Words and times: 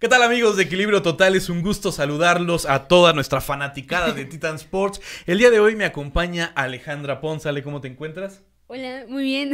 ¿Qué 0.00 0.08
tal 0.08 0.22
amigos 0.22 0.56
de 0.56 0.62
Equilibrio 0.62 1.02
Total? 1.02 1.36
Es 1.36 1.50
un 1.50 1.60
gusto 1.60 1.92
saludarlos 1.92 2.64
a 2.64 2.88
toda 2.88 3.12
nuestra 3.12 3.42
fanaticada 3.42 4.14
de 4.14 4.24
Titan 4.30 4.56
Sports. 4.56 4.98
El 5.26 5.36
día 5.36 5.50
de 5.50 5.60
hoy 5.60 5.76
me 5.76 5.84
acompaña 5.84 6.46
Alejandra 6.54 7.20
Ponzale. 7.20 7.62
¿Cómo 7.62 7.82
te 7.82 7.88
encuentras? 7.88 8.42
Hola, 8.68 9.04
muy 9.06 9.24
bien. 9.24 9.52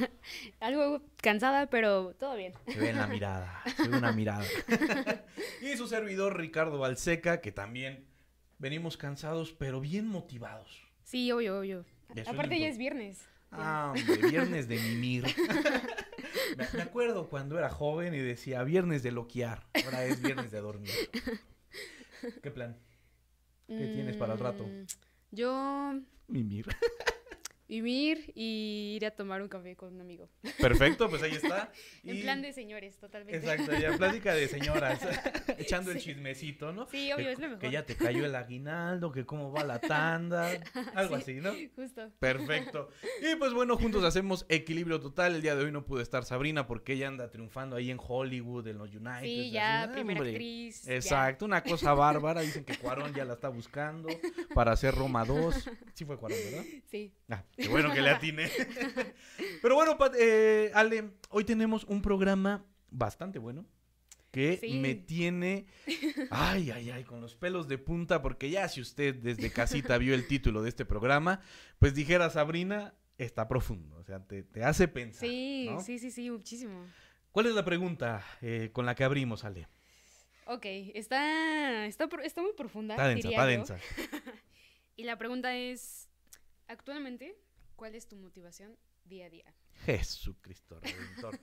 Algo 0.60 1.02
cansada, 1.18 1.66
pero 1.66 2.14
todo 2.18 2.36
bien. 2.36 2.54
Se 2.68 2.80
ve 2.80 2.88
en 2.88 2.96
la 2.96 3.06
mirada, 3.06 3.62
se 3.76 3.86
ve 3.86 3.98
una 3.98 4.12
mirada. 4.12 4.46
y 5.60 5.76
su 5.76 5.86
servidor 5.86 6.38
Ricardo 6.38 6.78
Balseca, 6.78 7.42
que 7.42 7.52
también 7.52 8.06
venimos 8.56 8.96
cansados, 8.96 9.52
pero 9.52 9.78
bien 9.82 10.08
motivados. 10.08 10.86
Sí, 11.04 11.30
obvio, 11.32 11.58
obvio. 11.58 11.84
Aparte 12.26 12.58
ya 12.58 12.68
es 12.68 12.78
viernes. 12.78 13.28
Ah, 13.52 13.92
hombre, 13.94 14.30
viernes 14.30 14.66
de 14.66 14.76
mimir. 14.76 15.24
me, 16.56 16.82
acuerdo 16.82 17.28
cuando 17.28 17.58
era 17.58 17.68
joven 17.68 18.14
y 18.14 18.18
decía 18.18 18.64
viernes 18.64 19.02
de 19.02 19.12
loquear. 19.12 19.66
Ahora 19.84 20.04
es 20.04 20.22
viernes 20.22 20.50
de 20.50 20.60
dormir. 20.60 20.90
¿Qué 22.42 22.50
plan? 22.50 22.78
¿Qué 23.68 23.86
tienes 23.94 24.16
para 24.16 24.34
el 24.34 24.38
rato? 24.38 24.64
Mm, 24.64 24.84
yo. 25.30 26.00
Mimir 26.28 26.66
vivir 27.72 28.32
y 28.34 28.96
ir 28.96 29.06
a 29.06 29.12
tomar 29.12 29.40
un 29.40 29.48
café 29.48 29.76
con 29.76 29.94
un 29.94 30.00
amigo. 30.02 30.28
Perfecto, 30.60 31.08
pues 31.08 31.22
ahí 31.22 31.32
está. 31.32 31.72
En 32.04 32.20
plan 32.20 32.42
de 32.42 32.52
señores, 32.52 32.98
totalmente. 32.98 33.38
Exacto, 33.38 33.72
ya 33.78 33.96
plática 33.96 34.34
de 34.34 34.48
señoras, 34.48 35.00
echando 35.58 35.92
el 35.92 35.98
chismecito, 35.98 36.72
¿no? 36.72 36.86
Sí, 36.90 37.12
obvio, 37.12 37.30
es 37.30 37.38
lo 37.38 37.46
mejor. 37.46 37.60
Que 37.60 37.70
ya 37.70 37.86
te 37.86 37.94
cayó 37.94 38.26
el 38.26 38.34
aguinaldo, 38.34 39.12
que 39.12 39.24
cómo 39.24 39.52
va 39.52 39.64
la 39.64 39.78
tanda, 39.78 40.50
algo 40.94 41.14
así, 41.14 41.34
¿no? 41.34 41.52
Justo. 41.76 42.10
Perfecto. 42.18 42.90
Y 43.22 43.36
pues 43.36 43.54
bueno, 43.54 43.76
juntos 43.76 44.04
hacemos 44.04 44.44
equilibrio 44.48 45.00
total. 45.00 45.36
El 45.36 45.42
día 45.42 45.54
de 45.54 45.64
hoy 45.64 45.72
no 45.72 45.84
pudo 45.86 46.00
estar 46.00 46.24
Sabrina 46.24 46.66
porque 46.66 46.94
ella 46.94 47.08
anda 47.08 47.30
triunfando 47.30 47.76
ahí 47.76 47.90
en 47.90 47.98
Hollywood, 48.00 48.66
en 48.66 48.78
los 48.78 48.90
United. 48.90 49.22
Sí, 49.22 49.50
ya, 49.50 49.88
primera 49.92 50.20
actriz. 50.20 50.86
Exacto, 50.88 51.44
una 51.44 51.62
cosa 51.62 51.94
bárbara. 51.94 52.42
Dicen 52.42 52.64
que 52.64 52.76
Cuarón 52.76 53.14
ya 53.14 53.24
la 53.24 53.34
está 53.34 53.48
buscando 53.48 54.08
para 54.54 54.72
hacer 54.72 54.94
Roma 54.94 55.24
2. 55.24 55.70
Sí 55.94 56.04
fue 56.04 56.18
Cuarón, 56.18 56.38
¿verdad? 56.44 56.64
Sí. 56.90 57.14
Ah, 57.30 57.44
Qué 57.62 57.68
bueno 57.68 57.92
que 57.92 58.02
le 58.02 58.10
atine. 58.16 58.50
Pero 59.62 59.74
bueno, 59.74 59.96
eh, 60.18 60.70
Ale, 60.74 61.10
hoy 61.30 61.44
tenemos 61.44 61.84
un 61.84 62.02
programa 62.02 62.64
bastante 62.90 63.38
bueno 63.38 63.64
que 64.32 64.58
me 64.80 64.94
tiene, 64.94 65.66
ay, 66.30 66.70
ay, 66.70 66.90
ay, 66.90 67.04
con 67.04 67.20
los 67.20 67.36
pelos 67.36 67.68
de 67.68 67.76
punta, 67.76 68.22
porque 68.22 68.48
ya 68.48 68.66
si 68.66 68.80
usted 68.80 69.14
desde 69.14 69.52
casita 69.52 69.98
vio 69.98 70.14
el 70.14 70.26
título 70.26 70.62
de 70.62 70.70
este 70.70 70.86
programa, 70.86 71.42
pues 71.78 71.94
dijera 71.94 72.30
Sabrina, 72.30 72.94
está 73.18 73.46
profundo, 73.46 73.98
o 73.98 74.04
sea, 74.04 74.26
te, 74.26 74.46
hace 74.64 74.88
pensar. 74.88 75.28
Sí, 75.28 75.68
sí, 75.84 75.98
sí, 75.98 76.10
sí, 76.10 76.30
muchísimo. 76.30 76.86
¿Cuál 77.30 77.46
es 77.46 77.54
la 77.54 77.64
pregunta 77.64 78.24
eh, 78.40 78.70
con 78.72 78.86
la 78.86 78.94
que 78.94 79.04
abrimos, 79.04 79.44
Ale? 79.44 79.68
Ok, 80.46 80.64
está, 80.64 81.86
está, 81.86 82.06
muy 82.06 82.52
profunda. 82.56 82.94
Está 82.94 83.08
densa, 83.08 83.28
está 83.28 83.46
densa. 83.46 83.78
y 84.96 85.04
la 85.04 85.16
pregunta 85.18 85.54
es, 85.54 86.08
actualmente, 86.68 87.36
¿Cuál 87.76 87.94
es 87.94 88.06
tu 88.06 88.16
motivación 88.16 88.76
día 89.04 89.26
a 89.26 89.30
día? 89.30 89.54
Jesucristo 89.84 90.78
Redentor. 90.80 91.38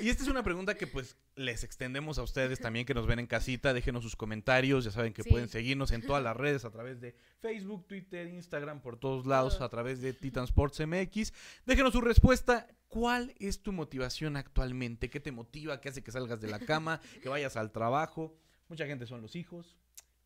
y 0.00 0.08
esta 0.08 0.22
es 0.22 0.28
una 0.28 0.42
pregunta 0.42 0.74
que 0.74 0.86
pues 0.86 1.16
les 1.36 1.62
extendemos 1.62 2.18
a 2.18 2.22
ustedes 2.22 2.58
también 2.58 2.84
que 2.84 2.94
nos 2.94 3.06
ven 3.06 3.18
en 3.18 3.26
casita. 3.26 3.72
Déjenos 3.72 4.02
sus 4.02 4.16
comentarios. 4.16 4.84
Ya 4.84 4.90
saben 4.90 5.12
que 5.12 5.22
pueden 5.22 5.48
seguirnos 5.48 5.92
en 5.92 6.02
todas 6.02 6.22
las 6.22 6.36
redes 6.36 6.64
a 6.64 6.70
través 6.70 7.00
de 7.00 7.14
Facebook, 7.40 7.86
Twitter, 7.86 8.26
Instagram, 8.26 8.80
por 8.80 8.98
todos 8.98 9.26
lados, 9.26 9.60
a 9.60 9.68
través 9.68 10.00
de 10.00 10.12
Titan 10.12 10.44
Sports 10.44 10.80
MX. 10.84 11.32
Déjenos 11.64 11.92
su 11.92 12.00
respuesta. 12.00 12.66
¿Cuál 12.88 13.34
es 13.38 13.62
tu 13.62 13.72
motivación 13.72 14.36
actualmente? 14.36 15.10
¿Qué 15.10 15.20
te 15.20 15.32
motiva? 15.32 15.80
¿Qué 15.80 15.88
hace 15.88 16.02
que 16.02 16.10
salgas 16.10 16.40
de 16.40 16.48
la 16.48 16.58
cama? 16.58 17.00
¿Que 17.22 17.28
vayas 17.28 17.56
al 17.56 17.72
trabajo? 17.72 18.36
Mucha 18.68 18.86
gente 18.86 19.06
son 19.06 19.22
los 19.22 19.36
hijos. 19.36 19.76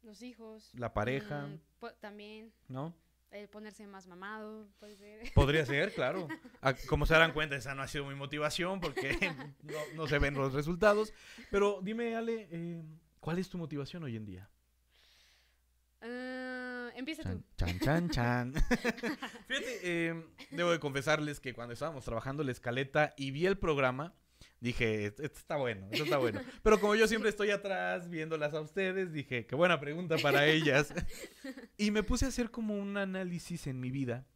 Los 0.02 0.22
hijos. 0.22 0.70
La 0.74 0.94
pareja. 0.94 1.46
Mm, 1.46 1.86
también. 2.00 2.52
¿No? 2.68 2.94
El 3.30 3.48
ponerse 3.48 3.86
más 3.86 4.08
mamado, 4.08 4.68
puede 4.80 4.96
ser. 4.96 5.32
Podría 5.34 5.64
ser, 5.64 5.94
claro. 5.94 6.26
Como 6.88 7.06
se 7.06 7.14
darán 7.14 7.32
cuenta, 7.32 7.54
esa 7.54 7.74
no 7.76 7.82
ha 7.82 7.88
sido 7.88 8.06
mi 8.06 8.16
motivación 8.16 8.80
porque 8.80 9.16
no, 9.94 10.08
se 10.08 10.18
ven 10.18 10.34
los 10.34 10.52
resultados. 10.52 11.12
Pero 11.50 11.78
dime, 11.80 12.16
Ale, 12.16 12.48
eh, 12.50 12.82
¿cuál 13.20 13.38
es 13.38 13.48
tu 13.48 13.56
motivación 13.56 14.02
hoy 14.02 14.16
en 14.16 14.24
día? 14.24 14.50
Uh, 16.02 16.90
empieza 16.96 17.22
tú. 17.22 17.42
Chan, 17.56 17.78
chan, 17.78 18.10
chan. 18.10 18.54
Fíjate, 19.46 19.80
eh, 19.82 20.26
debo 20.50 20.72
de 20.72 20.80
confesarles 20.80 21.38
que 21.38 21.52
cuando 21.52 21.74
estábamos 21.74 22.04
trabajando 22.04 22.42
la 22.42 22.52
escaleta 22.52 23.14
y 23.16 23.30
vi 23.30 23.46
el 23.46 23.58
programa, 23.58 24.14
Dije, 24.60 25.06
esto 25.06 25.22
está 25.22 25.56
bueno, 25.56 25.88
esto 25.90 26.04
está 26.04 26.18
bueno. 26.18 26.40
Pero 26.62 26.78
como 26.78 26.94
yo 26.94 27.08
siempre 27.08 27.30
estoy 27.30 27.50
atrás 27.50 28.10
viéndolas 28.10 28.52
a 28.52 28.60
ustedes, 28.60 29.10
dije, 29.10 29.46
qué 29.46 29.54
buena 29.54 29.80
pregunta 29.80 30.16
para 30.18 30.46
ellas. 30.46 30.92
Y 31.78 31.90
me 31.90 32.02
puse 32.02 32.26
a 32.26 32.28
hacer 32.28 32.50
como 32.50 32.74
un 32.74 32.98
análisis 32.98 33.66
en 33.66 33.80
mi 33.80 33.90
vida. 33.90 34.26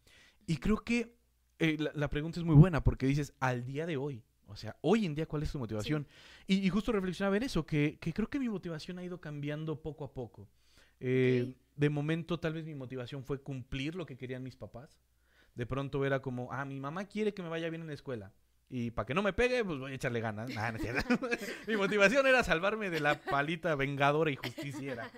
Y 0.46 0.56
creo 0.56 0.78
que 0.78 1.18
eh, 1.58 1.76
la, 1.94 2.08
pregunta 2.08 2.40
es 2.40 2.46
muy 2.46 2.54
buena 2.54 2.82
porque 2.82 3.04
dices, 3.06 3.34
al 3.38 3.66
día 3.66 3.84
de 3.84 3.98
hoy, 3.98 4.24
o 4.46 4.56
sea, 4.56 4.76
hoy 4.80 5.04
en 5.04 5.14
día, 5.14 5.26
¿cuál 5.26 5.42
es 5.42 5.52
tu 5.52 5.58
motivación? 5.58 6.06
Y, 6.46 6.66
justo 6.70 6.90
reflexionaba 6.90 7.36
en 7.36 7.42
eso, 7.42 7.66
que, 7.66 7.98
creo 8.00 8.28
que 8.28 8.38
mi 8.38 8.48
motivación 8.48 8.98
ha 8.98 9.04
ido 9.04 9.20
cambiando 9.20 9.82
poco 9.82 10.04
a 10.04 10.14
poco. 10.14 10.48
Eh, 11.00 11.54
de 11.76 11.90
momento, 11.90 12.40
tal 12.40 12.54
vez 12.54 12.64
mi 12.64 12.74
motivación 12.74 13.24
fue 13.24 13.42
cumplir 13.42 13.94
lo 13.94 14.06
que 14.06 14.16
querían 14.16 14.42
mis 14.42 14.56
papás. 14.56 14.98
De 15.54 15.66
pronto 15.66 16.04
era 16.06 16.20
como, 16.22 16.50
ah, 16.50 16.64
mi 16.64 16.80
mamá 16.80 17.04
quiere 17.04 17.34
que 17.34 17.42
me 17.42 17.50
vaya 17.50 17.68
bien 17.68 17.82
en 17.82 17.88
la 17.88 17.94
escuela. 17.94 18.32
Y 18.70 18.90
para 18.90 19.06
que 19.06 19.14
no 19.14 19.22
me 19.22 19.32
pegue, 19.32 19.64
pues 19.64 19.78
voy 19.78 19.92
a 19.92 19.94
echarle 19.94 20.20
ganas. 20.20 20.50
Mi 21.68 21.76
motivación 21.76 22.26
era 22.26 22.42
salvarme 22.42 22.90
de 22.90 23.00
la 23.00 23.20
palita 23.20 23.74
vengadora 23.74 24.30
y 24.30 24.36
justiciera. 24.36 25.10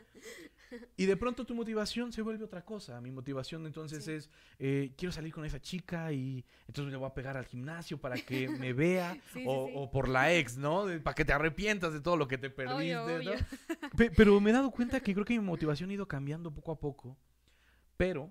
Y 0.97 1.07
de 1.07 1.17
pronto 1.17 1.45
tu 1.45 1.55
motivación 1.55 2.13
se 2.13 2.23
vuelve 2.23 2.45
otra 2.45 2.65
cosa. 2.65 3.01
Mi 3.01 3.11
motivación 3.11 3.65
entonces 3.67 4.09
es, 4.09 4.31
eh, 4.59 4.93
quiero 4.97 5.13
salir 5.13 5.33
con 5.33 5.45
esa 5.45 5.61
chica 5.61 6.13
y 6.13 6.45
entonces 6.67 6.91
le 6.91 6.99
voy 6.99 7.07
a 7.07 7.15
pegar 7.15 7.37
al 7.37 7.47
gimnasio 7.47 7.99
para 7.99 8.17
que 8.17 8.49
me 8.49 8.73
vea. 8.73 9.17
o, 9.47 9.91
por 9.91 10.09
la 10.09 10.33
ex, 10.35 10.57
¿no? 10.57 10.87
para 11.03 11.15
que 11.15 11.25
te 11.25 11.33
arrepientas 11.33 11.93
de 11.93 12.01
todo 12.01 12.17
lo 12.17 12.27
que 12.27 12.39
te 12.39 12.51
perdiste. 12.51 13.45
Pero 14.17 14.41
me 14.41 14.51
he 14.51 14.53
dado 14.53 14.71
cuenta 14.71 15.01
que 15.01 15.15
creo 15.15 15.25
que 15.25 15.39
mi 15.39 15.45
motivación 15.45 15.91
ha 15.91 15.95
ido 15.95 16.07
cambiando 16.07 16.51
poco 16.51 16.73
a 16.73 16.81
poco. 16.81 17.17
Pero 17.97 18.31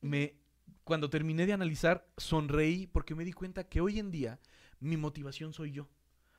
me, 0.00 0.34
cuando 0.86 1.10
terminé 1.10 1.46
de 1.46 1.52
analizar, 1.52 2.06
sonreí 2.16 2.86
porque 2.86 3.16
me 3.16 3.24
di 3.24 3.32
cuenta 3.32 3.68
que 3.68 3.80
hoy 3.80 3.98
en 3.98 4.12
día 4.12 4.38
mi 4.78 4.96
motivación 4.96 5.52
soy 5.52 5.72
yo. 5.72 5.88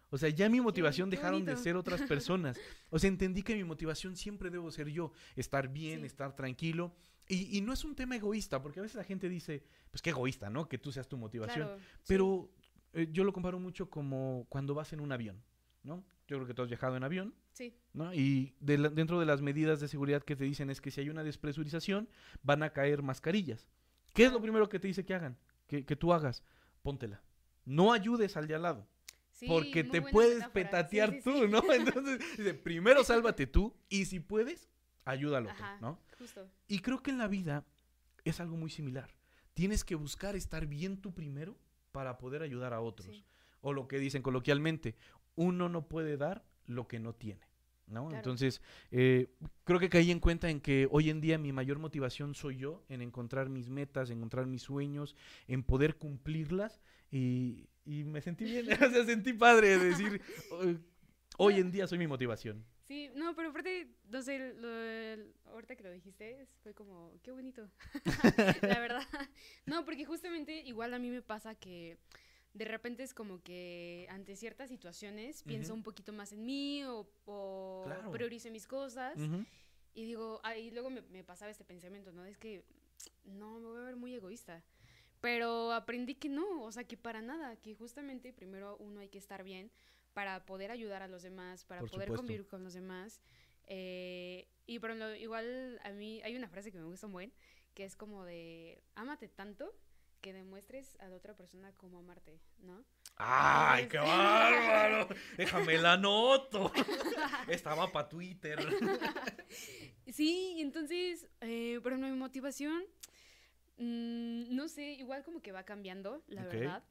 O 0.09 0.17
sea, 0.17 0.29
ya 0.29 0.47
mi 0.47 0.61
motivación 0.61 1.09
dejaron 1.09 1.43
de 1.43 1.57
ser 1.57 1.75
otras 1.75 2.01
personas. 2.03 2.57
O 2.89 2.97
sea, 2.97 3.09
entendí 3.09 3.43
que 3.43 3.53
mi 3.57 3.65
motivación 3.65 4.15
siempre 4.15 4.49
debo 4.49 4.71
ser 4.71 4.87
yo, 4.87 5.11
estar 5.35 5.67
bien, 5.67 6.05
estar 6.05 6.33
tranquilo. 6.33 6.95
Y, 7.27 7.59
no 7.59 7.73
es 7.73 7.83
un 7.83 7.93
tema 7.93 8.15
egoísta, 8.15 8.61
porque 8.61 8.79
a 8.79 8.83
veces 8.83 8.95
la 8.95 9.03
gente 9.03 9.27
dice, 9.27 9.65
pues 9.91 10.01
qué 10.01 10.11
egoísta, 10.11 10.49
¿no? 10.49 10.69
Que 10.69 10.77
tú 10.77 10.93
seas 10.93 11.09
tu 11.09 11.17
motivación. 11.17 11.69
Pero 12.07 12.49
eh, 12.93 13.09
yo 13.11 13.25
lo 13.25 13.33
comparo 13.33 13.59
mucho 13.59 13.89
como 13.89 14.45
cuando 14.47 14.73
vas 14.73 14.93
en 14.93 15.01
un 15.01 15.11
avión, 15.11 15.43
¿no? 15.83 16.05
Yo 16.25 16.37
creo 16.37 16.47
que 16.47 16.53
tú 16.53 16.61
has 16.61 16.69
viajado 16.69 16.95
en 16.95 17.03
avión. 17.03 17.35
Sí. 17.51 17.75
¿no? 17.91 18.13
Y 18.13 18.55
dentro 18.61 19.19
de 19.19 19.25
las 19.25 19.41
medidas 19.41 19.81
de 19.81 19.89
seguridad 19.89 20.23
que 20.23 20.37
te 20.37 20.45
dicen 20.45 20.69
es 20.69 20.79
que 20.79 20.89
si 20.89 21.01
hay 21.01 21.09
una 21.09 21.25
despresurización, 21.25 22.07
van 22.43 22.63
a 22.63 22.71
caer 22.71 23.03
mascarillas. 23.03 23.67
¿Qué 24.17 24.25
es 24.25 24.33
lo 24.33 24.41
primero 24.41 24.67
que 24.67 24.79
te 24.79 24.87
dice 24.87 25.05
que 25.05 25.13
hagan? 25.13 25.37
Que, 25.67 25.85
que 25.85 25.95
tú 25.95 26.11
hagas. 26.11 26.43
Póntela 26.81 27.21
no 27.67 27.91
ayudes 27.91 28.37
al 28.37 28.47
de 28.47 28.55
al 28.55 28.61
lado. 28.63 28.87
porque 29.45 29.83
te 29.83 30.01
puedes 30.01 30.47
petatear 30.49 31.19
tú, 31.23 31.47
¿no? 31.47 31.61
Entonces, 31.71 32.19
dice, 32.37 32.53
primero 32.55 33.03
sálvate 33.03 33.45
tú 33.45 33.75
y 33.89 34.05
si 34.05 34.19
puedes, 34.19 34.67
ayúdalo, 35.05 35.51
¿no? 35.81 35.99
Justo. 36.17 36.49
Y 36.67 36.79
creo 36.79 37.03
que 37.03 37.11
en 37.11 37.19
la 37.19 37.27
vida 37.27 37.65
es 38.23 38.39
algo 38.39 38.55
muy 38.55 38.71
similar. 38.71 39.13
Tienes 39.53 39.83
que 39.83 39.95
buscar 39.95 40.35
estar 40.35 40.65
bien 40.65 41.01
tú 41.01 41.13
primero 41.13 41.57
para 41.91 42.17
poder 42.17 42.41
ayudar 42.41 42.73
a 42.73 42.79
otros. 42.79 43.23
O 43.61 43.73
lo 43.73 43.87
que 43.87 43.99
dicen 43.99 44.21
coloquialmente, 44.21 44.95
uno 45.35 45.67
no 45.67 45.87
puede 45.87 46.15
dar 46.15 46.45
lo 46.65 46.87
que 46.87 46.99
no 46.99 47.13
tiene. 47.13 47.46
¿No? 47.87 48.11
Entonces, 48.11 48.61
eh, 48.91 49.27
creo 49.63 49.79
que 49.79 49.89
caí 49.89 50.11
en 50.11 50.19
cuenta 50.19 50.49
en 50.49 50.59
que 50.59 50.87
hoy 50.91 51.09
en 51.09 51.21
día 51.21 51.37
mi 51.37 51.51
mayor 51.51 51.79
motivación 51.79 52.35
soy 52.35 52.57
yo, 52.57 52.83
en 52.89 53.01
encontrar 53.01 53.49
mis 53.49 53.69
metas, 53.69 54.09
en 54.09 54.17
encontrar 54.17 54.45
mis 54.45 54.61
sueños, 54.61 55.15
en 55.47 55.63
poder 55.63 55.97
cumplirlas 55.97 56.81
y, 57.11 57.67
me 57.85 58.21
sentí 58.21 58.43
bien, 58.43 58.67
o 58.73 58.89
sea, 58.89 59.05
sentí 59.05 59.33
padre 59.33 59.77
de 59.77 59.85
decir, 59.85 60.21
hoy 61.37 61.55
en 61.55 61.71
día 61.71 61.87
soy 61.87 61.97
mi 61.97 62.07
motivación. 62.07 62.65
Sí, 62.87 63.11
no, 63.15 63.35
pero 63.35 63.49
aparte, 63.49 63.89
no 64.09 64.21
sé, 64.21 64.53
lo, 64.53 65.51
ahorita 65.51 65.75
que 65.75 65.83
lo 65.83 65.91
dijiste, 65.91 66.47
fue 66.63 66.73
como, 66.73 67.19
qué 67.21 67.31
bonito, 67.31 67.69
la 68.61 68.79
verdad. 68.79 69.03
No, 69.65 69.83
porque 69.83 70.05
justamente 70.05 70.61
igual 70.61 70.93
a 70.93 70.99
mí 70.99 71.09
me 71.09 71.21
pasa 71.21 71.53
que 71.53 71.97
de 72.57 72.65
repente 72.65 73.03
es 73.03 73.13
como 73.13 73.41
que 73.41 74.07
ante 74.09 74.35
ciertas 74.35 74.69
situaciones 74.69 75.43
pienso 75.43 75.73
un 75.73 75.83
poquito 75.83 76.11
más 76.11 76.31
en 76.31 76.45
mí 76.45 76.83
o, 76.85 77.07
o 77.25 77.85
priorizo 78.11 78.49
mis 78.51 78.67
cosas. 78.67 79.17
Y 79.93 80.05
digo, 80.05 80.39
ahí 80.43 80.69
luego 80.71 80.89
me, 80.89 81.01
me, 81.01 81.23
pasaba 81.23 81.49
este 81.49 81.63
pensamiento, 81.63 82.11
¿no? 82.11 82.25
Es 82.25 82.37
que 82.37 82.63
no, 83.23 83.59
me 83.59 83.67
voy 83.67 83.81
a 83.81 83.85
ver 83.85 83.95
muy 83.95 84.13
egoísta. 84.13 84.63
Pero 85.21 85.71
aprendí 85.71 86.15
que 86.15 86.29
no, 86.29 86.63
o 86.63 86.71
sea, 86.71 86.83
que 86.83 86.97
para 86.97 87.21
nada, 87.21 87.55
que 87.55 87.73
justamente 87.73 88.31
primero 88.33 88.77
uno 88.77 88.99
hay 88.99 89.09
que 89.09 89.17
estar 89.17 89.43
bien 89.43 89.71
para 90.13 90.45
poder 90.45 90.69
ayudar 90.69 91.01
a 91.01 91.07
los 91.07 91.23
demás, 91.23 91.65
para 91.65 91.81
Por 91.81 91.89
poder 91.89 92.07
supuesto. 92.07 92.21
convivir 92.21 92.47
con 92.47 92.63
los 92.63 92.73
demás. 92.73 93.21
Eh, 93.65 94.47
y 94.65 94.79
por 94.79 94.91
ejemplo, 94.91 95.15
igual 95.15 95.79
a 95.83 95.91
mí 95.91 96.21
hay 96.23 96.35
una 96.35 96.47
frase 96.47 96.71
que 96.71 96.77
me 96.77 96.85
gusta 96.85 97.07
un 97.07 97.13
buen, 97.13 97.33
que 97.73 97.83
es 97.83 97.95
como 97.95 98.23
de, 98.25 98.83
ámate 98.95 99.27
tanto 99.27 99.73
que 100.27 100.33
demuestres 100.33 100.97
a 100.99 101.07
la 101.07 101.15
otra 101.15 101.37
persona 101.37 101.71
cómo 101.77 101.99
amarte, 101.99 102.41
¿no? 102.59 102.83
¡Ay, 103.15 103.87
qué 103.87 103.97
bárbaro! 103.97 105.07
Déjame 105.37 105.77
la 105.77 105.93
anoto. 105.93 106.69
Estaba 107.47 107.89
para 107.91 108.09
Twitter. 108.09 108.59
Sí, 110.09 110.57
entonces, 110.59 111.27
eh, 111.41 111.79
ejemplo, 111.79 111.97
mi 111.97 112.17
motivación, 112.17 112.81
mm, 113.77 114.55
no 114.55 114.67
sé, 114.67 114.93
igual 114.93 115.23
como 115.23 115.41
que 115.41 115.51
va 115.51 115.63
cambiando, 115.63 116.23
la 116.27 116.43
verdad. 116.45 116.83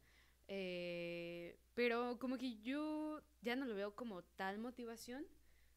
Eh, 0.48 1.58
pero 1.74 2.18
como 2.18 2.36
que 2.38 2.58
yo 2.60 3.22
ya 3.40 3.56
no 3.56 3.64
lo 3.64 3.74
veo 3.74 3.94
como 3.94 4.22
tal 4.22 4.58
motivación. 4.58 5.26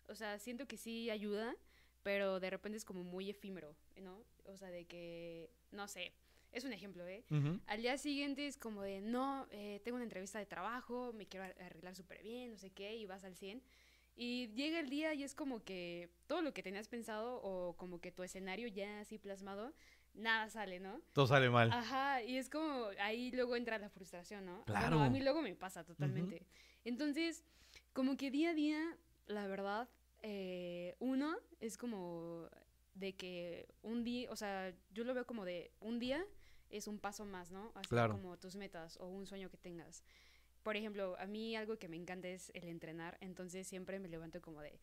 O 0.08 0.16
sea, 0.16 0.38
siento 0.38 0.68
que 0.68 0.78
sí 0.78 1.10
ayuda, 1.10 1.56
pero 2.04 2.40
de 2.40 2.50
repente 2.50 2.78
es 2.78 2.86
como 2.86 3.04
muy 3.04 3.30
efímero, 3.30 3.76
¿no? 3.98 4.24
O 4.46 4.58
sea, 4.58 4.70
de 4.70 4.86
que, 4.86 5.50
no 5.72 5.88
sé, 5.88 6.14
es 6.52 6.64
un 6.64 6.74
ejemplo, 6.74 7.08
¿eh? 7.08 7.24
Ujú. 7.30 7.60
Al 7.68 7.82
día 7.82 7.98
siguiente 7.98 8.48
es 8.48 8.58
como 8.58 8.82
de, 8.82 9.02
no, 9.02 9.48
eh, 9.52 9.82
tengo 9.84 9.96
una 9.96 10.04
entrevista 10.06 10.40
de 10.40 10.46
trabajo, 10.46 11.14
me 11.14 11.28
quiero 11.28 11.46
ar- 11.46 11.56
arreglar 11.62 11.96
súper 11.96 12.22
bien, 12.24 12.52
no 12.52 12.58
sé 12.58 12.72
qué, 12.72 12.96
y 12.96 13.06
vas 13.06 13.24
al 13.24 13.36
100. 13.36 13.62
Y 14.16 14.48
llega 14.54 14.80
el 14.80 14.90
día 14.90 15.14
y 15.14 15.24
es 15.24 15.34
como 15.34 15.64
que 15.64 16.10
todo 16.28 16.42
lo 16.42 16.54
que 16.54 16.62
tenías 16.64 16.88
pensado 16.90 17.40
o 17.42 17.78
como 17.78 18.02
que 18.02 18.12
tu 18.12 18.24
escenario 18.24 18.68
ya 18.68 19.00
así 19.00 19.18
plasmado, 19.18 19.74
nada 20.14 20.50
sale, 20.50 20.80
¿no? 20.80 21.00
Todo 21.14 21.28
sale 21.28 21.50
mal. 21.50 21.72
Ajá, 21.72 22.22
y 22.24 22.36
es 22.38 22.50
como, 22.50 22.88
ahí 23.00 23.32
luego 23.32 23.56
entra 23.56 23.78
la 23.78 23.90
frustración, 23.90 24.46
¿no? 24.46 24.66
Claro. 24.66 24.88
Bueno, 24.98 25.04
a 25.04 25.10
mí 25.10 25.22
luego 25.22 25.42
me 25.42 25.56
pasa 25.56 25.86
totalmente. 25.86 26.46
Entonces, 26.84 27.46
como 27.94 28.18
que 28.18 28.30
día 28.32 28.50
a 28.50 28.54
día, 28.54 28.98
la 29.28 29.48
verdad, 29.48 29.88
eh, 30.22 30.96
uno 31.00 31.38
es 31.62 31.78
como 31.78 32.50
de 32.96 33.14
que 33.16 33.70
un 33.84 34.04
día, 34.04 34.30
o 34.32 34.36
sea, 34.36 34.74
yo 34.92 35.04
lo 35.06 35.14
veo 35.14 35.26
como 35.26 35.46
de 35.46 35.72
un 35.80 36.00
día 36.00 36.26
es 36.70 36.88
un 36.88 37.00
paso 37.00 37.26
más, 37.26 37.52
¿no? 37.52 37.72
Hacia 37.76 37.90
Claro. 37.90 38.14
como 38.14 38.38
tus 38.38 38.56
metas 38.56 38.98
o 38.98 39.08
un 39.08 39.26
sueño 39.26 39.50
que 39.50 39.58
tengas. 39.58 40.04
Por 40.64 40.76
ejemplo, 40.76 41.16
a 41.20 41.26
mí 41.26 41.56
algo 41.56 41.78
que 41.78 41.88
me 41.88 41.96
encanta 41.96 42.28
es 42.28 42.52
el 42.54 42.68
entrenar, 42.68 43.18
entonces 43.22 43.68
siempre 43.68 44.00
me 44.00 44.10
levanto 44.10 44.42
como 44.42 44.62
de, 44.62 44.80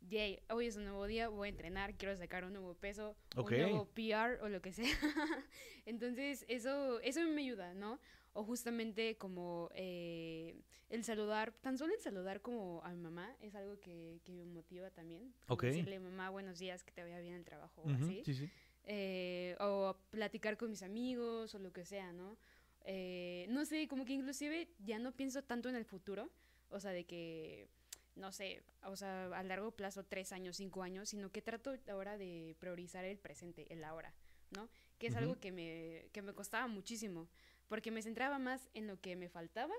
yay, 0.00 0.40
hoy 0.48 0.66
es 0.66 0.76
un 0.76 0.84
nuevo 0.84 1.06
día, 1.06 1.28
voy 1.28 1.48
a 1.48 1.50
entrenar, 1.50 1.94
quiero 1.96 2.16
sacar 2.16 2.44
un 2.44 2.52
nuevo 2.52 2.74
peso, 2.74 3.16
Ok. 3.36 3.50
un 3.52 3.58
nuevo 3.58 3.86
PR 3.86 4.40
o 4.40 4.48
lo 4.48 4.62
que 4.62 4.72
sea. 4.72 4.86
entonces, 5.86 6.44
eso, 6.48 7.00
eso 7.00 7.20
me 7.22 7.42
ayuda, 7.42 7.74
¿no? 7.74 7.98
O 8.32 8.44
justamente 8.44 9.16
como 9.16 9.70
eh, 9.74 10.62
el 10.88 11.02
saludar, 11.02 11.52
tan 11.52 11.76
solo 11.76 11.94
el 11.94 12.00
saludar 12.00 12.40
como 12.40 12.80
a 12.84 12.90
mi 12.90 13.00
mamá 13.00 13.34
es 13.40 13.54
algo 13.56 13.80
que, 13.80 14.20
que 14.24 14.32
me 14.32 14.44
motiva 14.44 14.90
también. 14.90 15.34
Como 15.46 15.56
Ok. 15.56 15.64
Decirle, 15.64 15.98
mamá, 15.98 16.30
buenos 16.30 16.58
días, 16.60 16.84
que 16.84 16.92
te 16.92 17.02
vaya 17.02 17.18
bien 17.18 17.34
el 17.34 17.44
trabajo, 17.44 17.82
o 17.82 17.90
Ujú, 17.90 18.04
así 18.04 18.22
Sí, 18.24 18.34
sí. 18.34 18.50
Eh, 18.88 19.54
o 19.60 19.94
platicar 20.10 20.56
con 20.56 20.70
mis 20.70 20.82
amigos 20.82 21.54
o 21.54 21.58
lo 21.58 21.72
que 21.72 21.84
sea, 21.84 22.10
¿no? 22.12 22.38
Eh, 22.84 23.44
no 23.50 23.66
sé, 23.66 23.86
como 23.86 24.06
que 24.06 24.14
inclusive 24.14 24.68
ya 24.78 24.98
no 24.98 25.12
pienso 25.12 25.42
tanto 25.44 25.68
en 25.68 25.76
el 25.76 25.84
futuro, 25.84 26.30
o 26.70 26.80
sea, 26.80 26.90
de 26.92 27.04
que, 27.04 27.68
no 28.16 28.32
sé, 28.32 28.62
o 28.82 28.96
sea, 28.96 29.26
a 29.26 29.42
largo 29.42 29.72
plazo, 29.72 30.04
tres 30.04 30.32
años, 30.32 30.56
cinco 30.56 30.82
años, 30.82 31.10
sino 31.10 31.30
que 31.30 31.42
trato 31.42 31.74
ahora 31.90 32.16
de 32.16 32.56
priorizar 32.60 33.04
el 33.04 33.18
presente, 33.18 33.66
el 33.70 33.84
ahora, 33.84 34.14
¿no? 34.52 34.70
Que 34.98 35.08
es 35.08 35.12
Ujú. 35.12 35.22
algo 35.22 35.38
que 35.38 35.52
me, 35.52 36.08
que 36.12 36.22
me 36.22 36.32
costaba 36.32 36.66
muchísimo, 36.66 37.28
porque 37.68 37.90
me 37.90 38.00
centraba 38.00 38.38
más 38.38 38.70
en 38.72 38.86
lo 38.86 38.98
que 38.98 39.16
me 39.16 39.28
faltaba 39.28 39.74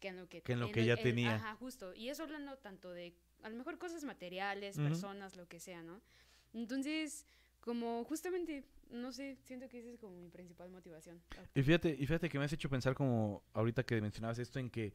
que 0.00 0.08
en 0.08 0.16
lo 0.16 0.28
que, 0.28 0.40
Que 0.40 0.52
en 0.54 0.60
lo 0.60 0.72
que 0.72 0.86
ya 0.86 0.96
tenía. 0.96 1.36
Ajá, 1.36 1.54
justo. 1.56 1.94
Y 1.94 2.08
eso 2.08 2.22
hablando 2.22 2.56
tanto 2.56 2.92
de, 2.92 3.14
a 3.42 3.50
lo 3.50 3.56
mejor 3.56 3.78
cosas 3.78 4.04
materiales, 4.04 4.76
Ujú. 4.76 4.86
personas, 4.86 5.36
lo 5.36 5.46
que 5.48 5.60
sea, 5.60 5.82
¿no? 5.82 6.00
Entonces, 6.54 7.26
como 7.64 8.04
justamente, 8.04 8.64
no 8.90 9.10
sé, 9.10 9.38
siento 9.44 9.68
que 9.68 9.78
esa 9.78 9.88
es 9.88 9.98
como 9.98 10.14
mi 10.20 10.28
principal 10.28 10.70
motivación. 10.70 11.20
Y 11.54 11.62
fíjate, 11.62 11.90
y 11.90 12.06
fíjate 12.06 12.28
que 12.28 12.38
me 12.38 12.44
has 12.44 12.52
hecho 12.52 12.68
pensar 12.68 12.94
como 12.94 13.42
ahorita 13.54 13.84
que 13.84 14.00
mencionabas 14.02 14.38
esto 14.38 14.58
en 14.58 14.68
que 14.68 14.92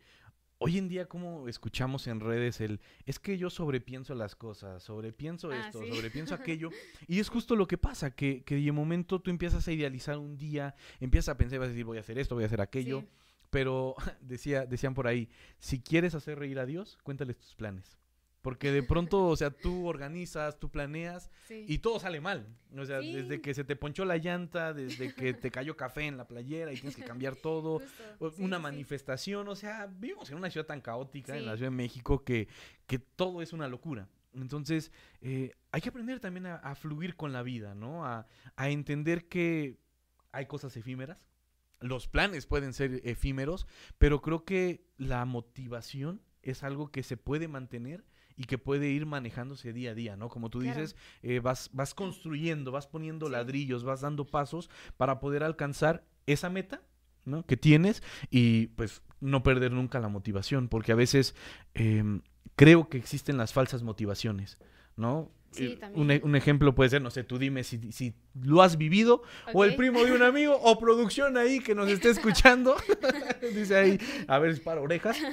hoy 0.60 0.78
en 0.78 0.88
día 0.88 1.08
como 1.08 1.48
escuchamos 1.48 2.06
en 2.08 2.20
redes 2.20 2.60
el 2.62 2.80
es 3.06 3.18
que 3.18 3.38
yo 3.38 3.50
sobrepienso 3.50 4.14
las 4.14 4.36
cosas, 4.36 4.84
sobrepienso 4.84 5.52
Ah, 5.52 5.60
esto, 5.68 5.82
sí. 5.84 5.90
sobrepienso 5.92 6.34
aquello 6.36 6.70
y 7.08 7.20
es 7.20 7.30
justo 7.30 7.56
lo 7.56 7.68
que 7.68 7.78
pasa, 7.78 8.12
que, 8.16 8.44
que 8.44 8.56
de 8.56 8.72
momento 8.72 9.20
tú 9.20 9.32
empiezas 9.32 9.68
a 9.68 9.72
idealizar 9.72 10.18
un 10.18 10.38
día, 10.38 10.76
empiezas 11.00 11.30
a 11.30 11.38
pensar, 11.38 11.60
vas 11.60 11.68
a 11.68 11.70
decir 11.72 11.86
voy 11.86 11.98
a 11.98 12.02
hacer 12.02 12.20
esto, 12.20 12.36
voy 12.36 12.44
a 12.44 12.48
hacer 12.48 12.62
aquello, 12.62 13.02
Sí. 13.02 13.08
pero 13.50 13.96
decía, 14.22 14.66
decían 14.66 14.94
por 14.94 15.08
ahí, 15.08 15.28
si 15.60 15.80
quieres 15.82 16.14
hacer 16.14 16.38
reír 16.38 16.60
a 16.60 16.66
Dios, 16.66 16.98
cuéntales 17.04 17.38
tus 17.38 17.56
planes. 17.56 17.98
Porque 18.42 18.72
de 18.72 18.84
pronto, 18.84 19.26
o 19.28 19.36
sea, 19.36 19.52
tú 19.52 19.86
organizas, 19.88 20.58
tú 20.60 20.70
planeas 20.70 21.30
Sí. 21.48 21.66
y 21.68 21.80
todo 21.80 22.00
sale 22.00 22.22
mal. 22.22 22.48
O 22.78 22.86
sea, 22.86 23.02
Sí. 23.02 23.12
desde 23.14 23.42
que 23.42 23.54
se 23.54 23.66
te 23.66 23.76
ponchó 23.76 24.06
la 24.06 24.16
llanta, 24.18 24.74
desde 24.74 25.14
que 25.14 25.34
te 25.34 25.52
cayó 25.52 25.76
café 25.76 26.04
en 26.08 26.16
la 26.16 26.26
playera 26.28 26.72
y 26.72 26.76
tienes 26.76 26.96
que 26.96 27.04
cambiar 27.04 27.36
todo, 27.44 27.80
sí, 27.82 28.42
una 28.42 28.58
manifestación, 28.60 29.48
o 29.50 29.56
sea, 29.56 29.88
vivimos 29.88 30.30
en 30.30 30.38
una 30.38 30.50
ciudad 30.50 30.66
tan 30.68 30.80
caótica, 30.80 31.36
en 31.38 31.46
la. 31.46 31.58
Ciudad 31.58 31.72
de 31.72 31.76
México, 31.76 32.24
que, 32.24 32.48
que 32.88 32.98
todo 33.00 33.42
es 33.42 33.52
una 33.52 33.68
locura. 33.68 34.08
Entonces, 34.34 34.92
eh, 35.22 35.52
hay 35.72 35.82
que 35.82 35.90
aprender 35.90 36.20
también 36.22 36.46
a, 36.46 36.56
a 36.58 36.76
fluir 36.76 37.16
con 37.18 37.34
la 37.34 37.44
vida, 37.44 37.76
¿no? 37.76 38.06
A, 38.06 38.26
a 38.56 38.70
entender 38.70 39.28
que 39.28 39.80
hay 40.32 40.46
cosas 40.46 40.78
efímeras, 40.78 41.28
los 41.82 42.08
planes 42.08 42.46
pueden 42.46 42.72
ser 42.74 43.02
efímeros, 43.04 43.66
pero 43.98 44.22
creo 44.22 44.46
que 44.46 44.86
la 44.98 45.26
motivación 45.26 46.22
es 46.42 46.64
algo 46.64 46.92
que 46.92 47.04
se 47.04 47.18
puede 47.18 47.48
mantener 47.48 48.06
y 48.40 48.46
que 48.46 48.58
puede 48.58 48.88
ir 48.90 49.06
manejándose 49.06 49.74
día 49.74 49.92
a 49.92 49.94
día, 49.94 50.16
¿no? 50.16 50.30
Como 50.30 50.50
tú 50.50 50.60
Claro. 50.62 50.80
dices, 50.80 50.96
eh, 51.24 51.42
vas, 51.42 51.70
vas 51.74 51.94
construyendo, 51.94 52.72
vas 52.72 52.88
poniendo 52.88 53.26
Sí. 53.28 53.34
ladrillos, 53.34 53.84
vas 53.84 54.00
dando 54.00 54.26
pasos 54.26 54.70
para 54.96 55.20
poder 55.20 55.44
alcanzar 55.44 56.06
esa 56.26 56.50
meta, 56.50 56.82
¿no? 57.26 57.46
Que 57.46 57.58
tienes 57.58 58.02
y 58.30 58.68
pues 58.68 59.02
no 59.20 59.44
perder 59.44 59.74
nunca 59.74 60.00
la 60.00 60.08
motivación, 60.08 60.70
porque 60.70 60.94
a 60.94 60.96
veces 60.96 61.36
em, 61.74 62.22
creo 62.56 62.88
que 62.88 62.98
existen 62.98 63.36
las 63.38 63.52
falsas 63.52 63.84
motivaciones, 63.84 64.58
¿no? 64.96 65.30
Sí, 65.52 65.64
Eh, 65.66 65.74
un, 65.74 65.80
también. 65.80 66.12
e- 66.12 66.22
un 66.24 66.36
ejemplo 66.38 66.76
puede 66.76 66.92
ser, 66.92 67.02
no 67.02 67.10
sé, 67.10 67.24
tú 67.26 67.38
dime 67.40 67.64
si, 67.66 67.92
si 67.92 68.14
lo 68.42 68.62
has 68.62 68.78
vivido 68.78 69.24
o 69.52 69.66
el 69.66 69.76
primo 69.76 70.06
de 70.06 70.14
un 70.14 70.22
amigo 70.22 70.56
o 70.62 70.78
producción 70.80 71.36
ahí 71.38 71.60
que 71.60 71.76
nos 71.76 71.90
esté 71.90 72.10
escuchando. 72.12 72.76
dice 73.54 73.76
ahí, 73.76 74.00
a 74.28 74.40
ver, 74.40 74.62
para 74.64 74.80
orejas. 74.80 75.18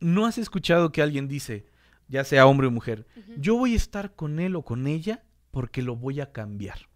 ¿No 0.00 0.26
has 0.26 0.38
escuchado 0.38 0.92
que 0.92 1.02
alguien 1.02 1.26
dice, 1.28 1.66
ya 2.08 2.24
sea 2.24 2.46
hombre 2.46 2.66
o 2.66 2.70
mujer, 2.70 3.06
yo 3.36 3.56
voy 3.56 3.74
a 3.74 3.76
estar 3.76 4.14
con 4.14 4.40
él 4.40 4.56
o 4.56 4.62
con 4.62 4.86
ella 4.86 5.22
porque 5.50 5.82
lo 5.82 5.96
voy 5.96 6.20
a 6.20 6.32
cambiar? 6.32 6.88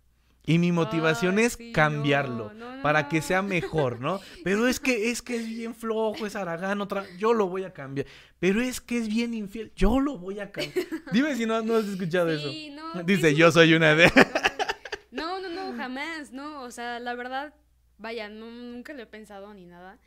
Y 0.44 0.58
mi 0.58 0.72
motivación 0.72 1.38
Ay, 1.38 1.44
es 1.44 1.52
sí, 1.52 1.70
cambiarlo 1.70 2.52
no, 2.54 2.76
no, 2.76 2.82
para 2.82 3.08
que 3.08 3.22
sea 3.22 3.42
mejor, 3.42 4.00
¿no? 4.00 4.20
Pero 4.44 4.66
es 4.66 4.80
que 4.80 5.10
es 5.12 5.22
que 5.22 5.37
es 5.37 5.46
bien 5.46 5.72
flojo, 5.72 6.26
es 6.26 6.34
aragán, 6.34 6.80
otra, 6.80 7.04
yo 7.16 7.32
lo 7.32 7.46
voy 7.46 7.62
a 7.62 7.72
cambiar. 7.72 8.06
Pero 8.40 8.60
es 8.60 8.80
que 8.80 8.98
es 8.98 9.06
bien 9.06 9.34
infiel, 9.34 9.72
yo 9.76 10.00
lo 10.00 10.18
voy 10.18 10.40
a 10.40 10.50
cambiar. 10.50 10.84
Dime 11.12 11.37
si 11.37 11.46
no, 11.46 11.62
no 11.62 11.76
has 11.76 11.84
escuchado 11.87 12.37
Sí, 12.37 12.70
eso. 12.70 12.82
no, 12.96 13.04
Dice, 13.04 13.30
sí, 13.30 13.37
yo 13.37 13.52
soy 13.52 13.75
una 13.75 13.94
de... 13.94 14.10
No, 15.12 15.40
no, 15.40 15.48
no, 15.50 15.76
jamás, 15.76 16.32
no. 16.32 16.62
O 16.62 16.70
sea, 16.70 16.98
la 16.98 17.14
verdad, 17.14 17.54
vaya, 17.98 18.28
no, 18.28 18.50
nunca 18.50 18.94
lo 18.94 19.02
he 19.02 19.06
pensado 19.06 19.52
ni 19.54 19.66
nada. 19.66 19.98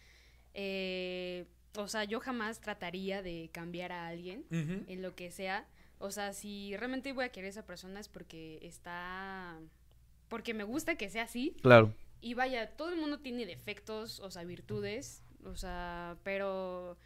Eh, 0.53 1.45
o 1.77 1.87
sea, 1.87 2.03
yo 2.03 2.19
jamás 2.19 2.59
trataría 2.59 3.21
de 3.21 3.49
cambiar 3.51 3.91
a 3.91 4.07
alguien 4.07 4.45
en 4.51 5.01
lo 5.01 5.15
que 5.15 5.31
sea. 5.31 5.65
O 5.97 6.11
sea, 6.11 6.33
si 6.33 6.75
realmente 6.77 7.13
voy 7.13 7.25
a 7.25 7.29
querer 7.29 7.47
a 7.47 7.49
esa 7.49 7.65
persona 7.65 7.99
es 7.99 8.07
porque 8.07 8.59
está... 8.61 9.57
Porque 10.27 10.53
me 10.53 10.63
gusta 10.63 10.95
que 10.95 11.09
sea 11.09 11.23
así. 11.23 11.55
Claro. 11.61 11.93
Y 12.21 12.33
vaya, 12.33 12.75
todo 12.75 12.89
el 12.89 12.99
mundo 12.99 13.19
tiene 13.19 13.45
defectos, 13.45 14.19
o 14.19 14.31
sea, 14.31 14.43
virtudes. 14.43 15.23
O 15.43 15.55
sea, 15.55 16.17
pero... 16.23 16.97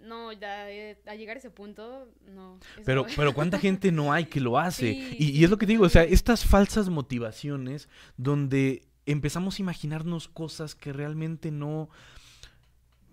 No, 0.00 0.32
ya 0.32 0.70
eh, 0.70 0.96
a 1.06 1.16
llegar 1.16 1.36
a 1.36 1.40
ese 1.40 1.50
punto, 1.50 2.08
no. 2.24 2.60
Pero, 2.84 3.04
pero 3.16 3.34
cuánta 3.34 3.58
gente 3.58 3.90
no 3.90 4.12
hay 4.12 4.26
que 4.26 4.38
lo 4.40 4.56
hace. 4.56 4.92
Sí, 4.92 5.16
y, 5.18 5.30
y 5.30 5.42
es 5.42 5.50
lo 5.50 5.58
que 5.58 5.66
digo, 5.66 5.84
o 5.84 5.88
sea, 5.88 6.04
estas 6.04 6.44
falsas 6.44 6.88
motivaciones 6.88 7.88
donde 8.16 8.86
empezamos 9.06 9.58
a 9.58 9.62
imaginarnos 9.62 10.28
cosas 10.28 10.76
que 10.76 10.92
realmente 10.92 11.50
no, 11.50 11.88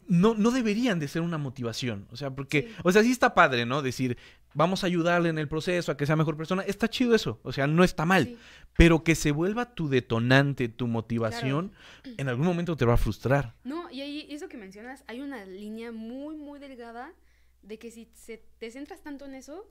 no, 0.08 0.34
no 0.36 0.52
deberían 0.52 1.00
de 1.00 1.08
ser 1.08 1.22
una 1.22 1.38
motivación. 1.38 2.08
O 2.12 2.18
sea, 2.18 2.32
porque, 2.32 2.64
Sí. 2.64 2.76
o 2.84 2.92
sea, 2.92 3.04
sí 3.04 3.12
está 3.12 3.34
padre, 3.34 3.66
¿no? 3.66 3.82
Decir, 3.82 4.18
vamos 4.54 4.84
a 4.84 4.88
ayudarle 4.88 5.30
en 5.30 5.38
el 5.38 5.48
proceso 5.48 5.92
a 5.92 5.98
que 5.98 6.06
sea 6.06 6.16
mejor 6.16 6.38
persona. 6.38 6.64
Está 6.64 6.90
chido 6.90 7.16
eso. 7.16 7.40
O 7.44 7.52
sea, 7.52 7.68
no 7.68 7.84
está 7.84 8.06
mal. 8.06 8.26
Sí. 8.26 8.38
Pero 8.78 9.04
que 9.04 9.16
se 9.16 9.32
vuelva 9.32 9.74
tu 9.74 9.90
detonante, 9.90 10.70
tu 10.70 10.88
motivación, 10.88 11.72
en 12.18 12.28
algún 12.30 12.46
momento 12.46 12.76
te 12.76 12.86
va 12.86 12.94
a 12.96 12.98
frustrar. 12.98 13.56
No, 13.64 13.90
y 13.90 14.02
ahí, 14.02 14.28
eso 14.30 14.48
que 14.50 14.58
mencionas, 14.58 15.04
hay 15.08 15.22
una 15.22 15.46
línea 15.46 15.92
muy, 15.92 16.36
muy 16.36 16.60
delgada 16.60 17.14
de 17.62 17.80
que 17.80 17.90
si 17.92 18.10
se, 18.14 18.44
te 18.60 18.70
centras 18.72 19.02
tanto 19.02 19.26
en 19.26 19.34
eso, 19.36 19.70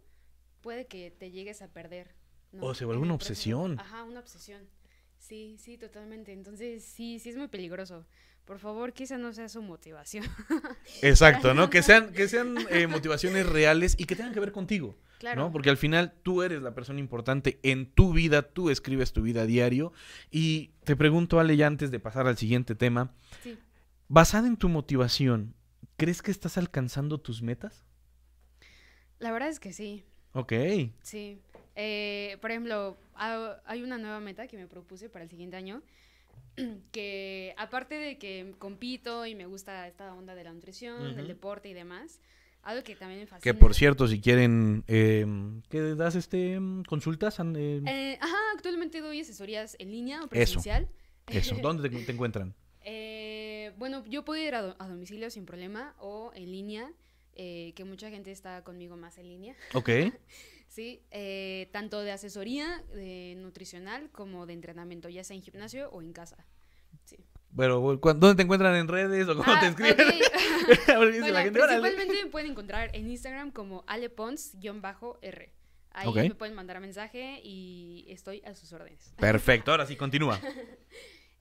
puede 0.62 0.86
que 0.86 1.10
te 1.10 1.30
llegues 1.30 1.62
a 1.62 1.68
perder. 1.68 2.14
¿no? 2.52 2.66
O 2.66 2.74
se 2.74 2.84
vuelve 2.84 3.02
una 3.02 3.14
obsesión. 3.14 3.78
Ajá, 3.78 4.04
una 4.04 4.20
obsesión. 4.20 4.62
Sí, 5.18 5.56
sí, 5.58 5.78
totalmente. 5.78 6.32
Entonces, 6.32 6.84
sí, 6.84 7.18
sí 7.18 7.30
es 7.30 7.36
muy 7.36 7.48
peligroso. 7.48 8.06
Por 8.44 8.58
favor, 8.58 8.92
esa 8.98 9.16
no 9.16 9.32
sea 9.32 9.48
su 9.48 9.62
motivación. 9.62 10.24
Exacto, 11.02 11.54
¿no? 11.54 11.70
Que 11.70 11.82
sean, 11.82 12.12
que 12.12 12.28
sean 12.28 12.56
eh, 12.70 12.86
motivaciones 12.86 13.46
reales 13.46 13.94
y 13.98 14.04
que 14.04 14.16
tengan 14.16 14.34
que 14.34 14.40
ver 14.40 14.52
contigo. 14.52 14.98
Claro. 15.18 15.42
¿no? 15.44 15.52
Porque 15.52 15.70
al 15.70 15.78
final 15.78 16.12
tú 16.22 16.42
eres 16.42 16.60
la 16.60 16.74
persona 16.74 16.98
importante 17.00 17.58
en 17.62 17.86
tu 17.90 18.12
vida, 18.12 18.42
tú 18.42 18.68
escribes 18.68 19.12
tu 19.14 19.22
vida 19.22 19.42
a 19.42 19.46
diario. 19.46 19.92
Y 20.30 20.72
te 20.84 20.96
pregunto, 20.96 21.40
Ale, 21.40 21.56
ya 21.56 21.66
antes 21.66 21.90
de 21.90 22.00
pasar 22.00 22.26
al 22.26 22.36
siguiente 22.36 22.74
tema, 22.74 23.14
Sí. 23.42 23.56
basada 24.08 24.46
en 24.46 24.58
tu 24.58 24.68
motivación, 24.68 25.54
¿crees 25.96 26.20
que 26.20 26.30
estás 26.30 26.58
alcanzando 26.58 27.18
tus 27.18 27.40
metas? 27.40 27.86
La 29.18 29.32
verdad 29.32 29.48
es 29.48 29.60
que 29.60 29.72
sí, 29.72 30.04
Ok. 30.34 30.52
sí. 31.02 31.40
Eh, 31.76 32.36
por 32.42 32.50
ejemplo, 32.50 32.96
ha- 33.14 33.56
hay 33.64 33.82
una 33.82 33.96
nueva 33.98 34.20
meta 34.20 34.46
que 34.46 34.56
me 34.58 34.66
propuse 34.66 35.08
para 35.08 35.24
el 35.24 35.30
siguiente 35.30 35.56
año, 35.56 35.82
que 36.92 37.54
aparte 37.56 37.94
de 37.96 38.18
que 38.18 38.54
compito 38.58 39.26
y 39.26 39.34
me 39.34 39.46
gusta 39.46 39.86
esta 39.88 40.12
onda 40.14 40.34
de 40.34 40.44
la 40.44 40.52
nutrición, 40.52 41.06
Ujú. 41.08 41.14
del 41.16 41.28
deporte 41.28 41.68
y 41.68 41.74
demás, 41.74 42.20
algo 42.62 42.82
que 42.84 42.96
también 42.96 43.20
me 43.20 43.26
fascina. 43.26 43.52
Que 43.52 43.58
por 43.58 43.74
cierto, 43.74 44.06
si 44.08 44.20
quieren, 44.20 44.84
eh, 44.88 45.26
¿qué 45.68 45.80
das 45.94 46.14
este 46.14 46.58
mm, 46.60 46.84
consultas? 46.84 47.38
Eh, 47.40 47.80
Eh, 47.86 48.18
ajá, 48.20 48.36
actualmente 48.54 49.00
doy 49.00 49.20
asesorías 49.20 49.76
en 49.78 49.90
línea 49.90 50.20
o 50.20 50.24
Eso. 50.24 50.28
presencial. 50.30 50.88
Eso, 51.28 51.56
¿dónde 51.62 51.88
te, 51.88 51.96
te 52.04 52.12
encuentran? 52.12 52.54
Eh, 52.82 53.72
bueno, 53.78 54.04
yo 54.06 54.24
puedo 54.24 54.42
ir 54.42 54.54
a, 54.54 54.62
do- 54.62 54.76
a 54.78 54.88
domicilio 54.88 55.30
sin 55.30 55.46
problema 55.46 55.94
o 55.98 56.32
en 56.34 56.50
línea, 56.50 56.92
eh, 57.34 57.72
que 57.74 57.84
mucha 57.84 58.10
gente 58.10 58.30
está 58.30 58.62
conmigo 58.62 58.96
más 58.96 59.18
en 59.18 59.28
línea. 59.28 59.56
Ok. 59.74 59.88
Sí, 60.68 61.02
eh, 61.12 61.68
tanto 61.72 62.00
de 62.00 62.10
asesoría 62.12 62.82
de 62.94 63.34
nutricional 63.38 64.10
como 64.10 64.46
de 64.46 64.54
entrenamiento, 64.54 65.08
ya 65.08 65.22
sea 65.22 65.36
en 65.36 65.42
gimnasio 65.42 65.88
o 65.90 66.02
en 66.02 66.12
casa. 66.12 66.44
Sí. 67.04 67.16
¿cu- 68.00 68.12
¿dónde 68.14 68.34
te 68.34 68.42
encuentran 68.42 68.74
en 68.74 68.88
redes 68.88 69.28
o 69.28 69.36
cómo 69.36 69.44
te 69.60 69.66
Ah, 69.66 69.68
escriben? 69.68 69.92
ok. 69.92 69.98
Porque 70.96 71.06
dice 71.06 71.20
Bueno, 71.20 71.34
la 71.34 71.42
gente, 71.42 71.62
"Órale". 71.62 71.80
principalmente 71.80 72.24
me 72.24 72.30
pueden 72.30 72.50
encontrar 72.50 72.90
en 72.94 73.08
Instagram 73.08 73.52
como 73.52 73.84
alepons-r. 73.86 75.52
Ahí 75.96 76.12
me 76.12 76.34
pueden 76.34 76.54
mandar 76.56 76.80
mensaje 76.80 77.40
y 77.44 78.04
estoy 78.08 78.42
a 78.44 78.54
sus 78.56 78.72
órdenes. 78.72 79.14
Perfecto, 79.16 79.70
ahora 79.70 79.86
sí, 79.86 79.94
continúa. 79.96 80.40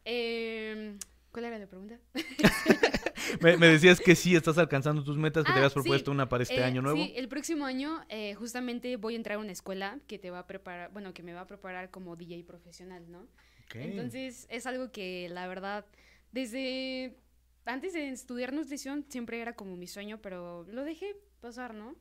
Em, 0.06 1.00
¿Cuál 1.34 1.46
era 1.46 1.58
la 1.60 1.68
pregunta? 1.68 2.00
Me, 3.42 3.58
me 3.58 3.68
decías 3.68 4.00
que 4.00 4.16
sí 4.16 4.36
estás 4.36 4.58
alcanzando 4.58 5.04
tus 5.04 5.18
metas, 5.18 5.44
que 5.44 5.52
te 5.54 5.54
Ah, 5.54 5.58
habías 5.60 5.72
sí. 5.72 5.74
propuesto 5.74 6.12
una 6.12 6.30
para 6.30 6.44
este 6.44 6.58
Eh, 6.58 6.64
año 6.64 6.82
nuevo. 6.82 6.98
Sí, 6.98 7.14
el 7.16 7.28
próximo 7.28 7.66
año 7.66 8.06
eh, 8.10 8.36
justamente 8.36 8.96
voy 8.98 9.14
a 9.14 9.18
entrar 9.18 9.38
a 9.38 9.40
una 9.40 9.52
escuela 9.52 10.00
que 10.08 10.20
te 10.20 10.30
va 10.30 10.40
a 10.40 10.48
preparar, 10.48 10.92
bueno, 10.92 11.14
que 11.14 11.24
me 11.24 11.34
va 11.34 11.42
a 11.42 11.48
preparar 11.48 11.90
como 11.90 12.16
DJ 12.16 12.44
profesional, 12.46 13.10
¿no? 13.12 13.28
Entonces 13.74 14.46
es 14.50 14.68
algo 14.68 14.92
que 14.92 15.30
la 15.30 15.48
verdad, 15.48 15.86
desde 16.32 17.18
antes 17.66 17.94
de 17.94 18.10
estudiar 18.10 18.54
nutrición 18.54 19.06
siempre 19.10 19.42
era 19.42 19.54
como 19.56 19.76
mi 19.76 19.88
sueño, 19.88 20.22
pero 20.22 20.66
lo 20.70 20.84
dejé 20.84 21.16
pasar, 21.42 21.74
¿no? 21.74 21.96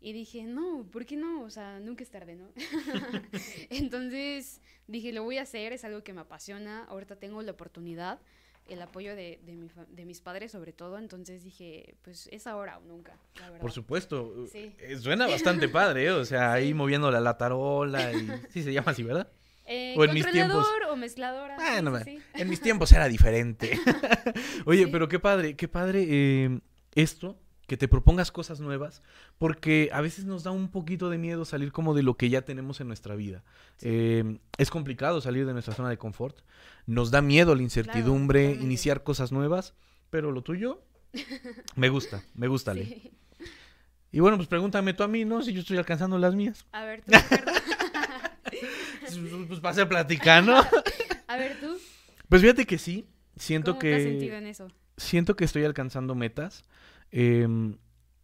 Y 0.00 0.12
dije, 0.12 0.44
no, 0.44 0.86
¿por 0.90 1.06
qué 1.06 1.16
no? 1.16 1.42
O 1.42 1.50
sea, 1.50 1.80
nunca 1.80 2.02
es 2.04 2.10
tarde, 2.10 2.36
¿no? 2.36 2.52
Entonces 3.70 4.60
dije, 4.86 5.12
lo 5.12 5.24
voy 5.24 5.38
a 5.38 5.42
hacer, 5.42 5.72
es 5.72 5.84
algo 5.84 6.02
que 6.04 6.12
me 6.12 6.20
apasiona, 6.22 6.84
ahorita 6.84 7.16
tengo 7.16 7.42
la 7.42 7.52
oportunidad, 7.52 8.20
el 8.68 8.80
apoyo 8.80 9.14
de, 9.16 9.40
de, 9.44 9.52
mi 9.56 9.68
de 9.88 10.04
mis 10.04 10.20
padres 10.20 10.52
sobre 10.52 10.72
todo, 10.72 10.98
entonces 10.98 11.42
dije, 11.44 11.94
pues 12.02 12.28
es 12.32 12.46
ahora 12.46 12.78
o 12.78 12.82
nunca, 12.82 13.16
la 13.40 13.46
verdad. 13.46 13.60
Por 13.60 13.72
supuesto. 13.72 14.46
Sí. 14.50 14.74
eh, 14.78 14.96
Suena 14.98 15.26
bastante 15.26 15.68
padre, 15.68 16.04
¿eh? 16.06 16.10
O 16.12 16.24
sea, 16.24 16.52
ahí 16.52 16.72
moviendo 16.74 17.10
la, 17.10 17.20
la 17.20 17.36
tarola 17.36 18.12
y... 18.12 18.28
Sí, 18.50 18.62
se 18.62 18.72
llama 18.72 18.92
así, 18.92 19.02
¿verdad? 19.02 19.28
Eh, 19.66 19.94
o 19.96 20.04
en 20.04 20.12
mis 20.14 20.28
tiempos. 20.30 20.66
o 20.90 20.96
mezcladora. 20.96 21.56
sí. 22.04 22.18
En 22.34 22.48
mis 22.48 22.60
tiempos 22.60 22.90
era 22.92 23.08
diferente. 23.08 23.78
Oye, 24.66 24.84
Sí. 24.84 24.90
pero 24.90 25.08
qué 25.08 25.18
padre, 25.18 25.54
qué 25.56 25.68
padre 25.68 26.04
eh, 26.08 26.60
esto, 26.94 27.38
que 27.72 27.78
te 27.78 27.88
propongas 27.88 28.30
cosas 28.30 28.60
nuevas, 28.60 29.00
porque 29.38 29.88
a 29.94 30.02
veces 30.02 30.26
nos 30.26 30.42
da 30.42 30.50
un 30.50 30.68
poquito 30.68 31.08
de 31.08 31.16
miedo 31.16 31.46
salir 31.46 31.72
como 31.72 31.94
de 31.94 32.02
lo 32.02 32.18
que 32.18 32.28
ya 32.28 32.42
tenemos 32.42 32.82
en 32.82 32.86
nuestra 32.86 33.14
vida. 33.14 33.44
Eh, 33.80 34.40
es 34.58 34.68
complicado 34.68 35.22
salir 35.22 35.46
de 35.46 35.54
nuestra 35.54 35.72
zona 35.72 35.88
de 35.88 35.96
confort, 35.96 36.36
nos 36.84 37.10
da 37.10 37.22
miedo 37.22 37.54
la 37.54 37.62
incertidumbre, 37.62 38.52
iniciar 38.52 39.04
cosas 39.04 39.32
nuevas, 39.32 39.72
pero 40.10 40.32
lo 40.32 40.42
tuyo 40.42 40.82
me 41.74 41.88
gusta, 41.88 42.22
me 42.34 42.46
gusta, 42.46 42.72
Ale. 42.72 42.84
Sí. 42.84 43.10
Y 44.10 44.20
bueno, 44.20 44.36
pues 44.36 44.50
pregúntame 44.50 44.92
tú 44.92 45.02
a 45.02 45.08
mí, 45.08 45.24
¿no? 45.24 45.40
Si 45.40 45.54
yo 45.54 45.60
estoy 45.60 45.78
alcanzando 45.78 46.18
las 46.18 46.34
mías. 46.34 46.66
A 46.72 46.84
ver, 46.84 47.00
tú, 47.00 47.12
Ricardo. 48.50 49.48
Pues 49.48 49.60
para 49.60 49.74
ser 49.74 49.88
platicando. 49.88 50.56
A 51.26 51.36
ver, 51.38 51.58
tú. 51.58 51.78
Pues 52.28 52.42
fíjate 52.42 52.66
que 52.66 52.76
sí, 52.76 53.06
siento 53.34 53.70
¿Cómo 53.70 53.80
que... 53.80 53.88
te 53.88 53.96
has 53.96 54.02
sentido 54.02 54.36
en 54.36 54.46
eso? 54.46 54.68
siento 54.96 55.36
que 55.36 55.44
estoy 55.44 55.64
alcanzando 55.64 56.14
metas. 56.14 56.64
Em, 57.12 57.76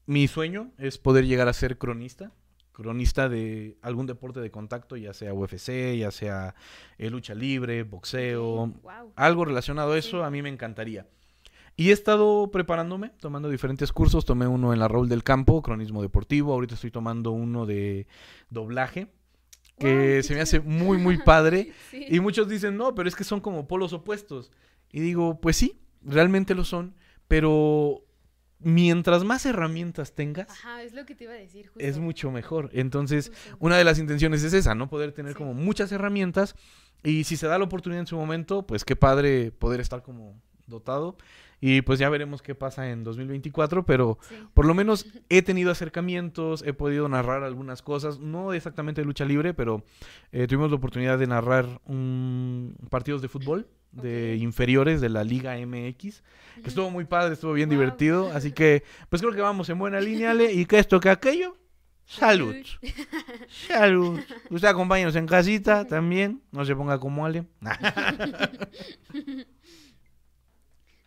mi 0.07 0.26
sueño 0.26 0.73
es 0.78 0.99
poder 0.99 1.26
llegar 1.26 1.47
a 1.49 1.52
ser 1.52 1.78
cronista, 1.78 2.33
cronista 2.73 3.28
de 3.28 3.76
algún 3.83 4.07
deporte 4.07 4.40
de 4.40 4.50
contacto, 4.50 4.97
ya 4.97 5.12
sea 5.12 5.35
UFC, 5.35 5.97
ya 5.99 6.11
sea 6.11 6.54
eh, 6.97 7.11
lucha 7.11 7.35
libre, 7.35 7.83
boxeo, 7.83 8.68
Wow. 8.83 9.12
algo 9.16 9.45
relacionado 9.45 9.92
a 9.92 9.99
eso, 9.99 10.18
Sí. 10.21 10.25
a 10.25 10.30
mí 10.30 10.42
me 10.42 10.49
encantaría. 10.49 11.07
Y 11.76 11.90
he 11.90 11.92
estado 11.92 12.50
preparándome, 12.50 13.11
tomando 13.21 13.49
diferentes 13.49 13.92
cursos. 13.92 14.25
Tomé 14.25 14.49
uno 14.49 14.73
en 14.73 14.80
la 14.80 14.88
Raúl 14.88 15.09
del 15.09 15.23
Campo, 15.23 15.62
cronismo 15.62 16.02
deportivo. 16.02 16.52
Ahorita 16.52 16.75
estoy 16.75 16.90
tomando 16.90 17.30
uno 17.30 17.66
de 17.66 18.09
doblaje, 18.50 19.07
que 19.78 20.25
se 20.25 20.35
me 20.35 20.40
hace 20.40 20.59
muy, 20.59 20.99
muy 20.99 21.18
padre. 21.18 21.73
Sí. 21.92 22.04
Y 22.09 22.18
muchos 22.18 22.49
dicen, 22.49 22.76
no, 22.76 22.97
pero 22.97 23.09
es 23.09 23.14
que 23.14 23.23
son 23.23 23.40
como 23.40 23.68
polos 23.68 23.92
opuestos. 23.92 24.50
Y 24.90 24.99
digo, 25.00 25.40
pues 25.40 25.57
sí, 25.57 25.78
realmente 26.02 26.57
lo 26.57 26.64
son, 26.64 26.97
pero 27.28 28.04
mientras 28.61 29.25
más 29.25 29.47
herramientas 29.47 30.12
tengas, 30.15 30.49
Ajá, 30.50 30.83
es 30.83 30.93
lo 30.95 31.05
que 31.07 31.15
te 31.15 31.25
iba 31.25 31.33
a 31.33 31.37
decir. 31.37 31.67
Justo, 31.69 31.81
es 31.81 31.99
mucho 31.99 32.31
mejor. 32.31 32.71
Entonces, 32.73 33.29
justo. 33.31 33.57
una 33.61 33.77
de 33.77 33.85
las 33.85 33.99
intenciones 33.99 34.43
es 34.43 34.53
esa, 34.53 34.75
¿no? 34.75 34.88
Poder 34.88 35.12
tener 35.12 35.33
Sí. 35.33 35.38
como 35.38 35.55
muchas 35.55 35.93
herramientas 35.93 36.55
y 37.03 37.25
si 37.25 37.37
se 37.37 37.47
da 37.47 37.59
la 37.59 37.65
oportunidad 37.65 38.00
en 38.00 38.07
su 38.07 38.17
momento, 38.17 38.67
pues 38.67 38.85
qué 38.85 38.97
padre 38.97 39.53
poder 39.53 39.81
estar 39.81 40.03
como 40.03 40.41
dotado. 40.67 41.17
Y 41.61 41.83
pues 41.83 41.99
ya 41.99 42.09
veremos 42.09 42.41
qué 42.41 42.55
pasa 42.55 42.88
en 42.91 43.03
2024, 43.03 43.85
pero 43.85 44.19
Sí. 44.29 44.37
por 44.55 44.65
lo 44.65 44.75
menos 44.75 45.07
he 45.29 45.43
tenido 45.43 45.73
acercamientos, 45.73 46.62
he 46.65 46.73
podido 46.73 47.09
narrar 47.09 47.43
algunas 47.43 47.83
cosas, 47.83 48.21
no 48.21 48.53
exactamente 48.53 49.00
de 49.00 49.05
lucha 49.07 49.25
libre, 49.25 49.55
pero 49.55 49.83
eh, 50.31 50.47
tuvimos 50.47 50.71
la 50.71 50.77
oportunidad 50.77 51.19
de 51.19 51.27
narrar 51.27 51.81
un 51.87 52.77
partidos 52.91 53.23
de 53.23 53.29
fútbol 53.29 53.67
de 53.92 54.37
inferiores 54.37 55.00
de 55.00 55.09
la 55.09 55.25
Liga 55.25 55.57
MX, 55.57 56.23
que 56.62 56.68
estuvo 56.68 56.90
muy 56.90 57.04
padre, 57.04 57.35
estuvo 57.35 57.52
bien 57.52 57.68
divertido, 57.68 58.30
así 58.33 58.52
que 58.52 58.85
pues 59.09 59.23
creo 59.23 59.35
que 59.35 59.40
vamos 59.40 59.68
en 59.68 59.78
buena 59.78 60.00
línea, 60.00 60.33
Ale, 60.33 60.52
y 60.52 60.66
que 60.66 60.78
esto, 60.78 61.00
que 61.00 61.09
aquello, 61.09 61.57
salud, 62.04 62.54
salud. 63.49 64.21
Usted 64.50 64.68
acompáñenos 64.68 65.16
en 65.16 65.26
casita 65.26 65.87
también, 65.87 66.42
no 66.52 66.64
se 66.64 66.75
ponga 66.76 66.99
como 66.99 67.25
Ale. 67.26 67.47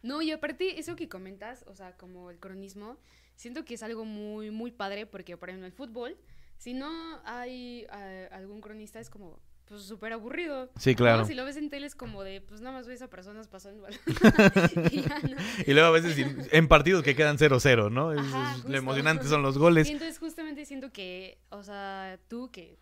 No, 0.03 0.21
y 0.21 0.31
aparte, 0.31 0.79
eso 0.79 0.95
que 0.95 1.07
comentas, 1.07 1.63
o 1.67 1.75
sea, 1.75 1.95
como 1.95 2.31
el 2.31 2.39
cronismo, 2.39 2.97
siento 3.35 3.65
que 3.65 3.75
es 3.75 3.83
algo 3.83 4.03
muy, 4.03 4.49
muy 4.49 4.71
padre 4.71 5.05
porque, 5.05 5.37
por 5.37 5.49
ejemplo, 5.49 5.67
el 5.67 5.73
fútbol, 5.73 6.17
si 6.57 6.73
no 6.73 7.19
hay 7.23 7.85
eh, 7.93 8.29
algún 8.31 8.61
cronista, 8.61 8.99
es 8.99 9.09
como, 9.09 9.39
pues, 9.67 9.83
súper 9.83 10.13
aburrido. 10.13 10.69
Sí, 10.77 10.91
¿no? 10.91 10.95
claro. 10.97 11.25
Si 11.25 11.33
lo 11.33 11.45
ves 11.45 11.57
en 11.57 11.69
tele 11.69 11.87
es 11.87 11.95
como 11.95 12.23
de, 12.23 12.41
pues, 12.41 12.61
nada 12.61 12.75
más 12.77 12.87
ves 12.87 13.01
a 13.01 13.07
personas 13.09 13.47
pasando. 13.47 13.87
Y 14.91 15.01
ya, 15.01 15.19
¿no? 15.19 15.37
Y 15.65 15.73
luego 15.73 15.87
a 15.87 15.91
veces 15.91 16.17
en 16.51 16.67
partidos 16.67 17.03
que 17.03 17.15
quedan 17.15 17.37
0-0, 17.37 17.91
¿no? 17.91 18.11
Ajá, 18.11 18.55
es- 18.57 18.65
lo 18.65 18.77
emocionante 18.77 19.25
son 19.27 19.41
los 19.41 19.57
goles. 19.57 19.87
Y 19.87 19.91
entonces 19.93 20.19
justamente 20.19 20.65
siento 20.65 20.91
que, 20.91 21.37
o 21.49 21.63
sea, 21.63 22.19
tú 22.27 22.51
que 22.51 22.77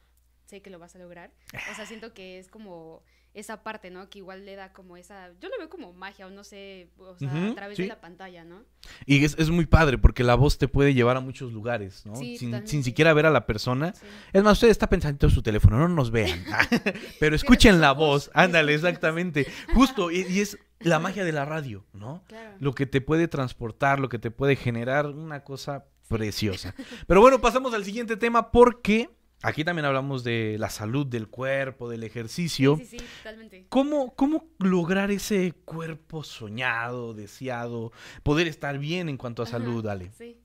sé 0.45 0.61
que 0.61 0.69
lo 0.71 0.79
vas 0.79 0.95
a 0.95 0.99
lograr, 0.99 1.31
o 1.71 1.75
sea, 1.75 1.85
siento 1.85 2.13
que 2.13 2.39
es 2.39 2.47
como 2.47 3.03
esa 3.33 3.63
parte, 3.63 3.91
¿no? 3.91 4.09
Que 4.09 4.19
igual 4.19 4.45
le 4.45 4.55
da 4.55 4.73
como 4.73 4.97
esa, 4.97 5.29
yo 5.39 5.49
lo 5.49 5.57
veo 5.57 5.69
como 5.69 5.93
magia 5.93 6.27
o 6.27 6.29
no 6.29 6.43
sé, 6.43 6.89
o 6.97 7.15
sea, 7.17 7.49
a 7.49 7.55
través 7.55 7.77
sí. 7.77 7.83
de 7.83 7.89
la 7.89 8.01
pantalla, 8.01 8.43
¿no? 8.43 8.63
Y 9.05 9.23
es, 9.23 9.35
es 9.37 9.49
muy 9.49 9.65
padre 9.65 9.97
porque 9.97 10.23
la 10.23 10.35
voz 10.35 10.57
te 10.57 10.67
puede 10.67 10.93
llevar 10.93 11.17
a 11.17 11.19
muchos 11.19 11.53
lugares, 11.53 12.05
¿no? 12.05 12.15
Sí, 12.15 12.37
sin, 12.37 12.67
sin 12.67 12.83
siquiera 12.83 13.13
ver 13.13 13.25
a 13.25 13.31
la 13.31 13.45
persona. 13.45 13.93
Sí. 13.93 14.05
Es 14.33 14.43
más, 14.43 14.53
usted 14.53 14.69
está 14.69 14.87
pensando 14.87 15.27
en 15.27 15.31
su 15.31 15.41
teléfono, 15.41 15.77
no 15.77 15.87
nos 15.87 16.11
vean. 16.11 16.43
Pero 17.19 17.35
escuchen 17.35 17.79
la 17.79 17.91
voz. 17.91 18.31
Ándale, 18.33 18.73
exactamente. 18.73 19.47
Justo, 19.73 20.11
y, 20.11 20.25
y 20.27 20.39
es 20.39 20.57
la 20.79 20.99
magia 20.99 21.23
de 21.23 21.31
la 21.31 21.45
radio, 21.45 21.85
¿no? 21.93 22.23
Claro. 22.27 22.55
Lo 22.59 22.73
que 22.73 22.85
te 22.85 23.01
puede 23.01 23.27
transportar, 23.27 23.99
lo 23.99 24.09
que 24.09 24.19
te 24.19 24.31
puede 24.31 24.55
generar 24.55 25.07
una 25.07 25.43
cosa 25.43 25.85
preciosa. 26.07 26.73
Pero 27.07 27.21
bueno, 27.21 27.39
pasamos 27.39 27.73
al 27.73 27.85
siguiente 27.85 28.17
tema 28.17 28.51
porque 28.51 29.09
aquí 29.41 29.63
también 29.63 29.85
hablamos 29.85 30.23
de 30.23 30.57
la 30.59 30.69
salud 30.69 31.05
del 31.05 31.27
cuerpo, 31.27 31.89
del 31.89 32.03
ejercicio. 32.03 32.75
Sí, 32.77 32.85
sí, 32.85 32.99
sí, 32.99 33.05
totalmente. 33.17 33.65
¿Cómo, 33.69 34.13
¿Cómo 34.15 34.47
lograr 34.59 35.11
ese 35.11 35.53
cuerpo 35.65 36.23
soñado, 36.23 37.13
deseado, 37.13 37.91
poder 38.23 38.47
estar 38.47 38.77
bien 38.77 39.09
en 39.09 39.17
cuanto 39.17 39.41
a 39.41 39.45
Ajá, 39.45 39.51
salud, 39.59 39.85
Ale? 39.87 40.11
Sí. 40.17 40.37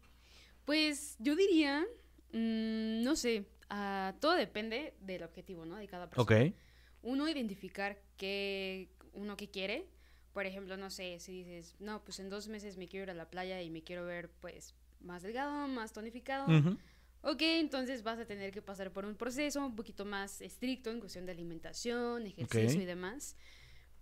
Pues 0.64 1.16
yo 1.18 1.36
diría, 1.36 1.84
mm, 2.32 3.02
no 3.02 3.16
sé, 3.16 3.46
ah, 3.70 4.14
todo 4.20 4.34
depende 4.34 4.94
del 5.00 5.22
objetivo, 5.22 5.66
¿no? 5.66 5.76
De 5.76 5.86
cada 5.86 6.08
persona. 6.08 6.46
Ok. 6.46 6.54
uno 7.02 7.28
identificar 7.28 7.98
qué 8.16 8.88
uno 9.12 9.36
que 9.36 9.50
quiere. 9.50 9.86
Por 10.32 10.46
ejemplo, 10.46 10.76
no 10.76 10.90
sé, 10.90 11.20
si 11.20 11.32
dices, 11.44 11.76
no, 11.78 12.02
pues 12.02 12.18
en 12.18 12.28
dos 12.28 12.48
meses 12.48 12.76
me 12.76 12.88
quiero 12.88 13.04
ir 13.04 13.10
a 13.10 13.14
la 13.14 13.28
playa 13.30 13.60
y 13.62 13.70
me 13.70 13.82
quiero 13.82 14.04
ver 14.04 14.30
pues 14.40 14.74
más 15.00 15.22
delgado, 15.22 15.68
más 15.68 15.92
tonificado. 15.92 16.46
Ujú. 16.46 16.78
Ok, 17.26 17.40
entonces 17.40 18.02
vas 18.02 18.18
a 18.18 18.26
tener 18.26 18.52
que 18.52 18.60
pasar 18.60 18.92
por 18.92 19.06
un 19.06 19.14
proceso 19.16 19.64
un 19.64 19.74
poquito 19.74 20.04
más 20.04 20.40
estricto 20.42 20.90
en 20.90 21.00
cuestión 21.00 21.24
de 21.24 21.32
alimentación, 21.32 22.26
ejercicio 22.26 22.76
Ok. 22.78 22.82
y 22.82 22.84
demás. 22.84 23.36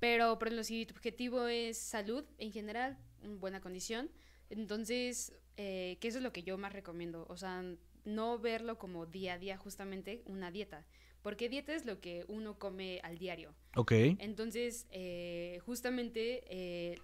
Pero, 0.00 0.38
por 0.38 0.49
ejemplo, 0.49 0.64
si 0.64 0.87
tu 0.87 0.95
objetivo 0.95 1.47
es 1.47 1.79
salud 1.79 2.25
en 2.38 2.52
general, 2.52 2.99
en 3.23 3.38
buena 3.38 3.61
condición, 3.61 4.11
entonces, 4.50 5.33
eh, 5.57 5.99
que 6.00 6.09
eso 6.09 6.19
es 6.19 6.25
lo 6.25 6.33
que 6.33 6.43
yo 6.43 6.59
más 6.59 6.73
recomiendo. 6.73 7.25
O 7.29 7.37
sea, 7.37 7.62
no 8.05 8.38
verlo 8.41 8.79
como 8.79 9.07
día 9.07 9.35
a 9.35 9.38
día 9.38 9.57
justamente 9.57 10.23
una 10.26 10.50
dieta. 10.50 10.85
Porque 11.23 11.49
dieta 11.49 11.73
es 11.73 11.85
lo 11.87 12.00
que 12.00 12.25
uno 12.26 12.59
come 12.59 12.99
al 13.05 13.19
diario. 13.19 13.55
Ok. 13.76 13.93
Entonces, 14.19 14.87
eh, 14.91 15.61
justamente 15.64 16.43
eh, 16.49 16.99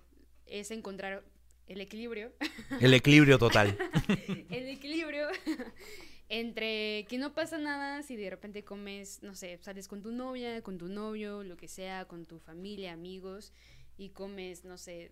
es 0.46 0.72
encontrar 0.72 1.22
el 1.68 1.80
equilibrio 1.82 2.32
El 2.80 2.94
equilibrio 2.94 3.38
total. 3.38 3.78
el 4.50 4.68
equilibrio 4.68 5.28
entre 6.28 7.06
que 7.08 7.18
no 7.18 7.32
pasa 7.34 7.58
nada 7.58 8.02
si 8.02 8.16
de 8.16 8.28
repente 8.30 8.64
comes, 8.64 9.22
no 9.22 9.34
sé, 9.34 9.58
sales 9.58 9.88
con 9.88 10.02
tu 10.02 10.12
novia, 10.12 10.62
con 10.62 10.76
tu 10.78 10.88
novio, 10.88 11.42
lo 11.42 11.56
que 11.56 11.68
sea, 11.68 12.04
con 12.06 12.26
tu 12.26 12.38
familia, 12.38 12.92
amigos, 12.92 13.52
y 13.96 14.10
comes, 14.10 14.64
no 14.64 14.76
sé, 14.76 15.10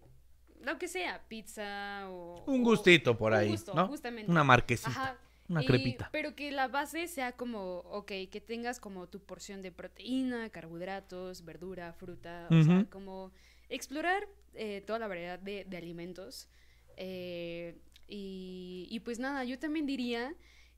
lo 0.63 0.79
que 0.79 0.89
sea, 0.89 1.23
pizza 1.29 2.09
o... 2.11 2.45
Un 2.47 2.63
gustito 2.63 3.17
por 3.17 3.33
un 3.33 3.39
ahí, 3.39 3.49
gusto, 3.51 3.75
¿no? 3.75 3.89
justamente. 3.89 4.31
Una 4.31 4.45
marquesita. 4.45 4.91
Ajá. 4.91 5.19
Una 5.49 5.63
y- 5.63 5.67
crepita. 5.67 6.09
Pero 6.13 6.35
que 6.35 6.51
la 6.51 6.67
base 6.69 7.07
sea 7.09 7.33
como, 7.33 7.79
ok, 7.79 8.13
que 8.31 8.43
tengas 8.45 8.81
como 8.81 9.07
tu 9.07 9.21
porción 9.21 9.63
de 9.63 9.71
proteína, 9.73 10.51
carbohidratos, 10.51 11.45
verdura, 11.45 11.93
fruta, 11.93 12.49
o 12.51 12.63
sea, 12.63 12.85
como 12.91 13.33
explorar 13.69 14.27
eh, 14.55 14.83
toda 14.87 14.99
la 14.99 15.07
variedad 15.09 15.39
de, 15.39 15.65
de 15.65 15.77
alimentos. 15.77 16.49
Eh, 16.97 17.77
y, 18.09 18.87
y 18.91 19.01
pues 19.01 19.19
nada, 19.19 19.45
yo 19.45 19.59
también 19.59 19.87
diría 19.87 20.35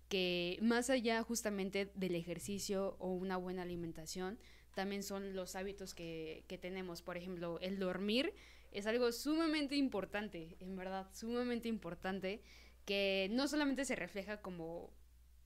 que 0.08 0.58
más 0.62 0.90
allá 0.90 1.22
justamente 1.22 1.90
del 1.94 2.14
ejercicio 2.14 2.96
o 2.98 3.12
una 3.12 3.36
buena 3.36 3.62
alimentación, 3.62 4.38
también 4.74 5.02
son 5.02 5.34
los 5.34 5.56
hábitos 5.56 5.94
que, 5.94 6.44
que 6.46 6.58
tenemos. 6.58 7.02
Por 7.02 7.16
ejemplo, 7.16 7.58
el 7.60 7.78
dormir 7.78 8.32
es 8.72 8.86
algo 8.86 9.12
sumamente 9.12 9.76
importante, 9.76 10.56
en 10.60 10.76
verdad, 10.76 11.08
sumamente 11.12 11.68
importante, 11.68 12.42
que 12.84 13.28
no 13.32 13.48
solamente 13.48 13.84
se 13.84 13.96
refleja 13.96 14.40
como 14.40 14.92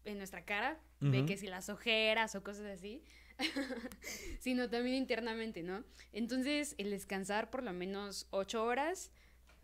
en 0.05 0.19
nuestra 0.19 0.45
cara, 0.45 0.81
de 1.01 1.27
que 1.27 1.37
si 1.37 1.49
las 1.49 1.69
ojeras 1.69 2.35
o 2.37 2.45
cosas 2.45 2.67
así, 2.67 3.03
sino 4.41 4.71
también 4.71 4.97
internamente, 4.97 5.63
¿no? 5.63 5.85
Entonces, 6.13 6.77
el 6.79 6.91
descansar 6.91 7.51
por 7.51 7.65
lo 7.65 7.73
menos 7.73 8.29
ocho 8.31 8.65
horas, 8.65 9.11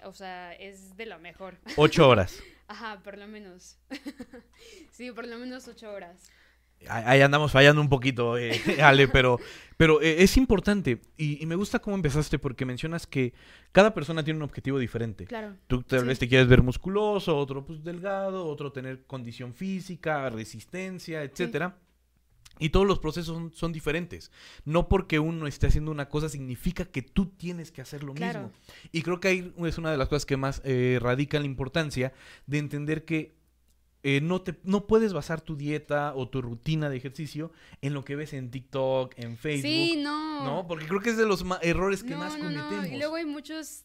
o 0.04 0.12
sea, 0.12 0.52
es 0.54 0.96
de 0.96 1.06
lo 1.06 1.18
mejor. 1.18 1.56
Ocho 1.76 2.08
horas. 2.08 2.38
Ajá, 2.68 3.00
por 3.02 3.16
lo 3.18 3.26
menos. 3.26 3.78
sí, 4.92 5.10
por 5.12 5.26
lo 5.26 5.38
menos 5.38 5.66
ocho 5.68 5.90
horas. 5.90 6.30
Ahí 6.88 7.20
andamos 7.22 7.50
fallando 7.50 7.80
un 7.80 7.88
poquito, 7.88 8.38
eh, 8.38 8.52
Ale, 8.82 9.08
pero, 9.08 9.40
pero 9.76 10.00
eh, 10.00 10.22
es 10.22 10.36
importante. 10.36 11.00
Y, 11.16 11.42
y 11.42 11.46
me 11.46 11.56
gusta 11.56 11.80
cómo 11.80 11.96
empezaste 11.96 12.38
porque 12.38 12.64
mencionas 12.64 13.04
que 13.04 13.34
cada 13.72 13.92
persona 13.92 14.22
tiene 14.22 14.36
un 14.38 14.44
objetivo 14.44 14.78
diferente. 14.78 15.24
Claro. 15.24 15.56
Tú 15.66 15.82
tal 15.82 16.00
Sí. 16.02 16.06
vez 16.06 16.18
te 16.20 16.28
quieres 16.28 16.46
ver 16.46 16.62
musculoso, 16.62 17.36
otro 17.36 17.64
pues 17.64 17.82
delgado, 17.82 18.46
otro 18.46 18.70
tener 18.70 19.02
condición 19.06 19.54
física, 19.54 20.30
resistencia, 20.30 21.22
etcétera. 21.24 21.76
Y 22.58 22.70
todos 22.70 22.86
los 22.86 22.98
procesos 22.98 23.34
son, 23.36 23.52
son 23.52 23.72
diferentes. 23.72 24.30
No 24.64 24.88
porque 24.88 25.18
uno 25.18 25.46
esté 25.46 25.66
haciendo 25.68 25.90
una 25.90 26.08
cosa 26.08 26.28
significa 26.28 26.84
que 26.84 27.02
tú 27.02 27.26
tienes 27.26 27.70
que 27.70 27.80
hacer 27.82 28.02
lo 28.02 28.14
Claro. 28.14 28.40
mismo. 28.44 28.54
Y 28.92 29.02
creo 29.02 29.20
que 29.20 29.28
ahí 29.28 29.54
es 29.64 29.78
una 29.78 29.90
de 29.90 29.96
las 29.96 30.08
cosas 30.08 30.26
que 30.26 30.36
más 30.36 30.60
eh, 30.64 30.98
radica 31.00 31.38
la 31.38 31.46
importancia 31.46 32.12
de 32.46 32.58
entender 32.58 33.04
que 33.04 33.36
eh, 34.04 34.20
no, 34.20 34.40
te, 34.42 34.54
no 34.62 34.86
puedes 34.86 35.12
basar 35.12 35.40
tu 35.40 35.56
dieta 35.56 36.14
o 36.14 36.28
tu 36.28 36.40
rutina 36.40 36.88
de 36.88 36.96
ejercicio 36.96 37.50
en 37.82 37.94
lo 37.94 38.04
que 38.04 38.14
ves 38.14 38.32
en 38.32 38.50
TikTok, 38.50 39.14
en 39.18 39.36
Facebook. 39.36 39.62
Sí, 39.68 39.96
no. 39.96 40.44
¿No? 40.44 40.66
Porque 40.68 40.86
creo 40.86 41.00
que 41.00 41.10
es 41.10 41.16
de 41.16 41.26
los 41.26 41.44
errores 41.62 42.04
que 42.04 42.10
no, 42.10 42.18
más 42.18 42.38
no, 42.38 42.48
no. 42.48 42.62
cometemos. 42.64 42.92
Y 42.92 42.96
luego 42.98 43.16
hay 43.16 43.24
muchos, 43.26 43.84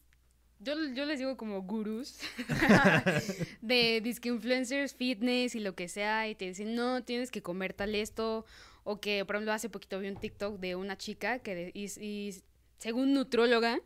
yo, 0.60 0.74
yo 0.94 1.06
les 1.06 1.20
digo 1.20 1.36
como 1.38 1.62
gurús, 1.64 2.20
de 3.62 4.02
disque 4.02 4.30
influencers, 4.30 4.94
fitness 4.96 5.56
y 5.56 5.60
lo 5.60 5.76
que 5.76 5.88
sea, 5.88 6.28
y 6.28 6.36
te 6.36 6.46
dicen, 6.46 6.76
no, 6.76 7.04
tienes 7.04 7.32
que 7.32 7.42
comer 7.42 7.74
tal 7.74 7.96
esto, 7.96 8.46
o 8.84 9.00
que, 9.00 9.26
por 9.26 9.36
ejemplo, 9.36 9.54
hace 9.54 9.70
poquito 9.70 10.00
vi 10.00 10.10
un 10.10 10.18
TikTok 10.20 10.60
de 10.60 10.76
una 10.76 10.98
chica 10.98 11.40
que, 11.40 11.56
de- 11.56 11.72
y, 11.74 11.86
y 12.04 12.36
según 12.78 13.14
nutróloga, 13.14 13.80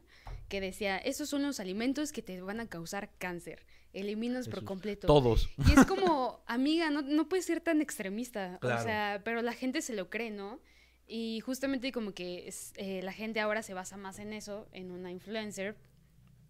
que 0.50 0.62
decía, 0.62 0.98
esos 0.98 1.30
son 1.30 1.44
los 1.44 1.60
alimentos 1.60 2.12
que 2.12 2.22
te 2.22 2.42
van 2.42 2.60
a 2.60 2.68
causar 2.68 3.12
cáncer, 3.18 3.66
eliminas 3.94 4.48
por 4.48 4.64
completo. 4.64 5.08
Todos. 5.08 5.50
Y 5.68 5.74
es 5.78 5.86
como, 5.86 6.42
amiga, 6.48 6.90
no, 6.90 7.02
no 7.02 7.28
puedes 7.28 7.46
ser 7.46 7.60
tan 7.62 7.82
extremista. 7.82 8.58
Claro. 8.60 8.80
O 8.82 8.84
sea, 8.84 9.22
pero 9.26 9.42
la 9.42 9.54
gente 9.54 9.82
se 9.82 9.94
lo 9.94 10.10
cree, 10.10 10.32
¿no? 10.32 10.60
Y 11.06 11.40
justamente 11.42 11.92
como 11.92 12.14
que 12.14 12.48
es, 12.48 12.74
eh, 12.76 13.02
la 13.04 13.12
gente 13.14 13.40
ahora 13.40 13.62
se 13.62 13.74
basa 13.74 13.98
más 13.98 14.20
en 14.20 14.34
eso, 14.34 14.68
en 14.72 14.92
una 14.92 15.12
influencer, 15.12 15.76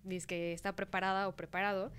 dice 0.07 0.27
que 0.27 0.53
está 0.53 0.75
preparada 0.75 1.27
o 1.27 1.35
preparado, 1.35 1.91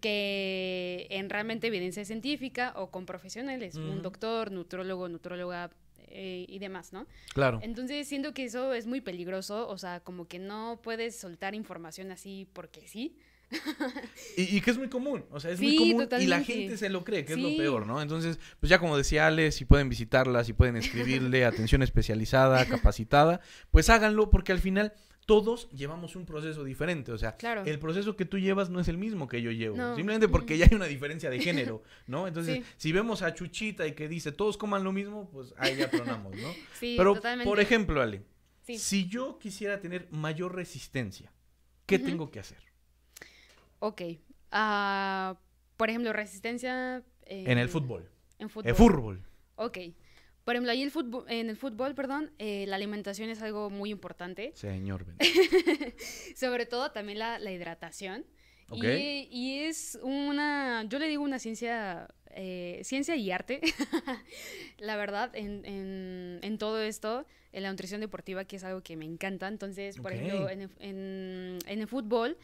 que 0.00 1.06
en 1.10 1.30
realmente 1.30 1.68
evidencia 1.68 2.04
científica 2.04 2.72
o 2.76 2.90
con 2.90 3.06
profesionales, 3.06 3.76
un 3.76 4.02
doctor, 4.02 4.50
nutrólogo, 4.50 5.08
nutróloga 5.08 5.70
eh, 6.08 6.44
y 6.48 6.58
demás, 6.58 6.92
¿no? 6.92 7.06
Claro. 7.34 7.60
Entonces 7.62 8.06
siento 8.08 8.34
que 8.34 8.44
eso 8.44 8.74
es 8.74 8.86
muy 8.86 9.00
peligroso, 9.00 9.68
o 9.68 9.78
sea, 9.78 10.00
como 10.00 10.26
que 10.26 10.38
no 10.38 10.80
puedes 10.82 11.16
soltar 11.18 11.54
información 11.54 12.10
así 12.10 12.46
porque 12.52 12.86
sí. 12.88 13.16
Y, 14.36 14.56
y 14.56 14.60
que 14.60 14.70
es 14.72 14.78
muy 14.78 14.88
común, 14.88 15.24
o 15.30 15.38
sea, 15.38 15.50
es 15.50 15.60
muy 15.60 15.76
común 15.76 16.08
y 16.20 16.26
la 16.26 16.42
gente 16.42 16.76
se 16.78 16.88
lo 16.88 17.04
cree, 17.04 17.24
que 17.24 17.34
es 17.34 17.38
Sí. 17.38 17.42
lo 17.52 17.56
peor, 17.56 17.86
¿no? 17.86 18.00
Entonces, 18.02 18.38
pues 18.60 18.70
ya 18.70 18.78
como 18.78 18.96
decía 18.96 19.26
Ale, 19.26 19.52
si 19.52 19.64
pueden 19.66 19.88
visitarla, 19.88 20.42
si 20.42 20.52
pueden 20.52 20.76
escribirle 20.76 21.44
atención 21.44 21.82
especializada, 21.82 22.66
capacitada, 22.66 23.40
pues 23.70 23.88
háganlo 23.90 24.30
porque 24.30 24.52
al 24.52 24.58
final 24.58 24.92
todos 25.26 25.70
llevamos 25.70 26.16
un 26.16 26.26
proceso 26.26 26.64
diferente, 26.64 27.12
o 27.12 27.18
sea, 27.18 27.36
Claro. 27.36 27.62
el 27.64 27.78
proceso 27.78 28.16
que 28.16 28.24
tú 28.24 28.38
llevas 28.38 28.70
no 28.70 28.80
es 28.80 28.88
el 28.88 28.98
mismo 28.98 29.28
que 29.28 29.40
yo 29.40 29.50
llevo, 29.52 29.76
No. 29.76 29.94
simplemente 29.94 30.28
porque 30.28 30.58
ya 30.58 30.66
hay 30.68 30.74
una 30.76 30.86
diferencia 30.86 31.30
de 31.30 31.38
género, 31.40 31.82
¿no? 32.06 32.26
Entonces, 32.28 32.56
Sí. 32.58 32.64
si 32.76 32.92
vemos 32.92 33.22
a 33.22 33.32
Chuchita 33.32 33.86
y 33.86 33.92
que 33.92 34.08
dice 34.08 34.32
todos 34.32 34.56
coman 34.56 34.82
lo 34.84 34.92
mismo, 34.92 35.30
pues 35.30 35.54
ahí 35.58 35.76
ya 35.76 35.88
tronamos, 35.88 36.34
¿no? 36.36 36.48
Sí, 36.80 36.94
Pero, 36.98 37.14
totalmente. 37.14 37.48
por 37.48 37.60
ejemplo, 37.60 38.02
Ale, 38.02 38.22
Sí. 38.62 38.78
si 38.78 39.08
yo 39.08 39.38
quisiera 39.38 39.80
tener 39.80 40.08
mayor 40.10 40.54
resistencia, 40.54 41.32
¿qué 41.86 41.98
tengo 41.98 42.30
que 42.30 42.40
hacer? 42.40 42.58
Ok. 43.78 44.02
Ah, 44.50 45.36
por 45.76 45.88
ejemplo, 45.90 46.12
resistencia. 46.12 47.02
En 47.26 47.58
el 47.58 47.68
fútbol. 47.68 48.08
En 48.38 48.46
El 48.46 48.50
fútbol. 48.50 48.74
fútbol. 48.74 49.22
Ok. 49.56 49.78
Por 50.44 50.54
ejemplo, 50.54 50.72
ahí 50.72 50.82
el 50.82 50.90
fútbol, 50.90 51.24
en 51.28 51.50
el 51.50 51.56
fútbol, 51.56 51.94
perdón, 51.94 52.32
eh, 52.38 52.64
la 52.66 52.76
alimentación 52.76 53.30
es 53.30 53.40
algo 53.42 53.70
muy 53.70 53.90
importante. 53.90 54.50
Señor. 54.54 55.06
Sobre 56.36 56.66
todo 56.66 56.90
también 56.90 57.18
la, 57.18 57.38
la 57.38 57.52
hidratación. 57.52 58.24
Ok. 58.68 58.84
Y, 58.84 59.28
y 59.30 59.58
es 59.60 59.98
una, 60.02 60.84
yo 60.88 60.98
le 60.98 61.06
digo 61.06 61.22
una 61.22 61.38
ciencia, 61.38 62.08
eh, 62.30 62.80
ciencia 62.84 63.14
y 63.16 63.30
arte, 63.30 63.60
la 64.78 64.96
verdad, 64.96 65.30
en, 65.34 65.64
en, 65.64 66.38
en 66.42 66.58
todo 66.58 66.80
esto, 66.80 67.26
en 67.52 67.64
la 67.64 67.70
nutrición 67.70 68.00
deportiva, 68.00 68.44
que 68.44 68.56
es 68.56 68.64
algo 68.64 68.82
que 68.82 68.96
me 68.96 69.04
encanta. 69.04 69.48
Entonces, 69.48 69.98
por 69.98 70.12
ejemplo, 70.12 70.48
en, 70.48 70.62
el- 70.62 70.70
en, 70.80 71.58
en 71.66 71.80
el 71.80 71.86
fútbol, 71.86 72.38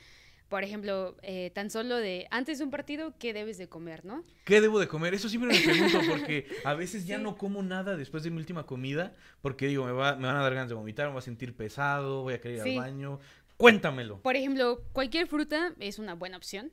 por 0.49 0.65
ejemplo, 0.65 1.17
eh, 1.23 1.51
tan 1.55 1.71
solo 1.71 1.97
de 1.97 2.27
antes 2.31 2.59
de 2.59 2.65
un 2.65 2.71
partido, 2.71 3.15
¿qué 3.19 3.33
debes 3.33 3.59
de 3.59 3.69
comer, 3.69 4.05
no? 4.05 4.23
¿Qué 4.45 4.61
debo 4.61 4.79
de 4.81 4.89
comer? 4.89 5.13
Eso 5.15 5.29
siempre 5.29 5.53
me 5.53 5.61
pregunto 5.65 5.99
porque 6.09 6.47
a 6.65 6.75
veces 6.75 7.07
ya 7.07 7.17
Sí. 7.19 7.23
no 7.23 7.37
como 7.37 7.63
nada 7.63 7.97
después 7.97 8.23
de 8.23 8.31
mi 8.31 8.39
última 8.39 8.65
comida 8.67 9.15
porque 9.43 9.67
digo, 9.67 9.85
me, 9.85 9.93
va, 9.93 10.17
me 10.17 10.27
van 10.27 10.37
a 10.37 10.43
dar 10.43 10.55
ganas 10.55 10.69
de 10.69 10.75
vomitar, 10.75 11.07
me 11.07 11.13
voy 11.13 11.19
a 11.19 11.23
sentir 11.23 11.55
pesado, 11.55 12.23
voy 12.23 12.35
a 12.35 12.41
querer 12.41 12.59
ir 12.59 12.63
Sí. 12.65 12.71
al 12.77 12.85
baño. 12.85 13.21
Cuéntamelo. 13.57 14.21
Por 14.23 14.37
ejemplo, 14.37 14.83
cualquier 14.93 15.27
fruta 15.27 15.75
es 15.81 15.99
una 15.99 16.15
buena 16.15 16.37
opción. 16.37 16.73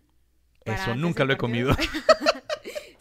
Eso 0.63 0.95
nunca 0.95 1.25
lo 1.25 1.33
he 1.33 1.35
partido. 1.37 1.73
comido. 1.73 1.75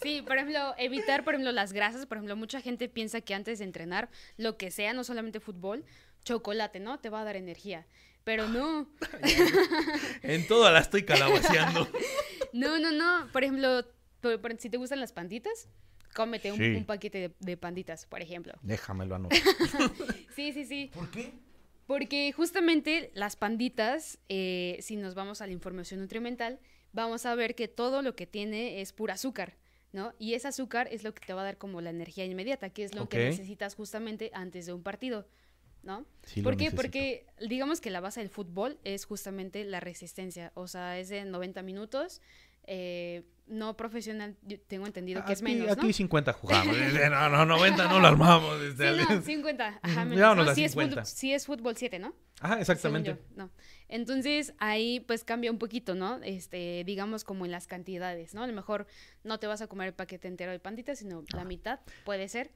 Sí, 0.03 0.21
por 0.21 0.37
ejemplo, 0.37 0.75
evitar, 0.77 1.25
por 1.25 1.33
ejemplo, 1.33 1.51
las 1.51 1.73
grasas. 1.73 2.05
Por 2.05 2.19
ejemplo, 2.19 2.37
mucha 2.37 2.61
gente 2.61 2.91
piensa 2.91 3.23
que 3.23 3.33
antes 3.33 3.59
de 3.61 3.65
entrenar, 3.65 4.11
lo 4.37 4.59
que 4.59 4.71
sea, 4.71 4.93
no 4.93 5.03
solamente 5.03 5.41
fútbol, 5.41 5.83
chocolate, 6.25 6.79
¿no? 6.79 6.99
Te 7.01 7.09
va 7.09 7.23
a 7.23 7.25
dar 7.25 7.37
energía. 7.37 7.87
Pero 8.25 8.49
no, 8.49 8.89
en 10.23 10.47
todo 10.47 10.71
la 10.73 10.81
estoy 10.81 11.05
calabaceando. 11.05 11.89
no, 12.53 12.79
no, 12.79 12.91
no. 12.93 13.29
Por 13.33 13.45
ejemplo, 13.45 13.85
por- 14.21 14.41
por- 14.41 14.59
si 14.59 14.71
te 14.71 14.77
gustan 14.79 15.01
las 15.01 15.13
panditas, 15.13 15.69
cómete 16.15 16.51
un, 16.53 16.59
Sí. 16.59 16.65
un 16.75 16.85
paquete 16.85 17.19
de, 17.19 17.35
de 17.41 17.57
panditas, 17.57 18.07
por 18.07 18.23
ejemplo. 18.23 18.55
Déjamelo 18.63 19.15
anotar. 19.17 19.39
Sí, 20.35 20.53
sí, 20.53 20.65
sí. 20.65 20.91
¿Por 20.95 21.11
qué? 21.11 21.33
Porque 21.87 22.33
justamente 22.33 23.11
las 23.15 23.37
panditas, 23.37 24.19
eh, 24.29 24.79
si 24.81 24.97
nos 24.97 25.15
vamos 25.15 25.43
a 25.43 25.47
la 25.47 25.53
información 25.53 26.01
nutrimental, 26.01 26.59
vamos 26.93 27.27
a 27.27 27.35
ver 27.35 27.55
que 27.55 27.69
todo 27.69 28.01
lo 28.03 28.17
que 28.17 28.27
tiene 28.27 28.81
es 28.81 28.93
pura 28.93 29.15
azúcar, 29.15 29.57
¿no? 29.93 30.15
Y 30.19 30.33
ese 30.35 30.49
azúcar 30.49 30.89
es 30.91 31.05
lo 31.05 31.15
que 31.15 31.25
te 31.25 31.35
va 31.35 31.43
a 31.43 31.45
dar 31.45 31.59
como 31.59 31.81
la 31.83 31.91
energía 31.91 32.25
inmediata, 32.25 32.71
que 32.71 32.85
es 32.85 32.95
lo 32.95 33.09
que 33.09 33.19
necesitas 33.19 33.75
justamente 33.75 34.31
antes 34.33 34.65
de 34.67 34.73
un 34.73 34.83
partido. 34.83 35.29
¿No? 35.85 36.05
Sí 36.25 36.43
¿Por 36.43 36.57
qué? 36.57 36.65
necesito. 36.65 36.83
Porque 36.83 37.27
digamos 37.47 37.81
que 37.81 37.91
la 37.91 38.01
base 38.01 38.21
del 38.21 38.31
fútbol 38.31 38.79
es 38.85 39.05
justamente 39.05 39.65
la 39.65 39.81
resistencia, 39.81 40.53
o 40.55 40.67
sea, 40.67 40.99
es 40.99 41.09
de 41.09 41.25
90 41.25 41.63
minutos, 41.63 42.21
eh, 42.67 43.25
no 43.47 43.77
profesional, 43.77 44.37
yo 44.43 44.59
tengo 44.59 44.87
entendido 44.87 45.23
que 45.27 45.35
es 45.35 45.43
menos, 45.43 45.67
¿no? 45.67 45.73
Aquí 45.75 45.93
50 45.93 46.33
jugamos. 46.33 46.75
No, 47.11 47.29
no, 47.29 47.45
90 47.45 47.89
no 47.89 48.01
lo 48.01 48.07
armamos. 48.07 48.59
Sí, 48.77 48.85
no, 49.09 49.23
50, 49.23 49.81
ajá, 49.83 50.05
menos, 50.07 50.37
¿no? 50.37 50.55
Sí 50.55 50.65
es, 50.65 50.73
50. 50.73 50.95
fútbol, 50.95 51.07
sí 51.07 51.33
es 51.35 51.47
fútbol 51.47 51.77
7, 51.77 51.99
¿no? 51.99 52.15
Ajá, 52.41 52.59
exactamente. 52.61 53.11
Yo, 53.11 53.17
no. 53.37 53.51
Entonces 53.89 54.55
ahí 54.59 55.01
pues 55.01 55.25
cambia 55.25 55.51
un 55.51 55.59
poquito, 55.59 55.95
¿no? 55.95 56.21
Este, 56.23 56.85
digamos 56.87 57.23
como 57.23 57.45
en 57.45 57.51
las 57.51 57.67
cantidades, 57.67 58.35
¿no? 58.35 58.43
A 58.43 58.47
lo 58.47 58.55
mejor 58.55 58.87
no 59.25 59.39
te 59.39 59.47
vas 59.47 59.61
a 59.61 59.67
comer 59.67 59.89
el 59.89 59.95
paquete 59.95 60.27
entero 60.29 60.51
de 60.51 60.59
panditas, 60.59 60.99
sino 60.99 61.23
la 61.35 61.45
mitad, 61.45 61.81
puede 62.05 62.29
ser. 62.29 62.51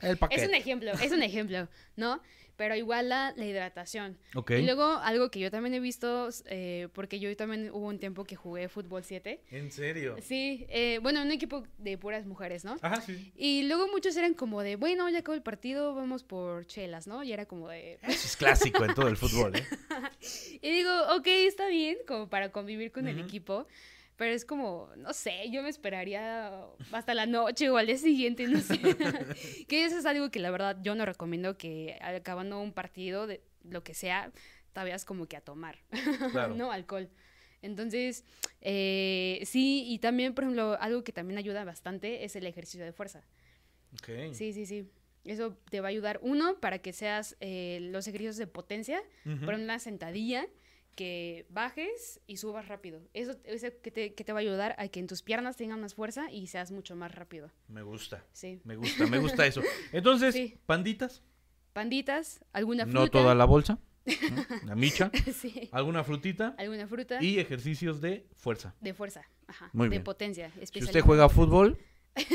El 0.00 0.16
paquete. 0.18 0.42
Es 0.42 0.48
un 0.48 0.54
ejemplo, 0.54 0.92
es 0.92 1.12
un 1.12 1.22
ejemplo, 1.22 1.68
¿no? 1.96 2.20
Pero 2.56 2.74
igual 2.74 3.10
la, 3.10 3.34
la 3.36 3.44
hidratación. 3.44 4.16
Ok. 4.34 4.52
Y 4.52 4.62
luego 4.62 4.84
algo 5.02 5.30
que 5.30 5.40
yo 5.40 5.50
también 5.50 5.74
he 5.74 5.80
visto, 5.80 6.30
eh, 6.46 6.88
porque 6.94 7.20
yo 7.20 7.34
también 7.36 7.70
hubo 7.70 7.86
un 7.86 7.98
tiempo 7.98 8.24
que 8.24 8.34
jugué 8.34 8.70
fútbol 8.70 9.04
7. 9.04 9.42
¿En 9.50 9.70
serio? 9.70 10.16
Sí, 10.22 10.64
eh, 10.70 10.98
bueno, 11.02 11.20
un 11.20 11.30
equipo 11.32 11.64
de 11.76 11.98
puras 11.98 12.24
mujeres, 12.24 12.64
¿no? 12.64 12.76
Ajá, 12.80 13.02
sí. 13.02 13.30
Y 13.36 13.64
luego 13.64 13.88
muchos 13.88 14.16
eran 14.16 14.32
como 14.32 14.62
de, 14.62 14.76
bueno, 14.76 15.06
ya 15.10 15.18
acabó 15.18 15.34
el 15.34 15.42
partido, 15.42 15.94
vamos 15.94 16.24
por 16.24 16.66
chelas, 16.66 17.06
¿no? 17.06 17.22
Y 17.22 17.32
era 17.34 17.44
como 17.44 17.68
de... 17.68 17.98
Eso 18.02 18.26
es 18.26 18.36
clásico 18.38 18.82
en 18.86 18.94
todo 18.94 19.08
el 19.08 19.18
fútbol, 19.18 19.54
¿eh? 19.56 19.66
Y 20.62 20.70
digo, 20.70 20.90
ok, 21.14 21.26
está 21.26 21.68
bien, 21.68 21.98
como 22.08 22.28
para 22.30 22.50
convivir 22.52 22.90
con 22.90 23.06
el 23.06 23.16
Ujú. 23.16 23.26
equipo, 23.26 23.66
pero 24.16 24.32
es 24.32 24.44
como, 24.44 24.90
no 24.96 25.12
sé, 25.12 25.50
yo 25.50 25.62
me 25.62 25.68
esperaría 25.68 26.64
hasta 26.92 27.14
la 27.14 27.26
noche 27.26 27.68
o 27.70 27.76
al 27.76 27.86
día 27.86 27.98
siguiente, 27.98 28.46
no 28.48 28.60
sé. 28.60 28.78
que 29.68 29.84
eso 29.84 29.98
es 29.98 30.06
algo 30.06 30.30
que 30.30 30.40
la 30.40 30.50
verdad 30.50 30.78
yo 30.82 30.94
no 30.94 31.04
recomiendo 31.04 31.56
que 31.58 31.98
acabando 32.00 32.60
un 32.60 32.72
partido, 32.72 33.26
de 33.26 33.42
lo 33.62 33.82
que 33.84 33.94
sea, 33.94 34.32
te 34.72 34.80
vayas 34.80 35.04
como 35.04 35.26
que 35.26 35.36
a 35.36 35.40
tomar, 35.40 35.78
Claro. 36.32 36.54
no 36.54 36.72
alcohol. 36.72 37.08
Entonces, 37.62 38.24
eh, 38.60 39.40
sí, 39.44 39.84
y 39.86 39.98
también, 39.98 40.34
por 40.34 40.44
ejemplo, 40.44 40.76
algo 40.80 41.02
que 41.04 41.12
también 41.12 41.38
ayuda 41.38 41.64
bastante 41.64 42.24
es 42.24 42.36
el 42.36 42.46
ejercicio 42.46 42.84
de 42.84 42.92
fuerza. 42.92 43.24
Ok. 43.94 44.32
Sí, 44.32 44.52
sí, 44.52 44.66
sí. 44.66 44.90
Eso 45.24 45.56
te 45.70 45.80
va 45.80 45.88
a 45.88 45.90
ayudar, 45.90 46.20
uno, 46.22 46.60
para 46.60 46.78
que 46.78 46.92
seas 46.92 47.36
eh, 47.40 47.78
los 47.90 48.06
ejercicios 48.06 48.36
de 48.36 48.46
potencia, 48.46 49.02
Ujú. 49.24 49.44
por 49.44 49.54
una 49.54 49.78
sentadilla, 49.80 50.46
que 50.96 51.46
bajes 51.50 52.20
y 52.26 52.38
subas 52.38 52.66
rápido. 52.66 53.00
Eso, 53.14 53.36
eso 53.44 53.68
que, 53.82 53.90
te, 53.92 54.14
que 54.14 54.24
te 54.24 54.32
va 54.32 54.40
a 54.40 54.42
ayudar 54.42 54.74
a 54.78 54.88
que 54.88 54.98
en 54.98 55.06
tus 55.06 55.22
piernas 55.22 55.56
tengan 55.56 55.80
más 55.80 55.94
fuerza 55.94 56.30
y 56.32 56.48
seas 56.48 56.72
mucho 56.72 56.96
más 56.96 57.14
rápido. 57.14 57.52
Me 57.68 57.82
gusta. 57.82 58.24
Sí. 58.32 58.60
Me 58.64 58.74
gusta, 58.76 59.06
me 59.06 59.18
gusta 59.18 59.46
eso. 59.46 59.62
Entonces, 59.92 60.34
Sí. 60.34 60.58
panditas, 60.66 61.22
Panditas, 61.72 62.40
alguna 62.52 62.84
fruta. 62.84 62.98
no 62.98 63.08
toda 63.08 63.34
la 63.34 63.44
bolsa, 63.44 63.78
la 64.64 64.74
micha, 64.74 65.10
sí. 65.34 65.68
alguna 65.72 66.02
frutita 66.04 66.54
Alguna 66.56 66.86
fruta 66.88 67.22
y 67.22 67.38
ejercicios 67.38 68.00
de 68.00 68.26
fuerza. 68.34 68.74
de 68.80 68.94
fuerza. 68.94 69.22
Ajá. 69.46 69.68
Muy 69.74 69.86
de 69.86 69.90
bien. 69.90 70.04
potencia. 70.04 70.50
Si 70.72 70.82
usted 70.82 71.00
juega 71.02 71.28
potencia. 71.28 71.44
fútbol, 71.44 71.78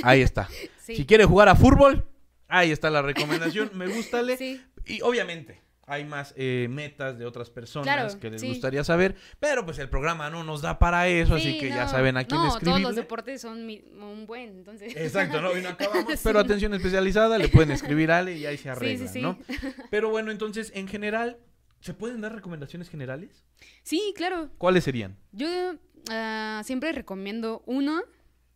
ahí 0.03 0.21
está. 0.21 0.47
Sí. 0.79 0.95
Si 0.95 1.05
quiere 1.05 1.25
jugar 1.25 1.49
a 1.49 1.55
fútbol, 1.55 2.07
ahí 2.47 2.71
está 2.71 2.89
la 2.91 3.01
recomendación. 3.01 3.71
Me 3.73 3.87
gustale. 3.87 4.37
Sí. 4.37 4.61
Y 4.85 5.01
obviamente 5.01 5.61
hay 5.91 6.05
más 6.05 6.33
eh, 6.37 6.67
metas 6.69 7.17
de 7.19 7.25
otras 7.25 7.49
personas 7.49 7.85
Claro, 7.93 8.19
que 8.19 8.29
les 8.29 8.39
sí. 8.41 8.47
gustaría 8.47 8.83
saber, 8.83 9.15
pero 9.39 9.65
pues 9.65 9.77
el 9.79 9.89
programa 9.89 10.29
no 10.29 10.43
nos 10.43 10.61
da 10.61 10.79
para 10.79 11.07
eso, 11.09 11.35
así 11.35 11.53
Sí, 11.53 11.59
que 11.59 11.67
ya 11.69 11.87
saben 11.87 12.15
a 12.15 12.23
quién 12.23 12.39
No, 12.39 12.47
escribirle. 12.47 12.71
todos 12.71 12.81
los 12.81 12.95
deportes 12.95 13.41
son 13.41 13.65
mi- 13.65 13.83
un 13.99 14.25
buen, 14.25 14.49
entonces. 14.59 14.95
Exacto, 14.95 15.41
¿no? 15.41 15.57
Y 15.57 15.61
no 15.61 15.69
acabamos. 15.77 16.13
Sí. 16.13 16.19
Pero 16.23 16.39
atención 16.39 16.73
especializada, 16.73 17.37
le 17.37 17.49
pueden 17.49 17.71
escribir 17.71 18.09
a 18.11 18.19
Ale 18.19 18.37
y 18.37 18.45
ahí 18.45 18.55
se 18.57 18.63
Sí, 18.63 18.69
arreglan, 18.69 19.07
sí, 19.07 19.13
sí. 19.15 19.21
¿no? 19.21 19.37
Pero 19.91 20.09
bueno, 20.09 20.31
entonces, 20.31 20.71
en 20.75 20.87
general, 20.87 21.37
¿se 21.81 21.93
pueden 21.93 22.21
dar 22.21 22.33
recomendaciones 22.33 22.89
generales? 22.89 23.43
Sí, 23.83 24.13
claro. 24.15 24.49
¿Cuáles 24.57 24.85
serían? 24.85 25.17
Yo 25.33 25.47
ah, 26.09 26.61
siempre 26.63 26.93
recomiendo, 26.93 27.63
uno, 27.65 28.01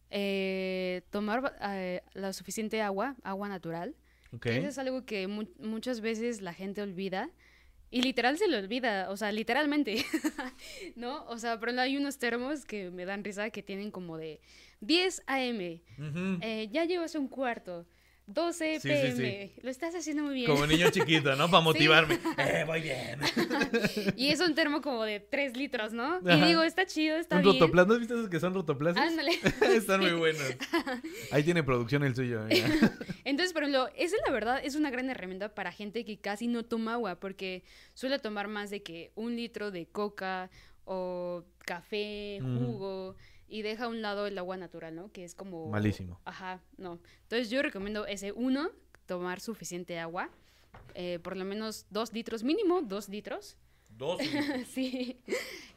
eh, 0.10 1.02
tomar 1.10 1.56
eh, 1.62 2.02
la 2.14 2.32
suficiente 2.34 2.82
agua, 2.82 3.16
agua 3.24 3.50
natural. 3.50 3.96
Ok. 4.36 4.46
Eso 4.48 4.68
es 4.68 4.78
algo 4.78 5.06
que 5.06 5.28
mu- 5.28 5.48
muchas 5.60 6.02
veces 6.02 6.42
la 6.42 6.54
gente 6.54 6.82
olvida. 6.82 7.30
Y 7.92 8.02
literal 8.02 8.38
se 8.38 8.48
le 8.48 8.58
olvida, 8.58 9.10
o 9.10 9.16
sea, 9.16 9.32
literalmente, 9.32 10.04
¿no? 10.96 11.24
O 11.28 11.38
sea, 11.38 11.60
pero 11.60 11.80
hay 11.80 11.96
unos 11.96 12.18
termos 12.18 12.66
que 12.66 12.90
me 12.92 13.06
dan 13.06 13.24
risa 13.24 13.50
que 13.52 13.62
tienen 13.64 13.92
como 13.92 14.18
de 14.18 14.42
10 14.82 15.22
AM, 15.28 15.82
Ujú. 15.98 16.40
eh, 16.42 16.68
ya 16.72 16.84
llevas 16.86 17.16
un 17.16 17.28
cuarto, 17.28 17.86
12 18.28 18.80
Sí, 18.80 18.82
sí, 18.82 18.88
PM, 18.90 19.52
lo 19.62 19.70
estás 19.70 19.94
haciendo 19.94 20.24
muy 20.24 20.34
bien. 20.34 20.50
Como 20.50 20.66
niño 20.66 20.90
chiquito, 20.90 21.36
¿no? 21.36 21.50
Para 21.50 21.62
motivarme. 21.64 22.20
Eh, 22.38 22.64
voy 22.66 22.82
bien. 22.82 23.20
Y 24.18 24.30
es 24.30 24.40
un 24.40 24.56
termo 24.56 24.82
como 24.82 25.04
de 25.04 25.20
3 25.20 25.56
litros, 25.58 25.94
¿no? 25.94 26.20
Y 26.22 26.42
digo, 26.48 26.64
está 26.64 26.86
chido, 26.86 27.18
está 27.18 27.38
¿Un 27.38 27.44
bien. 27.44 27.54
rotoplas? 27.56 27.88
¿No 27.88 27.94
has 27.94 28.00
visto 28.00 28.16
esos 28.16 28.30
que 28.30 28.40
son 28.40 28.54
rotoplas? 28.54 28.98
Ándale. 28.98 29.32
Están 29.74 30.02
muy 30.02 30.14
buenos. 30.14 30.44
Ahí 31.32 31.44
tiene 31.44 31.64
producción 31.64 32.04
el 32.04 32.16
suyo. 32.16 32.44
mira. 32.50 32.68
Entonces, 33.24 33.54
por 33.54 33.64
ejemplo, 33.64 33.90
esa 33.96 34.16
la 34.26 34.32
verdad 34.32 34.62
es 34.64 34.76
una 34.76 34.90
gran 34.90 35.10
herramienta 35.10 35.54
para 35.54 35.72
gente 35.72 36.04
que 36.06 36.18
casi 36.20 36.48
no 36.48 36.64
toma 36.64 36.94
agua, 36.94 37.20
porque 37.20 37.64
suele 37.94 38.20
tomar 38.20 38.48
más 38.48 38.70
de 38.70 38.82
que 38.82 39.12
un 39.16 39.36
litro 39.36 39.72
de 39.72 39.86
coca 39.88 40.50
o 40.86 41.44
café, 41.60 42.40
jugo, 42.42 43.16
y 43.48 43.62
deja 43.62 43.86
a 43.86 43.88
un 43.88 44.02
lado 44.02 44.28
el 44.28 44.38
agua 44.38 44.58
natural, 44.58 44.96
¿no? 44.96 45.12
Que 45.12 45.24
es 45.24 45.36
como... 45.36 45.70
Malísimo. 45.70 46.20
Ajá, 46.26 46.62
no. 46.78 47.00
Entonces 47.24 47.50
yo 47.50 47.62
recomiendo 47.62 48.06
ese 48.06 48.32
uno, 48.32 48.70
tomar 49.06 49.40
suficiente 49.40 50.00
agua, 50.00 50.30
eh, 50.94 51.20
por 51.22 51.38
lo 51.38 51.46
menos 51.46 51.86
dos 51.90 52.14
litros, 52.14 52.44
mínimo 52.44 52.82
dos 52.82 53.10
litros. 53.10 53.58
Dos. 53.90 54.20
sí. 54.74 55.20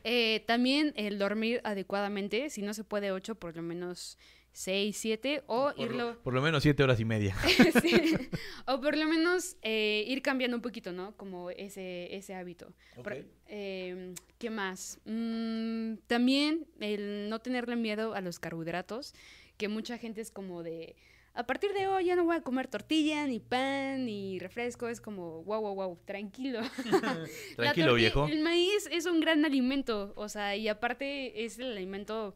Eh, 0.05 0.45
también 0.47 0.93
el 0.97 1.19
dormir 1.19 1.61
adecuadamente, 1.65 2.51
si 2.51 2.63
no 2.63 2.75
se 2.75 2.85
puede 2.85 3.13
ocho, 3.13 3.35
por 3.35 3.55
lo 3.55 3.63
menos 3.63 4.19
seis, 4.59 4.97
siete, 4.97 5.45
o 5.47 5.73
Por 5.73 5.85
irlo... 5.85 6.11
lo, 6.15 6.19
por 6.21 6.35
lo 6.35 6.43
menos 6.43 6.65
siete 6.65 6.83
horas 6.83 6.99
y 6.99 7.05
media. 7.05 7.37
Sí. 7.81 7.93
O 8.67 8.81
por 8.81 8.97
lo 8.97 9.07
menos 9.07 9.57
eh, 9.63 10.05
ir 10.09 10.21
cambiando 10.21 10.57
un 10.57 10.63
poquito, 10.63 10.93
¿no? 10.93 11.17
Como 11.17 11.51
ese, 11.51 12.15
ese 12.15 12.35
hábito. 12.35 12.73
Por- 13.03 13.25
eh, 13.47 14.15
¿Qué 14.39 14.51
más? 14.51 14.99
Mm, 15.05 15.95
también 16.09 16.67
el 16.81 17.29
no 17.31 17.39
tenerle 17.39 17.77
miedo 17.77 18.15
a 18.15 18.21
los 18.21 18.41
carbohidratos, 18.41 19.15
que 19.57 19.69
mucha 19.69 19.97
gente 19.97 20.21
es 20.21 20.31
como 20.33 20.65
de, 20.65 20.97
a 21.35 21.47
partir 21.47 21.73
de 21.73 21.87
hoy 21.87 22.07
ya 22.07 22.17
no 22.17 22.25
voy 22.25 22.35
a 22.37 22.41
comer 22.43 22.67
tortilla, 22.67 23.27
ni 23.29 23.39
pan, 23.39 24.07
ni 24.07 24.41
refresco, 24.41 24.89
es 24.89 25.01
como, 25.01 25.45
wow, 25.45 25.61
wow, 25.61 25.75
wow, 25.77 25.99
tranquilo. 26.05 26.61
Tranquilo, 27.57 27.95
viejo. 27.95 28.27
El 28.27 28.43
maíz 28.43 28.89
es 28.91 29.07
un 29.07 29.21
gran 29.21 29.45
alimento, 29.45 30.13
o 30.17 30.29
sea, 30.29 30.57
y 30.57 30.67
aparte 30.67 31.45
es 31.45 31.59
el 31.61 31.73
alimento 31.73 32.35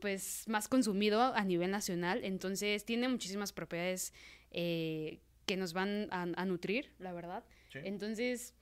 pues 0.00 0.44
más 0.48 0.68
consumido 0.68 1.20
a 1.20 1.44
nivel 1.44 1.70
nacional, 1.70 2.24
entonces 2.24 2.84
tiene 2.84 3.08
muchísimas 3.08 3.52
propiedades 3.52 4.12
eh, 4.50 5.20
que 5.46 5.56
nos 5.56 5.72
van 5.72 6.08
a, 6.10 6.22
a 6.22 6.44
nutrir, 6.44 6.90
la 6.98 7.12
verdad. 7.12 7.44
Sí. 7.70 7.78
Entonces, 7.84 8.54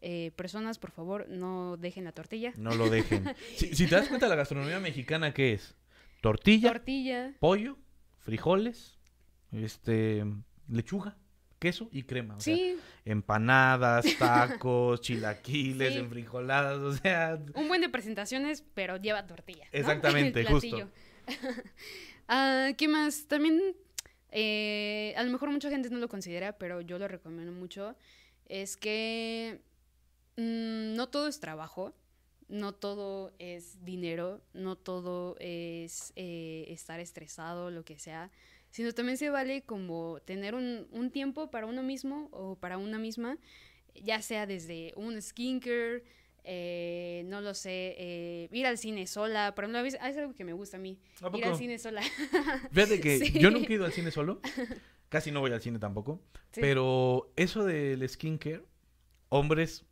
eh, 0.00 0.30
personas, 0.36 0.78
por 0.78 0.90
favor, 0.90 1.28
no 1.28 1.76
dejen 1.76 2.04
la 2.04 2.12
tortilla. 2.12 2.52
No 2.56 2.74
lo 2.74 2.90
dejen. 2.90 3.24
Si, 3.56 3.74
si 3.74 3.86
te 3.86 3.94
das 3.94 4.08
cuenta, 4.08 4.28
la 4.28 4.36
gastronomía 4.36 4.80
mexicana, 4.80 5.32
¿qué 5.32 5.54
es? 5.54 5.74
Tortilla, 6.20 6.72
Tortilla, 6.72 7.34
pollo, 7.40 7.78
frijoles, 8.18 8.98
este, 9.52 10.24
lechuga, 10.68 11.16
queso 11.58 11.88
y 11.92 12.02
crema. 12.02 12.36
O 12.36 12.40
sea, 12.40 12.54
sí, 12.54 12.78
empanadas, 13.04 14.04
tacos, 14.18 15.00
chilaquiles, 15.00 15.92
Sí. 15.94 15.98
enfrijoladas, 15.98 16.78
o 16.78 16.92
sea, 16.92 17.38
un 17.54 17.68
buen 17.68 17.80
de 17.80 17.88
presentaciones, 17.88 18.62
pero 18.74 18.96
lleva 18.96 19.26
tortilla. 19.26 19.64
¿no? 19.64 19.70
Exactamente, 19.78 20.40
El 20.40 20.46
justo. 20.48 20.90
Ah, 22.28 22.70
¿Qué 22.76 22.88
más? 22.88 23.26
También, 23.28 23.62
eh, 24.32 25.14
a 25.16 25.22
lo 25.22 25.30
mejor 25.30 25.50
mucha 25.50 25.70
gente 25.70 25.90
no 25.90 25.98
lo 25.98 26.08
considera, 26.08 26.58
pero 26.58 26.80
yo 26.80 26.98
lo 26.98 27.06
recomiendo 27.06 27.52
mucho. 27.52 27.94
Es 28.46 28.76
que 28.76 29.60
mm, 30.36 30.94
no 30.96 31.08
todo 31.08 31.28
es 31.28 31.38
trabajo, 31.38 31.94
no 32.48 32.74
todo 32.74 33.32
es 33.38 33.84
dinero, 33.84 34.40
no 34.54 34.74
todo 34.76 35.36
es 35.38 36.12
eh, 36.16 36.64
estar 36.68 36.98
estresado, 37.00 37.70
lo 37.70 37.84
que 37.84 37.98
sea, 37.98 38.30
sino 38.70 38.92
también 38.92 39.16
se 39.18 39.30
vale 39.30 39.62
como 39.62 40.18
tener 40.24 40.54
un, 40.54 40.86
un 40.90 41.10
tiempo 41.10 41.50
para 41.50 41.66
uno 41.66 41.82
mismo 41.82 42.28
o 42.32 42.56
para 42.56 42.78
una 42.78 42.98
misma, 42.98 43.38
ya 43.94 44.20
sea 44.22 44.46
desde 44.46 44.92
un 44.96 45.20
skincare, 45.20 46.04
eh, 46.44 47.22
no 47.26 47.40
lo 47.40 47.54
sé, 47.54 47.94
eh, 47.98 48.48
ir 48.52 48.66
al 48.66 48.78
cine 48.78 49.06
sola, 49.06 49.54
por 49.54 49.64
ejemplo, 49.64 49.78
a 49.78 49.82
veces- 49.82 50.00
es 50.04 50.16
algo 50.16 50.34
que 50.34 50.44
me 50.44 50.52
gusta 50.52 50.76
a 50.76 50.80
mí, 50.80 50.98
¿A 51.20 51.36
ir 51.36 51.44
al 51.44 51.56
cine 51.56 51.78
sola. 51.78 52.02
Fíjate 52.72 53.00
que 53.00 53.18
Sí. 53.18 53.38
yo 53.38 53.50
nunca 53.50 53.68
he 53.68 53.74
ido 53.74 53.84
al 53.84 53.92
cine 53.92 54.10
solo. 54.10 54.40
Casi 55.08 55.30
no 55.30 55.40
voy 55.40 55.52
al 55.52 55.60
cine 55.62 55.78
tampoco. 55.78 56.20
Sí. 56.52 56.60
Pero 56.60 57.32
eso 57.36 57.64
del 57.64 58.06
skincare, 58.08 58.62
hombres, 59.28 59.84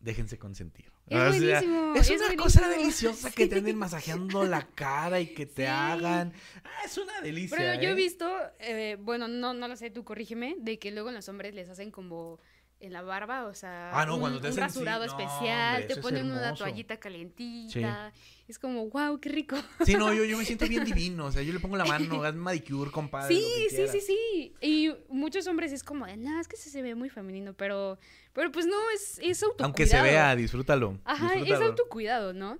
déjense 0.00 0.38
consentir. 0.38 0.90
Es 1.10 1.16
O 1.18 1.32
sea, 1.32 1.60
buenísimo. 1.60 1.94
es 1.96 2.10
una 2.10 2.36
cosa 2.36 2.68
deliciosa 2.68 3.30
que 3.32 3.46
te 3.48 3.56
anden 3.58 3.76
masajeando 3.78 4.44
la 4.44 4.66
cara 4.68 5.18
y 5.20 5.34
que 5.34 5.44
te 5.46 5.64
Sí. 5.64 5.68
hagan. 5.68 6.32
Ah, 6.64 6.84
es 6.84 6.96
una 6.98 7.20
delicia. 7.20 7.56
Pero 7.56 7.82
yo 7.82 7.88
he 7.88 7.92
¿eh? 7.92 7.94
visto, 7.96 8.30
eh, 8.60 8.96
bueno, 9.00 9.26
no, 9.28 9.52
no 9.52 9.66
lo 9.68 9.76
sé, 9.76 9.90
tú 9.90 10.04
corrígeme, 10.04 10.54
de 10.58 10.78
que 10.78 10.92
luego 10.92 11.10
los 11.10 11.28
hombres 11.28 11.52
les 11.54 11.68
hacen 11.68 11.90
como 11.90 12.38
en 12.80 12.94
la 12.94 13.02
barba, 13.02 13.44
o 13.44 13.54
sea, 13.54 13.90
Ah, 13.92 14.06
no, 14.06 14.16
un, 14.16 14.40
sí, 14.42 14.58
rasurado 14.58 15.04
no, 15.04 15.10
especial, 15.12 15.82
hombre, 15.82 15.94
te 15.94 16.00
ponen 16.00 16.32
una 16.32 16.54
toallita 16.54 16.96
calientita. 16.98 18.12
Es 18.48 18.58
como, 18.58 18.88
wow, 18.88 19.20
qué 19.20 19.28
rico. 19.28 19.56
Sí, 19.84 19.94
no, 19.94 20.12
yo, 20.12 20.24
yo 20.24 20.36
me 20.36 20.44
siento 20.44 20.66
bien 20.66 20.84
divino. 20.84 21.26
O 21.26 21.32
sea, 21.32 21.42
yo 21.42 21.52
le 21.52 21.60
pongo 21.60 21.76
la 21.76 21.84
mano, 21.84 22.22
hazme 22.24 22.40
manicure, 22.40 22.90
compadre. 22.90 23.32
Sí, 23.32 23.44
sí, 23.70 23.86
sí, 23.86 24.00
sí. 24.00 24.52
Y 24.60 24.92
muchos 25.08 25.46
hombres 25.46 25.72
es 25.72 25.84
como, 25.84 26.06
no, 26.06 26.40
es 26.40 26.48
que 26.48 26.56
se, 26.56 26.70
se 26.70 26.82
ve 26.82 26.94
muy 26.94 27.10
femenino, 27.10 27.52
pero, 27.52 27.98
pero 28.32 28.50
pues 28.50 28.66
no, 28.66 28.90
es, 28.90 29.20
es 29.22 29.42
autocuidado. 29.42 29.66
Aunque 29.66 29.86
se 29.86 30.00
vea, 30.02 30.34
disfrútalo. 30.34 30.98
Ajá, 31.04 31.34
es 31.34 31.60
autocuidado, 31.60 32.32
¿no? 32.32 32.58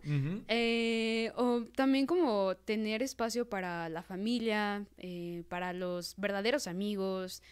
Eh, 0.49 1.33
o 1.35 1.63
también 1.75 2.07
como 2.07 2.55
tener 2.57 3.03
espacio 3.03 3.49
para 3.49 3.89
la 3.89 4.03
familia, 4.03 4.85
eh, 4.99 5.45
para 5.49 5.73
los 5.73 6.15
verdaderos 6.19 6.67
amigos. 6.67 7.43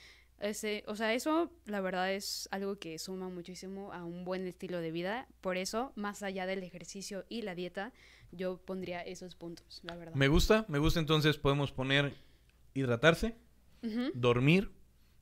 Ese, 0.41 0.85
o 0.87 0.95
sea, 0.95 1.15
eso 1.15 1.51
la 1.67 1.81
verdad 1.81 2.13
es 2.13 2.49
algo 2.53 2.79
que 2.79 2.99
suma 2.99 3.29
muchísimo 3.29 3.93
a 3.93 4.05
un 4.05 4.25
buen 4.25 4.47
estilo 4.47 4.81
de 4.81 4.93
vida. 4.93 5.27
Por 5.41 5.57
eso, 5.57 5.93
más 5.97 6.23
allá 6.23 6.47
del 6.47 6.63
ejercicio 6.63 7.25
y 7.29 7.43
la 7.43 7.55
dieta, 7.57 7.93
yo 8.31 8.59
pondría 8.59 9.01
esos 9.03 9.35
puntos, 9.35 9.81
la 9.83 9.97
verdad. 9.97 10.15
Me 10.15 10.29
gusta, 10.29 10.65
me 10.69 10.79
gusta 10.79 11.01
entonces 11.01 11.39
podemos 11.39 11.73
poner 11.73 12.15
hidratarse, 12.75 13.37
dormir 14.15 14.71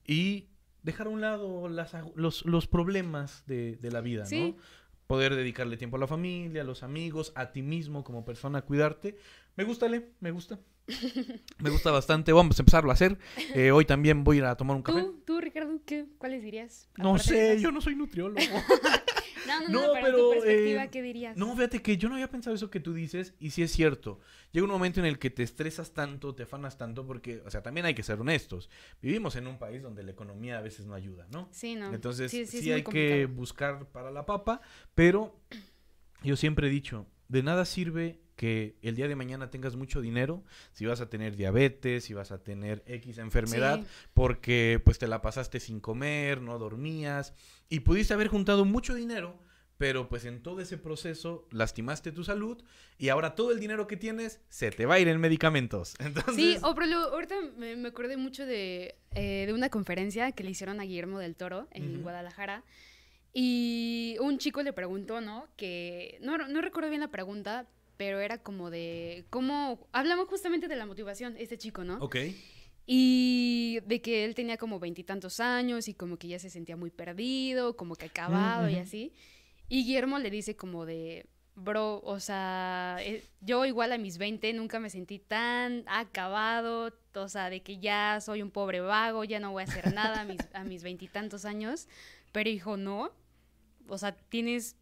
y 0.06 0.48
dejar 0.82 1.06
a 1.06 1.10
un 1.10 1.20
lado 1.20 1.68
las 1.68 1.92
los, 2.14 2.44
los 2.44 2.66
problemas 2.66 3.44
de, 3.46 3.76
de 3.76 3.90
la 3.90 4.00
vida, 4.00 4.26
Sí. 4.26 4.54
¿no? 4.56 4.62
Poder 5.06 5.36
dedicarle 5.36 5.76
tiempo 5.76 5.96
a 5.96 6.00
la 6.00 6.08
familia, 6.08 6.62
a 6.62 6.64
los 6.64 6.82
amigos, 6.82 7.32
a 7.36 7.52
ti 7.52 7.62
mismo 7.62 8.02
como 8.02 8.24
persona, 8.24 8.62
cuidarte. 8.62 9.16
Me 9.54 9.62
gusta, 9.62 9.88
Le, 9.88 10.10
me 10.18 10.32
gusta. 10.32 10.58
Me 11.58 11.70
gusta 11.70 11.90
bastante. 11.90 12.32
Vamos 12.32 12.58
a 12.58 12.62
empezarlo 12.62 12.90
a 12.90 12.94
hacer. 12.94 13.18
Eh, 13.54 13.70
hoy 13.70 13.84
también 13.84 14.24
voy 14.24 14.36
a 14.36 14.38
ir 14.38 14.44
a 14.44 14.56
tomar 14.56 14.76
un 14.76 14.82
café. 14.82 15.00
¿Tú, 15.00 15.22
tú, 15.24 15.40
Ricardo, 15.40 15.80
¿qué, 15.84 16.06
¿cuáles 16.18 16.42
dirías? 16.42 16.88
No 16.96 17.18
sé, 17.18 17.60
yo 17.60 17.70
no 17.72 17.80
soy 17.80 17.94
nutriólogo. 17.94 18.40
No, 19.46 19.60
no, 19.68 19.68
No, 19.68 19.86
no, 19.86 19.92
pero, 19.92 20.16
tu 20.16 20.30
perspectiva, 20.30 20.84
eh, 20.84 20.90
¿qué 20.90 21.02
dirías? 21.02 21.36
No, 21.36 21.54
fíjate 21.54 21.80
que 21.80 21.96
yo 21.96 22.08
no 22.08 22.16
había 22.16 22.28
pensado 22.28 22.56
eso 22.56 22.68
que 22.68 22.80
tú 22.80 22.92
dices 22.94 23.34
y 23.38 23.50
sí 23.50 23.62
es 23.62 23.70
cierto. 23.70 24.18
Llega 24.50 24.64
un 24.64 24.72
momento 24.72 24.98
en 24.98 25.06
el 25.06 25.20
que 25.20 25.30
te 25.30 25.44
estresas 25.44 25.92
tanto, 25.92 26.34
te 26.34 26.44
afanas 26.44 26.76
tanto 26.76 27.06
porque, 27.06 27.42
o 27.46 27.50
sea, 27.50 27.62
también 27.62 27.86
hay 27.86 27.94
que 27.94 28.02
ser 28.02 28.20
honestos. 28.20 28.68
Vivimos 29.00 29.36
en 29.36 29.46
un 29.46 29.58
país 29.58 29.82
donde 29.82 30.02
la 30.02 30.10
economía 30.10 30.58
a 30.58 30.62
veces 30.62 30.86
no 30.86 30.94
ayuda, 30.94 31.28
¿no? 31.30 31.48
Sí, 31.52 31.76
no. 31.76 31.94
Entonces 31.94 32.30
sí, 32.30 32.72
hay 32.72 32.82
que 32.82 33.26
buscar 33.26 33.86
para 33.92 34.10
la 34.10 34.26
papa, 34.26 34.60
pero 34.94 35.38
yo 36.22 36.36
siempre 36.36 36.66
he 36.66 36.70
dicho, 36.70 37.06
de 37.28 37.42
nada 37.42 37.64
sirve 37.64 38.20
que 38.36 38.76
el 38.82 38.94
día 38.94 39.08
de 39.08 39.16
mañana 39.16 39.50
tengas 39.50 39.76
mucho 39.76 40.00
dinero 40.00 40.44
si 40.72 40.86
vas 40.86 41.00
a 41.00 41.08
tener 41.08 41.36
diabetes, 41.36 42.04
si 42.04 42.14
vas 42.14 42.30
a 42.32 42.42
tener 42.44 42.82
X 42.86 43.18
enfermedad, 43.18 43.80
Sí. 43.80 43.86
porque 44.14 44.80
pues 44.84 44.98
te 44.98 45.08
la 45.08 45.22
pasaste 45.22 45.58
sin 45.58 45.80
comer, 45.80 46.40
no 46.42 46.58
dormías 46.58 47.32
y 47.68 47.80
pudiste 47.80 48.14
haber 48.14 48.28
juntado 48.28 48.64
mucho 48.64 48.94
dinero, 48.94 49.42
pero 49.78 50.08
pues 50.08 50.24
en 50.24 50.42
todo 50.42 50.60
ese 50.60 50.78
proceso 50.78 51.46
lastimaste 51.50 52.12
tu 52.12 52.24
salud 52.24 52.62
y 52.98 53.08
ahora 53.08 53.34
todo 53.34 53.52
el 53.52 53.60
dinero 53.60 53.86
que 53.86 53.96
tienes 53.96 54.40
se 54.48 54.70
te 54.70 54.86
va 54.86 54.94
a 54.94 54.98
ir 54.98 55.08
en 55.08 55.18
medicamentos. 55.20 55.94
Entonces, 56.00 56.34
Sí, 56.36 56.56
o 56.62 56.74
pero 56.74 56.86
lo- 56.86 57.12
ahorita 57.14 57.34
me, 57.56 57.74
me 57.76 57.88
acordé 57.88 58.16
mucho 58.16 58.44
de, 58.46 58.96
eh, 59.14 59.44
de 59.46 59.52
una 59.52 59.68
conferencia 59.70 60.32
que 60.32 60.44
le 60.44 60.50
hicieron 60.50 60.80
a 60.80 60.84
Guillermo 60.84 61.18
del 61.18 61.36
Toro 61.36 61.68
en 61.72 61.92
Ujú. 61.94 62.02
Guadalajara. 62.02 62.64
Y 63.38 64.16
un 64.20 64.38
chico 64.38 64.62
le 64.62 64.72
preguntó, 64.72 65.20
¿no? 65.20 65.46
Que 65.56 66.18
no, 66.22 66.38
no 66.38 66.60
recuerdo 66.62 66.88
bien 66.88 67.02
la 67.02 67.10
pregunta, 67.10 67.66
pero 67.96 68.20
era 68.20 68.38
como 68.38 68.70
de 68.70 69.26
cómo... 69.30 69.88
Hablamos 69.92 70.28
justamente 70.28 70.68
de 70.68 70.76
la 70.76 70.86
motivación, 70.86 71.36
este 71.38 71.58
chico, 71.58 71.84
¿no? 71.84 71.98
ok. 71.98 72.16
Y 72.88 73.80
de 73.84 74.00
que 74.00 74.24
él 74.24 74.36
tenía 74.36 74.58
como 74.58 74.78
veintitantos 74.78 75.40
años 75.40 75.88
y 75.88 75.94
como 75.94 76.18
que 76.18 76.28
ya 76.28 76.38
se 76.38 76.50
sentía 76.50 76.76
muy 76.76 76.90
perdido, 76.90 77.76
como 77.76 77.96
que 77.96 78.06
acabado 78.06 78.68
y 78.68 78.74
ujú. 78.74 78.82
así. 78.82 79.12
Y 79.68 79.84
Guillermo 79.84 80.20
le 80.20 80.30
dice 80.30 80.54
como 80.54 80.86
de, 80.86 81.26
bro, 81.56 82.00
o 82.04 82.20
sea, 82.20 82.98
eh, 83.00 83.24
yo 83.40 83.64
igual 83.64 83.90
a 83.90 83.98
mis 83.98 84.18
20 84.18 84.52
nunca 84.52 84.78
me 84.78 84.88
sentí 84.88 85.18
tan 85.18 85.82
acabado, 85.88 86.92
o 87.14 87.28
sea, 87.28 87.50
de 87.50 87.60
que 87.62 87.78
ya 87.78 88.20
soy 88.20 88.42
un 88.42 88.52
pobre 88.52 88.80
vago, 88.80 89.24
ya 89.24 89.40
no 89.40 89.50
voy 89.50 89.62
a 89.62 89.64
hacer 89.64 89.92
nada 89.92 90.20
a 90.20 90.24
mis, 90.24 90.40
a 90.52 90.62
mis 90.62 90.84
veintitantos 90.84 91.44
años. 91.44 91.88
Pero 92.30 92.50
dijo, 92.50 92.76
no, 92.76 93.10
o 93.88 93.98
sea, 93.98 94.12
tienes 94.16 94.76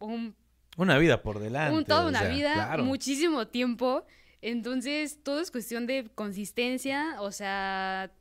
un 0.00 0.34
Una 0.78 0.96
vida 0.96 1.22
por 1.22 1.40
delante. 1.40 1.76
un, 1.76 1.84
toda 1.84 2.06
o 2.06 2.08
una 2.08 2.20
sea, 2.20 2.28
vida, 2.28 2.54
claro. 2.54 2.84
muchísimo 2.84 3.48
tiempo. 3.48 4.06
Entonces, 4.40 5.18
todo 5.24 5.40
es 5.40 5.50
cuestión 5.50 5.86
de 5.86 6.08
consistencia. 6.14 7.16
O 7.20 7.32
sea, 7.32 8.12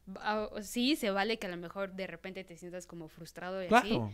sí, 0.61 0.95
se 0.95 1.11
vale 1.11 1.37
que 1.37 1.45
a 1.45 1.51
lo 1.51 1.57
mejor 1.57 1.93
de 1.93 2.07
repente 2.07 2.43
te 2.43 2.57
sientas 2.57 2.87
como 2.87 3.07
frustrado 3.09 3.61
y 3.61 3.67
así. 3.67 3.89
Claro. 3.89 4.11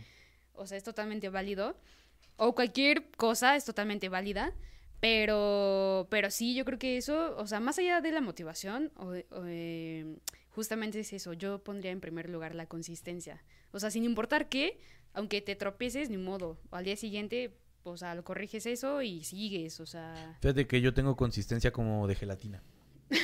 O 0.52 0.66
sea, 0.66 0.76
es 0.76 0.84
totalmente 0.84 1.30
válido. 1.30 1.74
O 2.36 2.54
cualquier 2.54 3.10
cosa 3.12 3.56
es 3.56 3.64
totalmente 3.64 4.10
válida. 4.10 4.52
Pero, 5.00 6.06
pero 6.10 6.30
sí, 6.30 6.54
yo 6.54 6.64
creo 6.66 6.78
que 6.78 6.96
eso, 6.98 7.34
o 7.38 7.46
sea, 7.46 7.60
más 7.60 7.78
allá 7.78 8.00
de 8.00 8.10
la 8.10 8.20
motivación, 8.20 8.90
o, 8.96 9.08
o, 9.08 9.44
eh, 9.46 10.16
justamente 10.50 11.00
es 11.00 11.12
eso. 11.14 11.32
Yo 11.32 11.64
pondría 11.64 11.90
en 11.90 12.00
primer 12.00 12.28
lugar 12.28 12.54
la 12.54 12.66
consistencia. 12.66 13.42
O 13.72 13.80
sea, 13.80 13.90
sin 13.90 14.04
importar 14.04 14.48
qué, 14.48 14.78
aunque 15.14 15.40
te 15.40 15.56
tropieces, 15.56 16.10
ni 16.10 16.18
modo. 16.18 16.58
O 16.70 16.76
al 16.76 16.84
día 16.84 16.96
siguiente, 16.96 17.54
o 17.84 17.96
sea, 17.96 18.14
lo 18.14 18.24
corriges 18.24 18.66
eso 18.66 19.02
y 19.02 19.22
sigues, 19.24 19.78
o 19.80 19.86
sea. 19.86 20.36
Fíjate 20.40 20.66
que 20.66 20.80
yo 20.80 20.92
tengo 20.94 21.16
consistencia 21.16 21.72
como 21.72 22.06
de 22.06 22.14
gelatina. 22.14 22.62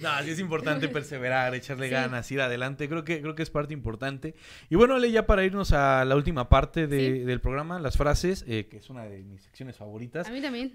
no, 0.00 0.22
sí 0.24 0.30
es 0.30 0.38
importante 0.40 0.88
perseverar, 0.88 1.54
echarle 1.54 1.86
Sí. 1.86 1.92
ganas, 1.92 2.30
ir 2.32 2.40
adelante. 2.40 2.88
Creo 2.88 3.04
que, 3.04 3.20
creo 3.20 3.34
que 3.34 3.42
es 3.42 3.50
parte 3.50 3.74
importante. 3.74 4.34
Y 4.70 4.74
bueno, 4.76 4.94
Ale, 4.94 5.10
ya 5.10 5.26
para 5.26 5.44
irnos 5.44 5.72
a 5.72 6.04
la 6.04 6.16
última 6.16 6.48
parte 6.48 6.86
de- 6.86 6.98
Sí. 6.98 7.18
del 7.20 7.40
programa, 7.40 7.78
las 7.78 7.96
frases, 7.96 8.44
eh, 8.48 8.66
que 8.70 8.78
es 8.78 8.90
una 8.90 9.04
de 9.04 9.22
mis 9.22 9.42
secciones 9.42 9.76
favoritas. 9.76 10.26
A 10.26 10.32
mí 10.32 10.40
también. 10.40 10.72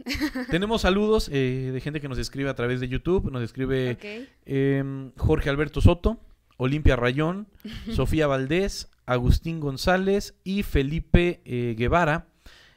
Tenemos 0.50 0.82
saludos 0.84 1.30
eh, 1.32 1.72
de 1.74 1.82
gente 1.82 2.02
que 2.02 2.08
nos 2.08 2.18
escribe 2.18 2.50
a 2.50 2.56
través 2.56 2.80
de 2.80 2.88
YouTube. 2.88 3.32
Nos 3.32 3.44
escribe 3.44 3.98
em, 4.46 5.12
Jorge 5.18 5.50
Alberto 5.50 5.82
Soto, 5.82 6.20
Olimpia 6.58 6.96
Rayón, 6.96 7.48
Sofía 7.96 8.28
Valdés, 8.28 8.90
Agustín 9.12 9.60
González 9.60 10.36
y 10.44 10.64
Felipe 10.64 11.42
eh, 11.44 11.76
Guevara. 11.78 12.28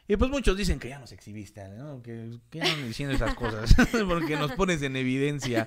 Y 0.06 0.16
pues 0.16 0.30
muchos 0.30 0.56
dicen 0.56 0.78
que 0.78 0.88
ya 0.88 0.98
nos 0.98 1.12
exhibiste, 1.12 1.66
¿no? 1.68 2.02
Que, 2.02 2.38
que 2.50 2.60
diciendo 2.86 3.14
esas 3.14 3.34
cosas, 3.34 3.74
porque 4.08 4.36
nos 4.36 4.52
pones 4.52 4.82
en 4.82 4.96
evidencia. 4.96 5.66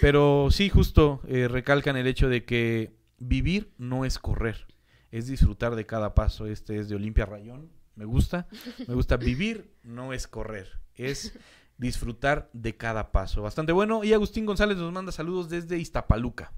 Pero 0.00 0.48
sí, 0.50 0.70
justo 0.70 1.20
eh, 1.26 1.48
recalcan 1.48 1.96
el 1.96 2.06
hecho 2.06 2.28
de 2.28 2.44
que 2.44 2.94
vivir 3.18 3.72
no 3.76 4.04
es 4.04 4.18
correr, 4.18 4.66
es 5.10 5.26
disfrutar 5.26 5.74
de 5.74 5.84
cada 5.84 6.14
paso. 6.14 6.46
Este 6.46 6.78
es 6.78 6.88
de 6.88 6.96
Olimpia 6.96 7.26
Rayón, 7.26 7.68
me 7.94 8.06
gusta. 8.06 8.46
Me 8.86 8.94
gusta 8.94 9.16
vivir 9.16 9.74
no 9.82 10.12
es 10.14 10.28
correr, 10.28 10.78
es 10.94 11.36
disfrutar 11.76 12.48
de 12.52 12.76
cada 12.76 13.10
paso. 13.12 13.42
Bastante 13.42 13.72
bueno. 13.72 14.04
Y 14.04 14.12
Agustín 14.12 14.46
González 14.46 14.78
nos 14.78 14.92
manda 14.92 15.12
saludos 15.12 15.50
desde 15.50 15.78
Iztapaluca. 15.78 16.52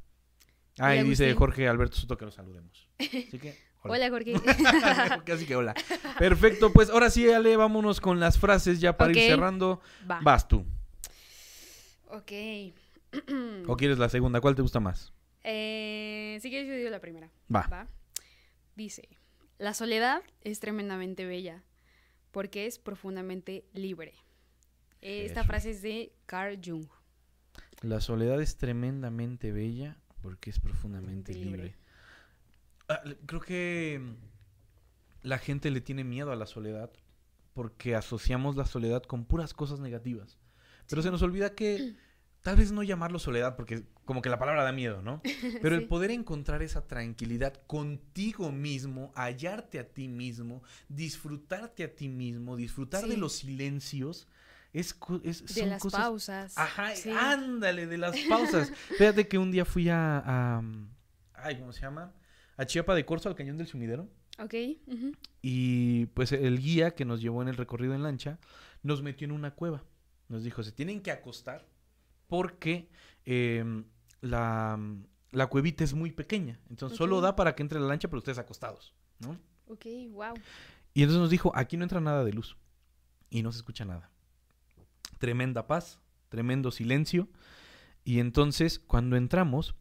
Ah, 0.79 0.95
y 0.97 1.03
dice. 1.05 1.35
Jorge 1.35 1.69
Alberto 1.69 1.97
Soto 1.97 2.17
que 2.17 2.25
lo 2.25 2.31
saludemos. 2.31 2.89
Así 2.99 3.39
que, 3.39 3.57
Hola, 3.83 4.11
Jorge. 4.11 4.35
Casi 5.25 5.47
que 5.47 5.57
hola. 5.57 5.75
Perfecto, 6.19 6.73
pues 6.73 6.91
ahora 6.91 7.09
sí, 7.09 7.31
Ale, 7.31 7.57
vámonos 7.57 8.01
con 8.01 8.21
las 8.21 8.39
frases 8.39 8.81
ya 8.81 8.97
para 8.97 9.13
ir 9.13 9.19
cerrando. 9.19 9.81
Va. 10.11 10.21
Vas 10.23 10.47
tú. 10.47 10.67
Ok. 12.09 12.33
¿O 13.67 13.77
quieres 13.77 13.99
la 13.99 14.09
segunda? 14.09 14.41
¿Cuál 14.41 14.55
te 14.55 14.63
gusta 14.63 14.81
más? 14.81 15.13
Eh, 15.43 16.39
si 16.43 16.51
quieres, 16.51 16.69
yo 16.69 16.75
digo 16.75 16.91
la 16.91 17.01
primera. 17.01 17.31
Va. 17.55 17.67
Va. 17.69 17.89
Dice: 18.77 19.09
La 19.59 19.73
soledad 19.75 20.23
es 20.43 20.61
tremendamente 20.61 21.25
bella 21.25 21.65
porque 22.31 22.67
es 22.67 22.79
profundamente 22.79 23.65
libre. 23.73 24.15
Eh, 25.01 25.25
Esta 25.25 25.45
frase 25.45 25.71
es 25.71 25.83
de 25.83 26.13
Carl 26.27 26.61
Jung. 26.65 26.87
La 27.81 28.01
soledad 28.01 28.41
es 28.43 28.59
tremendamente 28.59 29.53
bella 29.53 29.97
porque 30.21 30.51
es 30.51 30.59
profundamente 30.61 31.33
Libre. 31.35 31.51
libre. 31.51 31.75
Ah, 32.89 33.03
creo 33.27 33.41
que 33.41 34.01
mm, 34.03 34.15
la 35.23 35.39
gente 35.39 35.71
le 35.71 35.81
tiene 35.81 36.05
miedo 36.05 36.33
a 36.33 36.37
la 36.37 36.47
soledad 36.47 36.91
porque 37.55 37.95
asociamos 37.95 38.57
la 38.57 38.67
soledad 38.67 39.03
con 39.03 39.25
puras 39.25 39.55
cosas 39.55 39.81
negativas. 39.81 40.39
Pero 40.89 41.03
se 41.03 41.11
nos 41.11 41.23
olvida 41.23 41.55
que 41.55 41.95
tal 42.43 42.57
vez 42.57 42.73
no 42.73 42.83
llamarlo 42.83 43.19
soledad 43.19 43.57
porque 43.57 43.85
como 44.05 44.23
que 44.23 44.29
la 44.29 44.39
palabra 44.39 44.65
da 44.65 44.73
miedo, 44.73 45.03
¿no? 45.03 45.23
Pero 45.63 45.77
el 45.77 45.87
poder 45.87 46.11
encontrar 46.11 46.63
esa 46.63 46.87
tranquilidad 46.87 47.55
contigo 47.67 48.51
mismo, 48.51 49.13
hallarte 49.15 49.79
a 49.79 49.89
ti 49.89 50.09
mismo, 50.09 50.63
disfrutarte 50.89 51.85
a 51.85 51.95
ti 51.95 52.09
mismo, 52.09 52.57
disfrutar 52.57 53.07
de 53.07 53.17
los 53.17 53.35
silencios, 53.35 54.27
es, 54.73 54.97
De 55.23 55.33
son 55.49 55.69
las 55.69 55.83
cosas 55.83 56.01
pausas. 56.01 56.59
Ajá, 56.59 56.95
Sí. 56.95 57.11
ándale, 57.11 57.87
de 57.87 57.99
las 57.99 58.17
pausas. 58.29 58.73
Fíjate 58.97 59.27
que 59.29 59.39
un 59.39 59.51
día 59.51 59.65
fui 59.65 59.89
a, 59.89 60.23
a, 60.25 60.63
Ay, 61.35 61.59
¿cómo 61.59 61.73
se 61.73 61.81
llama? 61.81 62.13
A 62.57 62.67
Chiapa 62.67 62.95
de 62.95 63.05
Corzo, 63.05 63.29
al 63.29 63.35
Cañón 63.35 63.57
del 63.59 63.67
Sumidero. 63.67 64.09
Ok. 64.39 64.55
Y 65.43 66.07
pues 66.07 66.33
el 66.33 66.59
guía 66.61 66.95
que 66.95 67.05
nos 67.05 67.21
llevó 67.21 67.43
en 67.43 67.49
el 67.49 67.57
recorrido 67.57 67.95
en 67.95 68.03
lancha 68.03 68.39
nos 68.83 69.03
metió 69.03 69.25
en 69.27 69.33
una 69.33 69.55
cueva. 69.55 69.85
Nos 70.29 70.45
dijo, 70.45 70.63
se 70.63 70.73
tienen 70.73 71.03
que 71.03 71.11
acostar 71.11 71.67
porque 72.27 72.89
em, 73.25 73.85
la, 74.21 74.79
la 75.33 75.47
cuevita 75.49 75.85
es 75.85 75.95
muy 75.95 76.13
pequeña. 76.13 76.61
Entonces 76.71 76.97
solo 76.97 77.21
da 77.21 77.35
para 77.37 77.55
que 77.55 77.63
entre 77.63 77.81
la 77.81 77.87
lancha, 77.87 78.09
pero 78.09 78.19
ustedes 78.19 78.39
acostados, 78.39 78.95
¿no? 79.19 79.39
Ok, 79.67 79.87
wow. 80.13 80.35
Y 80.95 81.03
entonces 81.03 81.21
nos 81.21 81.31
dijo, 81.31 81.53
aquí 81.55 81.77
no 81.77 81.83
entra 81.85 82.01
nada 82.01 82.25
de 82.25 82.33
luz. 82.33 82.57
Y 83.31 83.43
no 83.43 83.53
se 83.53 83.59
escucha 83.59 83.85
nada. 83.85 84.11
Tremenda 85.21 85.67
paz, 85.67 86.01
tremendo 86.31 86.71
silencio. 86.71 87.29
Y 88.05 88.21
entonces, 88.21 88.79
cuando 88.79 89.17
entramos, 89.17 89.77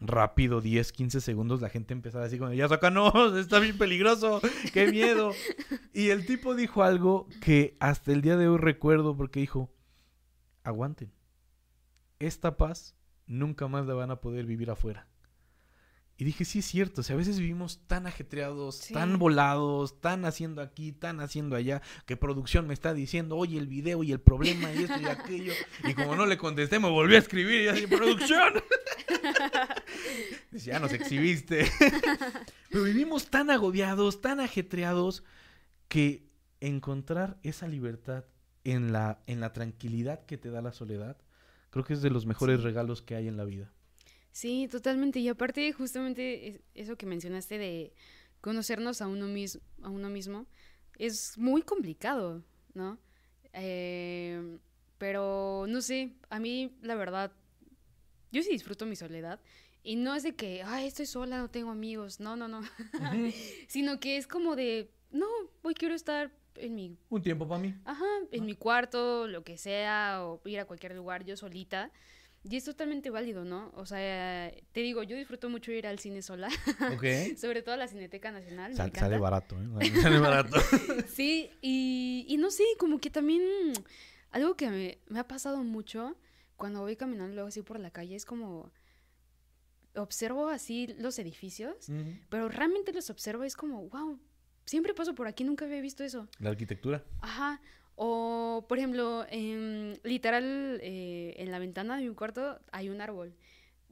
rápido, 0.00 0.60
10, 0.60 0.92
15 0.92 1.20
segundos, 1.20 1.60
la 1.60 1.68
gente 1.68 1.92
empezaba 1.92 2.24
así 2.24 2.38
como, 2.38 2.52
ya 2.52 2.68
sácanos, 2.68 3.36
está 3.36 3.58
bien 3.58 3.76
peligroso, 3.76 4.40
qué 4.72 4.90
miedo. 4.90 5.32
y 5.92 6.10
el 6.10 6.26
tipo 6.26 6.54
dijo 6.54 6.84
algo 6.84 7.28
que 7.40 7.76
hasta 7.80 8.12
el 8.12 8.22
día 8.22 8.36
de 8.36 8.46
hoy 8.46 8.58
recuerdo 8.58 9.16
porque 9.16 9.40
dijo, 9.40 9.74
aguanten, 10.62 11.12
esta 12.20 12.56
paz 12.56 12.94
nunca 13.26 13.66
más 13.66 13.84
la 13.84 13.94
van 13.94 14.12
a 14.12 14.20
poder 14.20 14.46
vivir 14.46 14.70
afuera. 14.70 15.07
Y 16.20 16.24
dije, 16.24 16.44
sí 16.44 16.58
es 16.58 16.64
cierto, 16.66 17.00
o 17.02 17.04
sea, 17.04 17.14
a 17.14 17.16
veces 17.16 17.38
vivimos 17.38 17.78
tan 17.86 18.08
ajetreados, 18.08 18.74
Sí. 18.74 18.92
tan 18.92 19.20
volados, 19.20 20.00
tan 20.00 20.24
haciendo 20.24 20.60
aquí, 20.62 20.90
tan 20.90 21.20
haciendo 21.20 21.54
allá, 21.54 21.80
que 22.06 22.16
producción 22.16 22.66
me 22.66 22.74
está 22.74 22.92
diciendo, 22.92 23.36
oye, 23.36 23.56
el 23.56 23.68
video 23.68 24.02
y 24.02 24.10
el 24.10 24.20
problema 24.20 24.72
y 24.72 24.82
esto 24.82 25.00
y 25.00 25.04
aquello. 25.06 25.52
Y 25.84 25.94
como 25.94 26.16
no 26.16 26.26
le 26.26 26.36
contesté, 26.36 26.80
me 26.80 26.90
volví 26.90 27.14
a 27.14 27.18
escribir 27.18 27.62
y 27.62 27.68
así, 27.68 27.86
producción. 27.86 28.54
Dice, 30.50 30.70
ya 30.72 30.80
nos 30.80 30.92
exhibiste. 30.92 31.70
Pero 32.70 32.84
vivimos 32.84 33.28
tan 33.30 33.50
agobiados, 33.50 34.20
tan 34.20 34.40
ajetreados, 34.40 35.22
que 35.88 36.28
encontrar 36.60 37.38
esa 37.44 37.68
libertad 37.68 38.24
en 38.64 38.92
la, 38.92 39.20
en 39.26 39.40
la 39.40 39.52
tranquilidad 39.52 40.26
que 40.26 40.36
te 40.36 40.50
da 40.50 40.60
la 40.62 40.72
soledad, 40.72 41.16
creo 41.70 41.84
que 41.84 41.92
es 41.94 42.02
de 42.02 42.10
los 42.10 42.26
mejores 42.26 42.58
Sí. 42.58 42.64
regalos 42.64 43.02
que 43.02 43.14
hay 43.14 43.28
en 43.28 43.36
la 43.36 43.44
vida. 43.44 43.70
Sí, 44.38 44.68
totalmente. 44.70 45.18
Y 45.18 45.28
aparte, 45.28 45.72
justamente 45.72 46.46
es- 46.46 46.60
eso 46.74 46.96
que 46.96 47.06
mencionaste 47.06 47.58
de 47.58 47.92
conocernos 48.40 49.02
a 49.02 49.08
uno, 49.08 49.26
mis- 49.26 49.58
a 49.82 49.88
uno 49.90 50.08
mismo, 50.10 50.46
es 50.96 51.36
muy 51.38 51.62
complicado, 51.62 52.44
¿no? 52.72 52.98
Eh, 53.52 54.58
pero 54.96 55.64
no 55.68 55.80
sé, 55.80 56.12
a 56.30 56.38
mí 56.38 56.70
la 56.82 56.94
verdad, 56.94 57.32
yo 58.30 58.40
sí 58.44 58.50
disfruto 58.50 58.86
mi 58.86 58.94
soledad. 58.94 59.40
Y 59.82 59.96
no 59.96 60.14
es 60.14 60.22
de 60.22 60.36
que, 60.36 60.62
ay, 60.62 60.86
estoy 60.86 61.06
sola, 61.06 61.38
no 61.38 61.50
tengo 61.50 61.72
amigos. 61.72 62.20
No, 62.20 62.36
no, 62.36 62.46
no. 62.46 62.60
Sino 63.68 63.98
que 63.98 64.18
es 64.18 64.28
como 64.28 64.54
de, 64.54 64.88
no, 65.10 65.26
hoy 65.62 65.74
quiero 65.74 65.96
estar 65.96 66.30
en 66.54 66.76
mi 66.76 66.96
Un 67.10 67.22
tiempo 67.22 67.48
para 67.48 67.60
mí. 67.60 67.74
Ajá, 67.84 68.06
en 68.30 68.46
mi 68.46 68.54
cuarto, 68.54 69.26
lo 69.26 69.42
que 69.42 69.58
sea, 69.58 70.20
o 70.24 70.40
ir 70.44 70.60
a 70.60 70.64
cualquier 70.64 70.94
lugar 70.94 71.24
yo 71.24 71.36
solita. 71.36 71.90
Y 72.50 72.56
es 72.56 72.64
totalmente 72.64 73.10
válido, 73.10 73.44
¿no? 73.44 73.70
O 73.74 73.84
sea, 73.84 74.50
te 74.72 74.80
digo, 74.80 75.02
yo 75.02 75.16
disfruto 75.16 75.50
mucho 75.50 75.70
ir 75.72 75.86
al 75.86 75.98
cine 75.98 76.22
sola, 76.22 76.48
Ok. 76.96 77.36
sobre 77.36 77.62
todo 77.62 77.74
a 77.74 77.76
la 77.78 77.88
Cineteca 77.88 78.30
Nacional. 78.32 78.70
me 78.70 78.76
Sal- 78.76 78.92
sale 78.94 79.18
barato, 79.18 79.56
¿eh? 79.60 79.68
Sale 80.02 80.18
barato. 80.18 80.56
Sí, 81.08 81.50
y, 81.60 82.24
y 82.28 82.36
no 82.38 82.50
sé, 82.50 82.64
como 82.78 83.00
que 83.00 83.10
también 83.10 83.42
algo 84.30 84.56
que 84.56 84.70
me, 84.70 84.98
me 85.08 85.18
ha 85.18 85.28
pasado 85.28 85.62
mucho 85.62 86.16
cuando 86.56 86.80
voy 86.80 86.96
caminando 86.96 87.34
luego 87.34 87.48
así 87.48 87.62
por 87.62 87.78
la 87.78 87.90
calle 87.90 88.16
es 88.16 88.24
como 88.24 88.70
observo 89.94 90.48
así 90.48 90.86
los 90.98 91.18
edificios, 91.18 91.88
pero 92.28 92.48
realmente 92.48 92.92
los 92.92 93.10
observo 93.10 93.44
y 93.44 93.48
es 93.48 93.56
como, 93.56 93.88
wow, 93.88 94.18
siempre 94.64 94.94
paso 94.94 95.14
por 95.14 95.26
aquí, 95.26 95.44
nunca 95.44 95.64
había 95.64 95.80
visto 95.80 96.04
eso. 96.04 96.28
La 96.38 96.50
arquitectura. 96.50 97.04
Ajá. 97.20 97.60
O, 98.00 98.64
por 98.68 98.78
ejemplo, 98.78 99.26
en- 99.28 99.98
literal, 100.04 100.78
eh, 100.84 101.34
en 101.38 101.50
la 101.50 101.58
ventana 101.58 101.96
de 101.96 102.08
mi 102.08 102.14
cuarto 102.14 102.60
hay 102.70 102.90
un 102.90 103.00
árbol. 103.00 103.34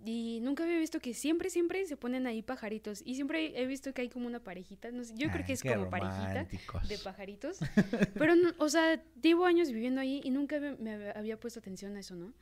Y 0.04 0.38
nunca 0.42 0.62
había 0.62 0.78
visto 0.78 1.00
que 1.00 1.12
siempre, 1.12 1.50
siempre 1.50 1.84
se 1.86 1.96
ponen 1.96 2.26
ahí 2.28 2.40
pajaritos. 2.42 3.02
Y 3.04 3.16
siempre 3.16 3.60
he 3.60 3.66
visto 3.66 3.92
que 3.92 4.02
hay 4.02 4.08
como 4.08 4.28
una 4.28 4.38
parejita. 4.38 4.92
No 4.92 5.02
sé, 5.02 5.14
yo 5.16 5.28
creo 5.30 5.44
que 5.44 5.52
Ay, 5.52 5.54
es 5.54 5.62
como 5.64 5.90
parejita 5.90 6.46
de 6.86 6.98
pajaritos. 6.98 7.58
Pero, 8.14 8.36
no- 8.36 8.52
o 8.58 8.68
sea, 8.68 9.02
llevo 9.20 9.44
años 9.44 9.72
viviendo 9.72 10.00
ahí 10.00 10.20
y 10.22 10.30
nunca 10.30 10.60
me, 10.60 11.10
había- 11.10 11.40
puesto 11.40 11.58
atención 11.58 11.96
a 11.96 12.00
eso, 12.00 12.14
¿no? 12.14 12.32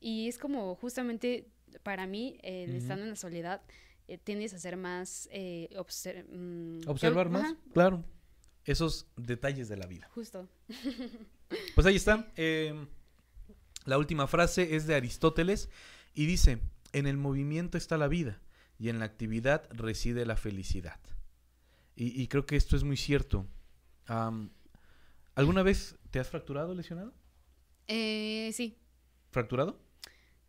Y 0.00 0.28
es 0.28 0.38
como 0.38 0.74
justamente 0.76 1.48
para 1.82 2.06
mí, 2.06 2.38
el 2.42 2.70
Ujú. 2.70 2.78
estando 2.78 3.02
en 3.04 3.10
la 3.10 3.16
soledad, 3.16 3.60
eh, 4.08 4.16
tiendes 4.16 4.54
a 4.54 4.58
ser 4.58 4.78
más... 4.78 5.28
eh, 5.32 5.68
obser- 5.76 6.24
mm, 6.30 6.88
Observar 6.88 7.28
más, 7.28 7.42
ajá, 7.52 7.56
claro. 7.74 8.04
Esos 8.64 9.06
detalles 9.16 9.68
de 9.68 9.76
la 9.76 9.86
vida. 9.86 10.08
justo. 10.14 10.48
Pues 11.74 11.86
ahí 11.86 11.94
está. 11.96 12.32
eh, 12.36 12.86
la 13.84 13.98
última 13.98 14.26
frase 14.26 14.74
es 14.74 14.86
de 14.86 14.94
Aristóteles 14.94 15.68
y 16.14 16.26
dice, 16.26 16.58
en 16.92 17.06
el 17.06 17.16
movimiento 17.16 17.76
está 17.78 17.96
la 17.98 18.08
vida 18.08 18.40
y 18.78 18.88
en 18.88 18.98
la 18.98 19.04
actividad 19.04 19.68
reside 19.70 20.24
la 20.26 20.36
felicidad. 20.36 20.98
Y, 21.94 22.20
y 22.20 22.26
creo 22.28 22.44
que 22.46 22.56
esto 22.56 22.76
es 22.76 22.82
muy 22.82 22.96
cierto. 22.96 23.46
¿Alguna 25.34 25.62
vez 25.62 25.96
te 26.10 26.18
has 26.18 26.28
fracturado, 26.28 26.74
lesionado? 26.74 27.12
Eh, 27.86 28.50
sí. 28.54 28.78
¿Fracturado? 29.30 29.78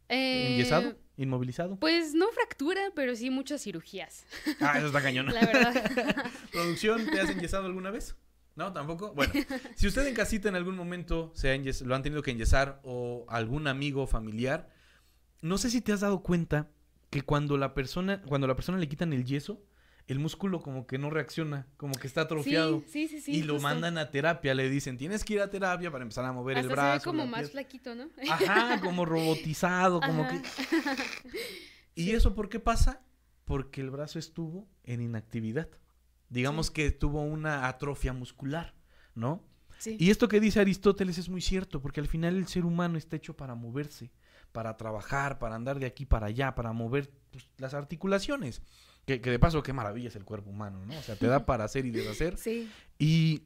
Eh, 0.09 0.53
¿Enyesado? 0.53 0.95
¿Inmovilizado? 1.17 1.77
Pues 1.79 2.13
no 2.13 2.29
fractura, 2.31 2.81
pero 2.93 3.15
sí 3.15 3.29
muchas 3.29 3.61
cirugías, 3.63 4.25
Ah, 4.59 4.77
eso 4.77 4.87
está 4.87 5.01
cañón. 5.01 5.27
la 5.33 5.45
verdad. 5.45 6.31
¿Producción 6.51 7.05
te 7.09 7.19
has 7.21 7.29
enyesado 7.29 7.65
alguna 7.67 7.89
vez? 7.91 8.15
¿No? 8.55 8.71
¿Tampoco? 8.73 9.13
Bueno, 9.13 9.33
si 9.75 9.87
usted 9.87 10.05
en 10.07 10.13
casita 10.15 10.49
en 10.49 10.55
algún 10.55 10.75
momento 10.75 11.31
se 11.35 11.49
ha 11.49 11.55
enyes- 11.55 11.81
lo 11.85 11.95
han 11.95 12.03
tenido 12.03 12.21
que 12.21 12.31
enyesar 12.31 12.79
o 12.83 13.25
algún 13.29 13.67
amigo 13.67 14.03
o 14.03 14.07
familiar, 14.07 14.69
no 15.41 15.57
sé 15.57 15.69
si 15.69 15.81
te 15.81 15.91
has 15.93 16.01
dado 16.01 16.21
cuenta 16.23 16.69
que 17.09 17.21
cuando 17.21 17.57
la 17.57 17.73
persona, 17.73 18.21
cuando 18.23 18.47
la 18.47 18.55
persona 18.55 18.77
le 18.77 18.87
quitan 18.89 19.13
el 19.13 19.25
yeso, 19.25 19.61
el 20.07 20.19
músculo 20.19 20.61
como 20.61 20.85
que 20.85 20.97
no 20.97 21.09
reacciona, 21.09 21.67
como 21.77 21.93
que 21.95 22.05
está 22.07 22.21
atrofiado. 22.21 22.81
Sí, 22.87 23.07
sí, 23.07 23.19
sí. 23.19 23.21
sí, 23.21 23.31
y 23.37 23.43
lo 23.43 23.53
justo. 23.55 23.67
mandan 23.67 23.97
a 23.97 24.11
terapia, 24.11 24.53
le 24.53 24.69
dicen, 24.69 24.97
tienes 24.97 25.23
que 25.23 25.33
ir 25.33 25.41
a 25.41 25.49
terapia 25.49 25.89
para 25.91 26.03
empezar 26.03 26.25
a 26.25 26.31
mover 26.31 26.57
Hasta 26.57 26.67
el 26.69 26.75
brazo. 26.75 26.91
se 26.91 26.97
ve 26.99 27.03
como 27.17 27.25
más 27.25 27.39
pierna". 27.39 27.51
flaquito, 27.51 27.95
¿no? 27.95 28.09
Ajá, 28.29 28.81
como 28.81 29.05
robotizado, 29.05 29.99
como 30.01 30.23
Ajá. 30.23 30.41
que... 30.41 30.47
¿Y 31.95 32.05
Sí. 32.05 32.11
eso 32.11 32.35
por 32.35 32.49
qué 32.49 32.59
pasa? 32.59 33.01
Porque 33.45 33.81
el 33.81 33.89
brazo 33.89 34.19
estuvo 34.19 34.67
en 34.83 35.01
inactividad. 35.01 35.69
Digamos 36.29 36.67
Sí. 36.67 36.73
que 36.73 36.91
tuvo 36.91 37.21
una 37.23 37.67
atrofia 37.67 38.13
muscular, 38.13 38.73
¿no? 39.15 39.43
Sí. 39.79 39.97
Y 39.99 40.09
esto 40.11 40.27
que 40.27 40.39
dice 40.39 40.59
Aristóteles 40.59 41.17
es 41.17 41.29
muy 41.29 41.41
cierto, 41.41 41.81
porque 41.81 41.99
al 41.99 42.07
final 42.07 42.35
el 42.37 42.47
ser 42.47 42.65
humano 42.65 42.97
está 42.97 43.15
hecho 43.15 43.35
para 43.35 43.55
moverse, 43.55 44.11
para 44.51 44.77
trabajar, 44.77 45.37
para 45.39 45.55
andar 45.55 45.79
de 45.79 45.85
aquí 45.85 46.05
para 46.05 46.27
allá, 46.27 46.55
para 46.55 46.71
mover 46.73 47.11
pues, 47.31 47.49
las 47.57 47.73
articulaciones. 47.73 48.61
Que, 49.05 49.21
que 49.21 49.29
de 49.29 49.37
paso, 49.39 49.61
qué 49.61 49.71
maravilla 49.73 50.07
es 50.07 50.15
el 50.15 50.25
cuerpo 50.25 50.49
humano, 50.49 50.83
¿no? 50.85 50.97
O 50.97 51.01
sea, 51.03 51.15
te 51.15 51.27
da 51.27 51.45
para 51.45 51.63
hacer 51.65 51.85
y 51.85 51.91
deshacer. 51.91 52.37
Sí, 52.37 52.69
Y, 52.97 53.43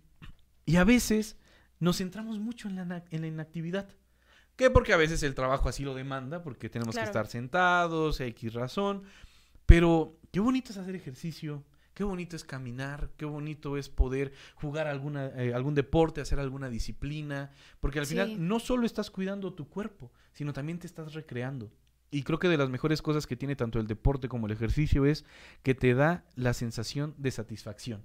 y 0.66 0.78
a 0.78 0.84
veces 0.86 1.36
nos 1.80 1.98
centramos 1.98 2.40
mucho 2.40 2.68
en 2.70 2.76
la, 2.76 3.04
en 3.12 3.22
la 3.22 3.28
inactividad. 3.28 3.90
¿Qué? 4.56 4.70
Porque 4.70 4.94
a 4.94 4.98
veces 4.98 5.24
el 5.24 5.36
trabajo 5.36 5.68
así 5.70 5.84
lo 5.84 5.96
demanda, 5.96 6.44
porque 6.44 6.70
tenemos 6.70 6.96
Claro. 6.96 7.06
que 7.06 7.10
estar 7.10 7.28
sentados, 7.28 8.20
X 8.22 8.54
razón. 8.54 9.04
Pero 9.66 10.18
qué 10.32 10.40
bonito 10.40 10.72
es 10.72 10.78
hacer 10.78 10.96
ejercicio, 10.96 11.64
qué 11.94 12.04
bonito 12.04 12.36
es 12.36 12.44
caminar, 12.44 13.10
qué 13.18 13.26
bonito 13.26 13.78
es 13.78 13.90
poder 13.90 14.34
jugar 14.56 14.88
alguna, 14.88 15.28
eh, 15.28 15.54
algún 15.54 15.76
deporte, 15.76 16.22
hacer 16.22 16.40
alguna 16.40 16.70
disciplina. 16.70 17.52
Porque 17.80 18.00
al 18.00 18.06
Sí. 18.06 18.14
final 18.16 18.48
no 18.48 18.60
solo 18.60 18.86
estás 18.86 19.10
cuidando 19.12 19.54
tu 19.54 19.68
cuerpo, 19.70 20.12
sino 20.34 20.54
también 20.54 20.80
te 20.80 20.88
estás 20.88 21.14
recreando. 21.14 21.72
Y 22.12 22.24
creo 22.24 22.40
que 22.40 22.48
de 22.48 22.58
las 22.58 22.70
mejores 22.70 23.02
cosas 23.02 23.28
que 23.28 23.36
tiene 23.36 23.56
tanto 23.56 23.80
el 23.80 23.88
deporte 23.88 24.28
como 24.30 24.48
el 24.48 24.54
ejercicio 24.54 25.06
es 25.06 25.26
que 25.64 25.76
te 25.76 25.94
da 25.94 26.24
la 26.36 26.54
sensación 26.54 27.14
de 27.18 27.32
satisfacción. 27.32 28.02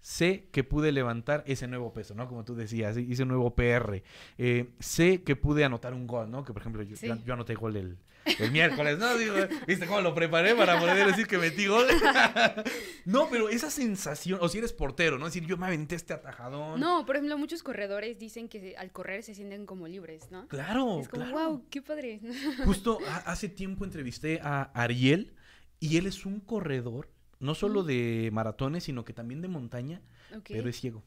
Sé 0.00 0.48
que 0.50 0.64
pude 0.64 0.90
levantar 0.90 1.44
ese 1.46 1.68
nuevo 1.68 1.92
peso, 1.92 2.14
¿no? 2.14 2.26
Como 2.28 2.44
tú 2.44 2.56
decías, 2.56 2.96
hice 2.96 3.22
un 3.22 3.28
nuevo 3.28 3.54
PR. 3.54 4.02
Eh, 4.36 4.70
sé 4.80 5.22
que 5.22 5.36
pude 5.36 5.64
anotar 5.64 5.94
un 5.94 6.08
gol, 6.08 6.28
¿no? 6.30 6.44
Que 6.44 6.52
por 6.52 6.62
ejemplo 6.62 6.82
yo, 6.82 6.96
Sí. 6.96 7.06
yo- 7.06 7.16
yo 7.24 7.34
anoté 7.34 7.54
gol 7.54 7.76
el, 7.76 7.98
el 8.38 8.50
miércoles, 8.50 8.98
¿no? 8.98 9.16
Digo, 9.16 9.34
¿Viste 9.66 9.86
cómo 9.86 10.00
lo 10.00 10.14
preparé 10.14 10.54
para 10.54 10.78
poder 10.78 11.06
decir 11.06 11.26
que 11.26 11.38
metí 11.38 11.66
gol? 11.66 11.86
no, 13.04 13.28
pero 13.30 13.48
esa 13.48 13.70
sensación, 13.70 14.38
o 14.42 14.48
si 14.48 14.58
eres 14.58 14.72
portero, 14.72 15.18
¿no? 15.18 15.26
Es 15.26 15.34
decir, 15.34 15.48
yo 15.48 15.56
me 15.56 15.66
aventé 15.66 15.94
este 15.94 16.12
atajadón. 16.12 16.78
No, 16.80 17.04
por 17.06 17.16
ejemplo, 17.16 17.36
muchos 17.38 17.62
corredores 17.62 18.18
dicen 18.18 18.48
que 18.48 18.76
al 18.76 18.92
correr 18.92 19.22
se 19.22 19.34
sienten 19.34 19.66
como 19.66 19.88
libres, 19.88 20.30
¿no? 20.30 20.46
Claro, 20.48 21.00
es 21.00 21.08
como, 21.08 21.24
claro. 21.24 21.48
wow, 21.50 21.64
qué 21.70 21.82
padre. 21.82 22.20
Justo 22.64 22.98
ha- 23.08 23.30
hace 23.30 23.48
tiempo 23.48 23.84
entrevisté 23.84 24.40
a 24.42 24.62
Ariel 24.74 25.34
y 25.80 25.96
él 25.96 26.06
es 26.06 26.24
un 26.26 26.40
corredor, 26.40 27.10
no 27.40 27.54
solo 27.54 27.80
Ujú. 27.80 27.88
de 27.88 28.30
maratones, 28.32 28.84
sino 28.84 29.04
que 29.04 29.12
también 29.12 29.42
de 29.42 29.48
montaña, 29.48 30.00
Ok. 30.36 30.44
pero 30.48 30.68
es 30.68 30.80
ciego. 30.80 31.02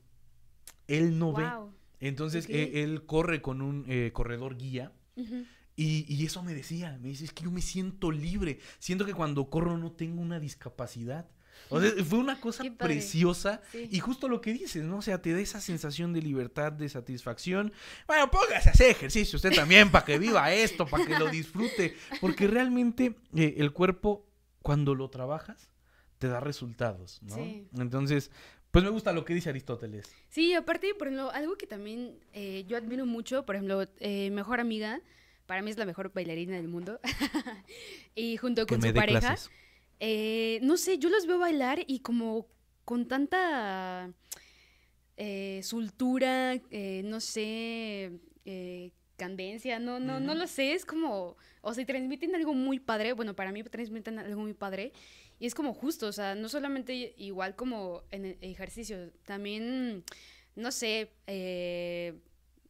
Él 0.88 1.18
no 1.18 1.34
ve. 1.34 1.44
Wow. 1.50 1.72
Entonces 2.02 2.46
Ok. 2.46 2.52
eh, 2.52 2.84
él 2.84 3.06
corre 3.06 3.42
con 3.42 3.62
un 3.62 3.86
eh, 3.88 4.12
corredor 4.14 4.58
guía. 4.58 4.92
Y, 5.76 6.06
y 6.14 6.26
eso 6.26 6.42
me 6.44 6.54
decía, 6.54 6.98
me 7.02 7.10
dice, 7.10 7.26
es 7.26 7.34
que 7.34 7.44
yo 7.44 7.52
me 7.52 7.62
siento 7.62 8.12
libre, 8.12 8.60
siento 8.80 9.06
que 9.06 9.14
cuando 9.14 9.50
corro 9.50 9.78
no 9.78 9.92
tengo 9.92 10.22
una 10.22 10.40
discapacidad. 10.40 11.28
O 11.70 11.80
sea, 11.80 11.92
fue 12.04 12.20
una 12.20 12.40
cosa 12.42 12.64
preciosa 12.78 13.62
Sí. 13.72 13.88
y 13.90 14.00
justo 14.00 14.28
lo 14.28 14.42
que 14.42 14.52
dices, 14.54 14.84
¿no? 14.84 14.98
O 14.98 15.02
sea, 15.02 15.22
te 15.22 15.32
da 15.34 15.40
esa 15.40 15.62
sensación 15.62 16.12
de 16.14 16.22
libertad, 16.22 16.72
de 16.74 16.90
satisfacción. 16.90 17.72
Bueno, 18.08 18.30
póngase 18.30 18.70
a 18.70 18.72
hacer 18.74 18.92
ejercicio 18.92 19.38
usted 19.38 19.54
también 19.54 19.90
para 19.90 20.04
que 20.06 20.20
viva 20.20 20.54
esto, 20.54 20.86
para 20.86 21.06
que 21.06 21.18
lo 21.18 21.30
disfrute. 21.30 21.96
Porque 22.20 22.48
realmente 22.48 23.16
eh, 23.36 23.56
el 23.58 23.72
cuerpo, 23.72 24.28
cuando 24.62 24.96
lo 24.96 25.10
trabajas, 25.10 25.70
te 26.20 26.28
da 26.28 26.40
resultados, 26.42 27.22
¿no? 27.24 27.36
Sí. 27.36 27.68
Entonces, 27.78 28.32
pues 28.72 28.84
me 28.84 28.90
gusta 28.92 29.14
lo 29.14 29.24
que 29.24 29.34
dice 29.34 29.50
Aristóteles. 29.50 30.14
Sí, 30.30 30.54
aparte, 30.54 30.94
por 30.94 31.08
ejemplo, 31.08 31.32
algo 31.32 31.56
que 31.58 31.68
también 31.68 32.20
eh, 32.34 32.66
yo 32.68 32.76
admiro 32.76 33.06
mucho, 33.06 33.46
por 33.46 33.56
ejemplo, 33.56 33.88
eh, 34.00 34.30
mejor 34.32 34.60
amiga, 34.60 35.02
para 35.46 35.62
mí 35.62 35.72
es 35.72 35.78
la 35.78 35.86
mejor 35.86 36.12
bailarina 36.14 36.56
del 36.56 36.68
mundo. 36.68 37.00
y 38.16 38.38
junto 38.38 38.66
con 38.66 38.82
su 38.82 38.94
pareja, 38.94 39.36
eh, 40.00 40.60
no 40.62 40.78
sé, 40.78 40.98
yo 40.98 41.10
los 41.10 41.26
veo 41.28 41.40
bailar 41.40 41.80
y 41.88 42.00
como 42.00 42.48
con 42.84 43.08
tanta 43.08 44.12
eh, 45.18 45.62
soltura, 45.64 46.54
eh, 46.72 47.02
no 47.06 47.20
sé, 47.20 48.12
eh, 48.46 48.92
candencia, 49.16 49.80
no, 49.80 50.00
no, 50.00 50.20
no 50.20 50.36
lo 50.36 50.48
sé, 50.48 50.74
es 50.74 50.86
como, 50.86 51.38
o 51.62 51.74
sea, 51.74 51.86
transmiten 51.86 52.36
algo 52.36 52.54
muy 52.54 52.80
padre, 52.80 53.14
bueno, 53.14 53.36
para 53.36 53.52
mí 53.52 53.64
transmiten 53.64 54.20
algo 54.20 54.42
muy 54.42 54.54
padre, 54.54 54.92
y 55.40 55.46
es 55.48 55.56
como 55.56 55.74
justo, 55.74 56.08
o 56.08 56.12
sea, 56.12 56.36
no 56.36 56.50
solamente 56.50 57.14
igual 57.18 57.56
como 57.56 58.04
en 58.12 58.26
el 58.26 58.38
ejercicio, 58.42 59.12
también, 59.26 60.04
no 60.56 60.72
sé, 60.72 61.12
eh, 61.28 62.20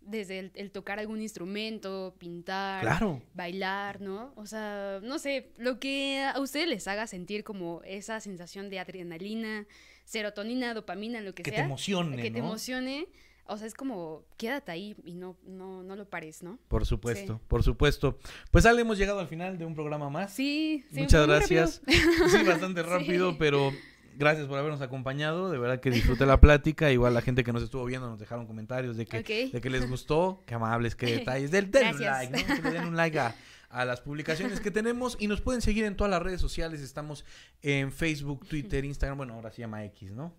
desde 0.06 0.40
el, 0.40 0.52
el 0.56 0.72
tocar 0.72 1.00
algún 1.00 1.22
instrumento, 1.22 2.16
pintar, 2.20 2.82
Claro. 2.82 3.22
bailar, 3.34 4.02
¿no? 4.02 4.34
O 4.36 4.46
sea, 4.46 5.00
no 5.04 5.20
sé, 5.20 5.52
lo 5.58 5.80
que 5.80 6.22
a 6.24 6.40
ustedes 6.40 6.68
les 6.68 6.88
haga 6.88 7.08
sentir 7.08 7.44
como 7.44 7.82
esa 7.84 8.20
sensación 8.20 8.70
de 8.70 8.80
adrenalina, 8.80 9.66
serotonina, 10.06 10.74
dopamina, 10.74 11.22
lo 11.22 11.34
que, 11.34 11.44
Que 11.44 11.52
te 11.52 11.58
sea, 11.58 11.66
emocione, 11.66 12.22
que 12.22 12.32
te 12.32 12.40
emocione, 12.40 13.08
o 13.48 13.58
sea, 13.58 13.68
es 13.68 13.74
como, 13.74 14.24
quédate 14.38 14.72
ahí 14.72 14.96
y 15.04 15.16
no, 15.16 15.38
no, 15.44 15.84
no 15.84 15.96
lo 15.96 16.10
pares, 16.10 16.42
¿no? 16.44 16.58
Por 16.68 16.86
supuesto, 16.86 17.40
por 17.48 17.64
supuesto. 17.64 18.18
Pues 18.52 18.66
Ale, 18.66 18.82
hemos 18.82 18.98
llegado 18.98 19.20
al 19.20 19.28
final 19.28 19.58
de 19.58 19.66
un 19.66 19.74
programa 19.76 20.10
más. 20.10 20.34
Sí, 20.34 20.84
sí. 20.92 21.02
Muchas 21.02 21.28
rápido. 21.28 21.36
gracias. 21.38 21.82
Sí, 22.32 22.44
bastante 22.44 22.82
Sí. 22.84 22.88
rápido, 22.90 23.38
pero 23.38 23.72
gracias 24.18 24.48
por 24.48 24.58
habernos 24.58 24.82
acompañado. 24.82 25.52
De 25.52 25.58
verdad 25.58 25.80
que 25.80 25.92
disfruté 25.92 26.26
la 26.26 26.40
plática. 26.42 26.92
Igual 26.92 27.14
la 27.14 27.22
gente 27.22 27.44
que 27.44 27.54
nos 27.54 27.64
estuvo 27.64 27.86
viendo 27.86 28.10
nos 28.10 28.20
dejaron 28.20 28.48
comentarios 28.48 28.98
de 28.98 29.06
que, 29.06 29.50
de 29.52 29.62
que 29.62 29.70
les 29.70 29.90
gustó. 29.90 30.44
Qué 30.46 30.56
amables, 30.56 30.96
qué 30.96 31.06
detalles. 31.18 31.52
Del, 31.52 31.72
denle 31.72 31.92
un 31.94 32.02
like, 32.02 32.32
¿no? 32.32 32.56
Que 32.56 32.62
le 32.62 32.72
den 32.72 32.86
un 32.86 32.96
like 32.96 33.20
a, 33.20 33.36
a 33.70 33.86
las 33.86 34.02
publicaciones 34.02 34.60
que 34.60 34.72
tenemos 34.72 35.18
y 35.20 35.28
nos 35.28 35.42
pueden 35.42 35.62
seguir 35.62 35.86
en 35.86 35.96
todas 35.96 36.12
las 36.12 36.22
redes 36.22 36.42
sociales. 36.42 36.82
Estamos 36.82 37.26
en 37.62 37.92
Facebook, 37.92 38.48
Twitter, 38.48 38.86
Instagram. 38.86 39.18
Bueno, 39.18 39.34
ahora 39.34 39.52
se 39.52 39.62
llama 39.62 39.84
X, 39.86 40.12
¿no? 40.12 40.34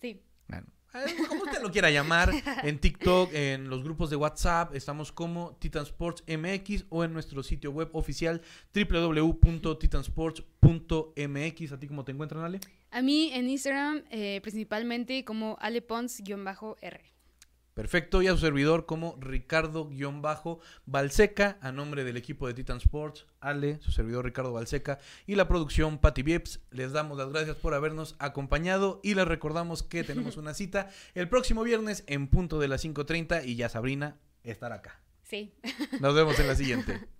Sí. 0.00 0.22
Bueno, 0.48 0.66
como 1.28 1.44
usted 1.44 1.62
lo 1.62 1.70
quiera 1.70 1.90
llamar, 1.90 2.32
en 2.62 2.78
TikTok, 2.78 3.30
en 3.32 3.68
los 3.68 3.82
grupos 3.82 4.08
de 4.10 4.16
WhatsApp, 4.16 4.74
estamos 4.74 5.12
como 5.12 5.56
Titan 5.58 5.84
Sports 5.84 6.22
MX 6.26 6.84
o 6.88 7.04
en 7.04 7.12
nuestro 7.12 7.42
sitio 7.42 7.70
web 7.70 7.90
oficial 7.92 8.40
www.titansports.mx. 8.74 11.72
¿A 11.72 11.78
ti 11.78 11.88
cómo 11.88 12.04
te 12.04 12.12
encuentran, 12.12 12.44
Ale? 12.44 12.60
A 12.90 13.02
mí 13.02 13.30
en 13.32 13.50
Instagram, 13.50 14.04
eh, 14.10 14.40
principalmente 14.42 15.24
como 15.24 15.58
alepons-r. 15.60 17.17
Perfecto, 17.78 18.20
y 18.22 18.26
a 18.26 18.32
su 18.32 18.38
servidor 18.38 18.86
como 18.86 19.16
Ricardo-Balseca, 19.20 21.58
a 21.60 21.70
nombre 21.70 22.02
del 22.02 22.16
equipo 22.16 22.48
de 22.48 22.54
Titan 22.54 22.78
Sports, 22.78 23.24
Ale, 23.38 23.78
su 23.80 23.92
servidor 23.92 24.24
Ricardo 24.24 24.52
Balseca, 24.52 24.98
y 25.28 25.36
la 25.36 25.46
producción 25.46 25.98
Patty 25.98 26.24
Vieps. 26.24 26.58
Les 26.72 26.90
damos 26.90 27.18
las 27.18 27.28
gracias 27.28 27.54
por 27.54 27.74
habernos 27.74 28.16
acompañado 28.18 28.98
y 29.04 29.14
les 29.14 29.28
recordamos 29.28 29.84
que 29.84 30.02
tenemos 30.02 30.36
una 30.36 30.54
cita 30.54 30.90
el 31.14 31.28
próximo 31.28 31.62
viernes 31.62 32.02
en 32.08 32.26
punto 32.26 32.58
de 32.58 32.66
las 32.66 32.84
5.30 32.84 33.46
y 33.46 33.54
ya 33.54 33.68
Sabrina 33.68 34.18
estará 34.42 34.74
acá. 34.74 35.00
Sí. 35.22 35.54
Nos 36.00 36.16
vemos 36.16 36.36
en 36.40 36.48
la 36.48 36.56
siguiente. 36.56 37.06